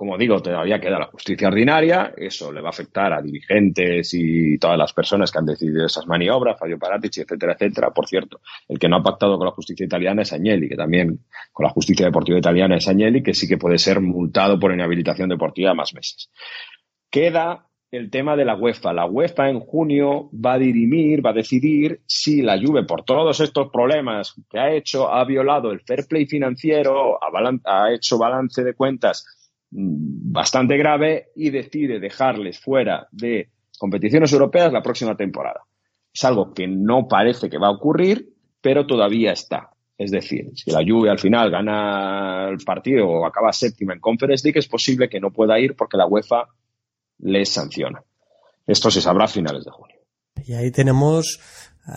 como 0.00 0.16
digo, 0.16 0.40
todavía 0.40 0.80
queda 0.80 0.98
la 0.98 1.08
justicia 1.08 1.48
ordinaria, 1.48 2.14
eso 2.16 2.50
le 2.50 2.62
va 2.62 2.68
a 2.68 2.70
afectar 2.70 3.12
a 3.12 3.20
dirigentes 3.20 4.14
y 4.14 4.56
todas 4.56 4.78
las 4.78 4.94
personas 4.94 5.30
que 5.30 5.38
han 5.38 5.44
decidido 5.44 5.84
esas 5.84 6.06
maniobras, 6.06 6.58
Fabio 6.58 6.78
Paratici, 6.78 7.20
etcétera, 7.20 7.52
etcétera. 7.52 7.90
Por 7.90 8.06
cierto, 8.06 8.40
el 8.66 8.78
que 8.78 8.88
no 8.88 8.96
ha 8.96 9.02
pactado 9.02 9.36
con 9.36 9.44
la 9.44 9.52
justicia 9.52 9.84
italiana 9.84 10.22
es 10.22 10.32
Agnelli, 10.32 10.70
que 10.70 10.74
también 10.74 11.26
con 11.52 11.64
la 11.64 11.70
justicia 11.70 12.06
deportiva 12.06 12.38
italiana 12.38 12.76
es 12.78 12.88
Agnelli, 12.88 13.22
que 13.22 13.34
sí 13.34 13.46
que 13.46 13.58
puede 13.58 13.76
ser 13.76 14.00
multado 14.00 14.58
por 14.58 14.72
inhabilitación 14.72 15.28
deportiva 15.28 15.74
más 15.74 15.92
meses. 15.92 16.30
Queda 17.10 17.66
el 17.90 18.10
tema 18.10 18.36
de 18.36 18.46
la 18.46 18.56
UEFA. 18.56 18.94
La 18.94 19.04
UEFA 19.04 19.50
en 19.50 19.60
junio 19.60 20.30
va 20.32 20.54
a 20.54 20.58
dirimir, 20.58 21.22
va 21.22 21.30
a 21.32 21.34
decidir 21.34 22.00
si 22.06 22.40
la 22.40 22.58
Juve, 22.58 22.84
por 22.84 23.04
todos 23.04 23.38
estos 23.40 23.70
problemas 23.70 24.34
que 24.48 24.58
ha 24.58 24.72
hecho, 24.72 25.12
ha 25.12 25.26
violado 25.26 25.72
el 25.72 25.80
fair 25.80 26.06
play 26.08 26.24
financiero, 26.24 27.18
ha 27.66 27.92
hecho 27.92 28.16
balance 28.16 28.64
de 28.64 28.72
cuentas 28.72 29.26
bastante 29.70 30.76
grave 30.76 31.28
y 31.36 31.50
decide 31.50 32.00
dejarles 32.00 32.58
fuera 32.58 33.08
de 33.12 33.50
competiciones 33.78 34.32
europeas 34.32 34.72
la 34.72 34.82
próxima 34.82 35.16
temporada. 35.16 35.62
Es 36.12 36.24
algo 36.24 36.52
que 36.52 36.66
no 36.66 37.06
parece 37.08 37.48
que 37.48 37.58
va 37.58 37.68
a 37.68 37.72
ocurrir, 37.72 38.34
pero 38.60 38.86
todavía 38.86 39.32
está. 39.32 39.70
Es 39.96 40.10
decir, 40.10 40.50
si 40.54 40.70
la 40.70 40.80
Juve 40.86 41.10
al 41.10 41.18
final 41.18 41.50
gana 41.50 42.48
el 42.48 42.58
partido 42.64 43.06
o 43.06 43.26
acaba 43.26 43.52
séptima 43.52 43.92
en 43.92 44.00
Conference 44.00 44.46
League, 44.46 44.58
es 44.58 44.66
posible 44.66 45.08
que 45.08 45.20
no 45.20 45.30
pueda 45.30 45.58
ir 45.58 45.76
porque 45.76 45.96
la 45.96 46.06
UEFA 46.06 46.48
les 47.18 47.48
sanciona. 47.50 48.02
Esto 48.66 48.90
se 48.90 49.00
sabrá 49.00 49.24
a 49.24 49.28
finales 49.28 49.64
de 49.64 49.70
junio. 49.70 49.96
Y 50.46 50.54
ahí 50.54 50.70
tenemos 50.70 51.38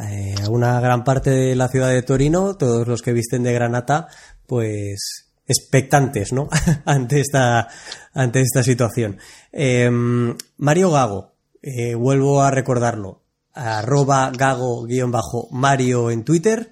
eh, 0.10 0.36
una 0.50 0.80
gran 0.80 1.04
parte 1.04 1.30
de 1.30 1.56
la 1.56 1.70
ciudad 1.70 1.90
de 1.90 2.02
Torino, 2.04 2.56
todos 2.58 2.88
los 2.88 3.02
que 3.02 3.14
visten 3.14 3.44
de 3.44 3.54
granata, 3.54 4.08
pues 4.48 5.33
expectantes, 5.58 6.34
¿no? 6.34 6.50
ante 6.86 7.20
esta 7.20 7.68
ante 8.14 8.42
esta 8.42 8.64
situación. 8.64 9.18
Em, 9.52 10.36
Mario 10.58 10.92
Gago, 10.92 11.34
eh, 11.62 11.96
vuelvo 11.96 12.42
a 12.42 12.52
recordarlo, 12.52 13.24
arroba 13.54 14.32
gago-mario 14.32 16.12
en 16.12 16.24
Twitter. 16.24 16.72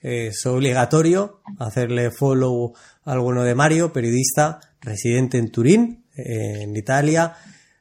es 0.00 0.46
obligatorio 0.46 1.40
hacerle 1.58 2.10
follow 2.10 2.72
a 3.04 3.12
alguno 3.12 3.42
de 3.42 3.54
Mario, 3.54 3.92
periodista 3.92 4.60
residente 4.80 5.38
en 5.38 5.50
Turín, 5.50 6.04
en 6.14 6.76
Italia, 6.76 7.34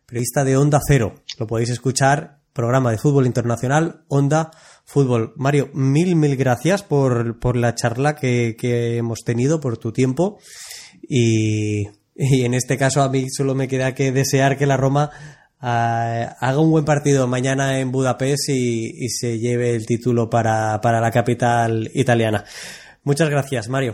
periodista 0.05 0.43
de 0.43 0.57
Onda 0.57 0.79
Cero. 0.85 1.15
Lo 1.37 1.47
podéis 1.47 1.69
escuchar, 1.69 2.39
programa 2.53 2.91
de 2.91 2.97
fútbol 2.97 3.25
internacional, 3.27 4.03
Onda 4.07 4.51
fútbol. 4.88 5.33
Mario, 5.35 5.69
mil, 5.73 6.15
mil 6.15 6.38
gracias 6.38 6.81
por, 6.81 7.39
por 7.39 7.57
la 7.57 7.75
charla 7.75 8.15
que, 8.15 8.55
que, 8.57 8.97
hemos 8.97 9.23
tenido, 9.23 9.59
por 9.59 9.77
tu 9.77 9.91
tiempo. 9.91 10.39
Y, 11.07 11.83
en 12.15 12.55
este 12.55 12.77
caso 12.79 13.03
a 13.03 13.09
mí 13.09 13.29
solo 13.29 13.53
me 13.53 13.67
queda 13.67 13.93
que 13.93 14.11
desear 14.11 14.57
que 14.57 14.65
la 14.65 14.75
Roma 14.75 15.11
uh, 15.61 16.33
haga 16.39 16.59
un 16.59 16.71
buen 16.71 16.83
partido 16.83 17.27
mañana 17.27 17.79
en 17.79 17.91
Budapest 17.91 18.49
y, 18.49 19.05
y 19.05 19.09
se 19.09 19.38
lleve 19.38 19.75
el 19.75 19.85
título 19.85 20.27
para, 20.27 20.81
para 20.81 20.99
la 20.99 21.11
capital 21.11 21.91
italiana. 21.93 22.43
Muchas 23.03 23.29
gracias, 23.29 23.69
Mario. 23.69 23.93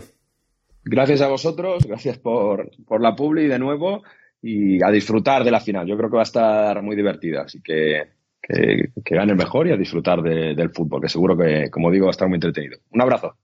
Gracias 0.84 1.20
a 1.20 1.28
vosotros, 1.28 1.84
gracias 1.86 2.18
por, 2.18 2.70
por 2.86 3.02
la 3.02 3.14
publi 3.14 3.46
de 3.46 3.58
nuevo 3.58 4.02
y 4.40 4.82
a 4.82 4.90
disfrutar 4.90 5.44
de 5.44 5.50
la 5.50 5.60
final. 5.60 5.86
Yo 5.86 5.96
creo 5.96 6.08
que 6.08 6.16
va 6.16 6.22
a 6.22 6.24
estar 6.24 6.82
muy 6.82 6.94
divertida, 6.96 7.42
así 7.42 7.60
que 7.62 8.02
que, 8.46 8.90
gane 9.04 9.32
el 9.32 9.38
mejor 9.38 9.66
y 9.66 9.72
a 9.72 9.76
disfrutar 9.76 10.22
del 10.22 10.70
fútbol, 10.70 11.00
que 11.00 11.08
seguro 11.08 11.36
que, 11.36 11.70
como 11.70 11.90
digo, 11.90 12.06
va 12.06 12.10
a 12.10 12.12
estar 12.12 12.28
muy 12.28 12.36
entretenido. 12.36 12.78
Un 12.92 13.02
abrazo. 13.02 13.36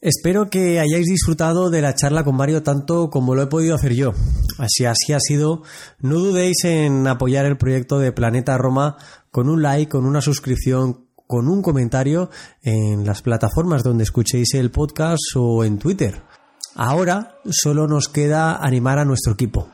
Espero 0.00 0.48
que 0.48 0.78
hayáis 0.78 1.06
disfrutado 1.06 1.70
de 1.70 1.82
la 1.82 1.94
charla 1.94 2.22
con 2.22 2.36
Mario 2.36 2.62
tanto 2.62 3.10
como 3.10 3.34
lo 3.34 3.42
he 3.42 3.46
podido 3.48 3.74
hacer 3.74 3.94
yo. 3.94 4.12
Así 4.58 4.84
así 4.84 5.12
ha 5.12 5.18
sido, 5.18 5.62
no 6.00 6.20
dudéis 6.20 6.64
en 6.64 7.06
apoyar 7.08 7.46
el 7.46 7.56
proyecto 7.56 7.98
de 7.98 8.12
Planeta 8.12 8.56
Roma 8.58 8.96
con 9.32 9.48
un 9.48 9.60
like, 9.60 9.90
con 9.90 10.06
una 10.06 10.20
suscripción, 10.20 11.08
con 11.26 11.48
un 11.48 11.62
comentario 11.62 12.30
en 12.62 13.04
las 13.04 13.22
plataformas 13.22 13.82
donde 13.82 14.04
escuchéis 14.04 14.54
el 14.54 14.70
podcast 14.70 15.18
o 15.34 15.64
en 15.64 15.78
Twitter. 15.78 16.22
Ahora 16.76 17.38
solo 17.50 17.88
nos 17.88 18.08
queda 18.08 18.56
animar 18.56 19.00
a 19.00 19.04
nuestro 19.04 19.32
equipo, 19.32 19.68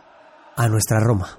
a 0.57 0.69
nuestra 0.69 1.01
Roma, 1.01 1.39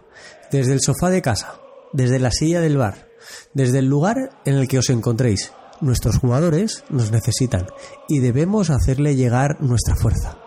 desde 0.51 0.73
el 0.73 0.81
sofá 0.81 1.09
de 1.09 1.23
casa 1.23 1.64
desde 1.95 2.19
la 2.19 2.31
silla 2.31 2.59
del 2.59 2.77
bar, 2.77 3.07
desde 3.53 3.79
el 3.79 3.85
lugar 3.85 4.41
en 4.45 4.55
el 4.55 4.67
que 4.67 4.79
os 4.79 4.89
encontréis. 4.89 5.51
Nuestros 5.81 6.17
jugadores 6.17 6.83
nos 6.89 7.11
necesitan 7.11 7.67
y 8.07 8.19
debemos 8.19 8.69
hacerle 8.69 9.15
llegar 9.15 9.61
nuestra 9.61 9.95
fuerza. 9.95 10.37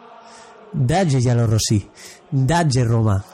Dadge 0.72 1.20
Yalo 1.20 1.46
Rossi, 1.46 1.88
Dadge 2.30 2.84
Roma, 2.84 3.24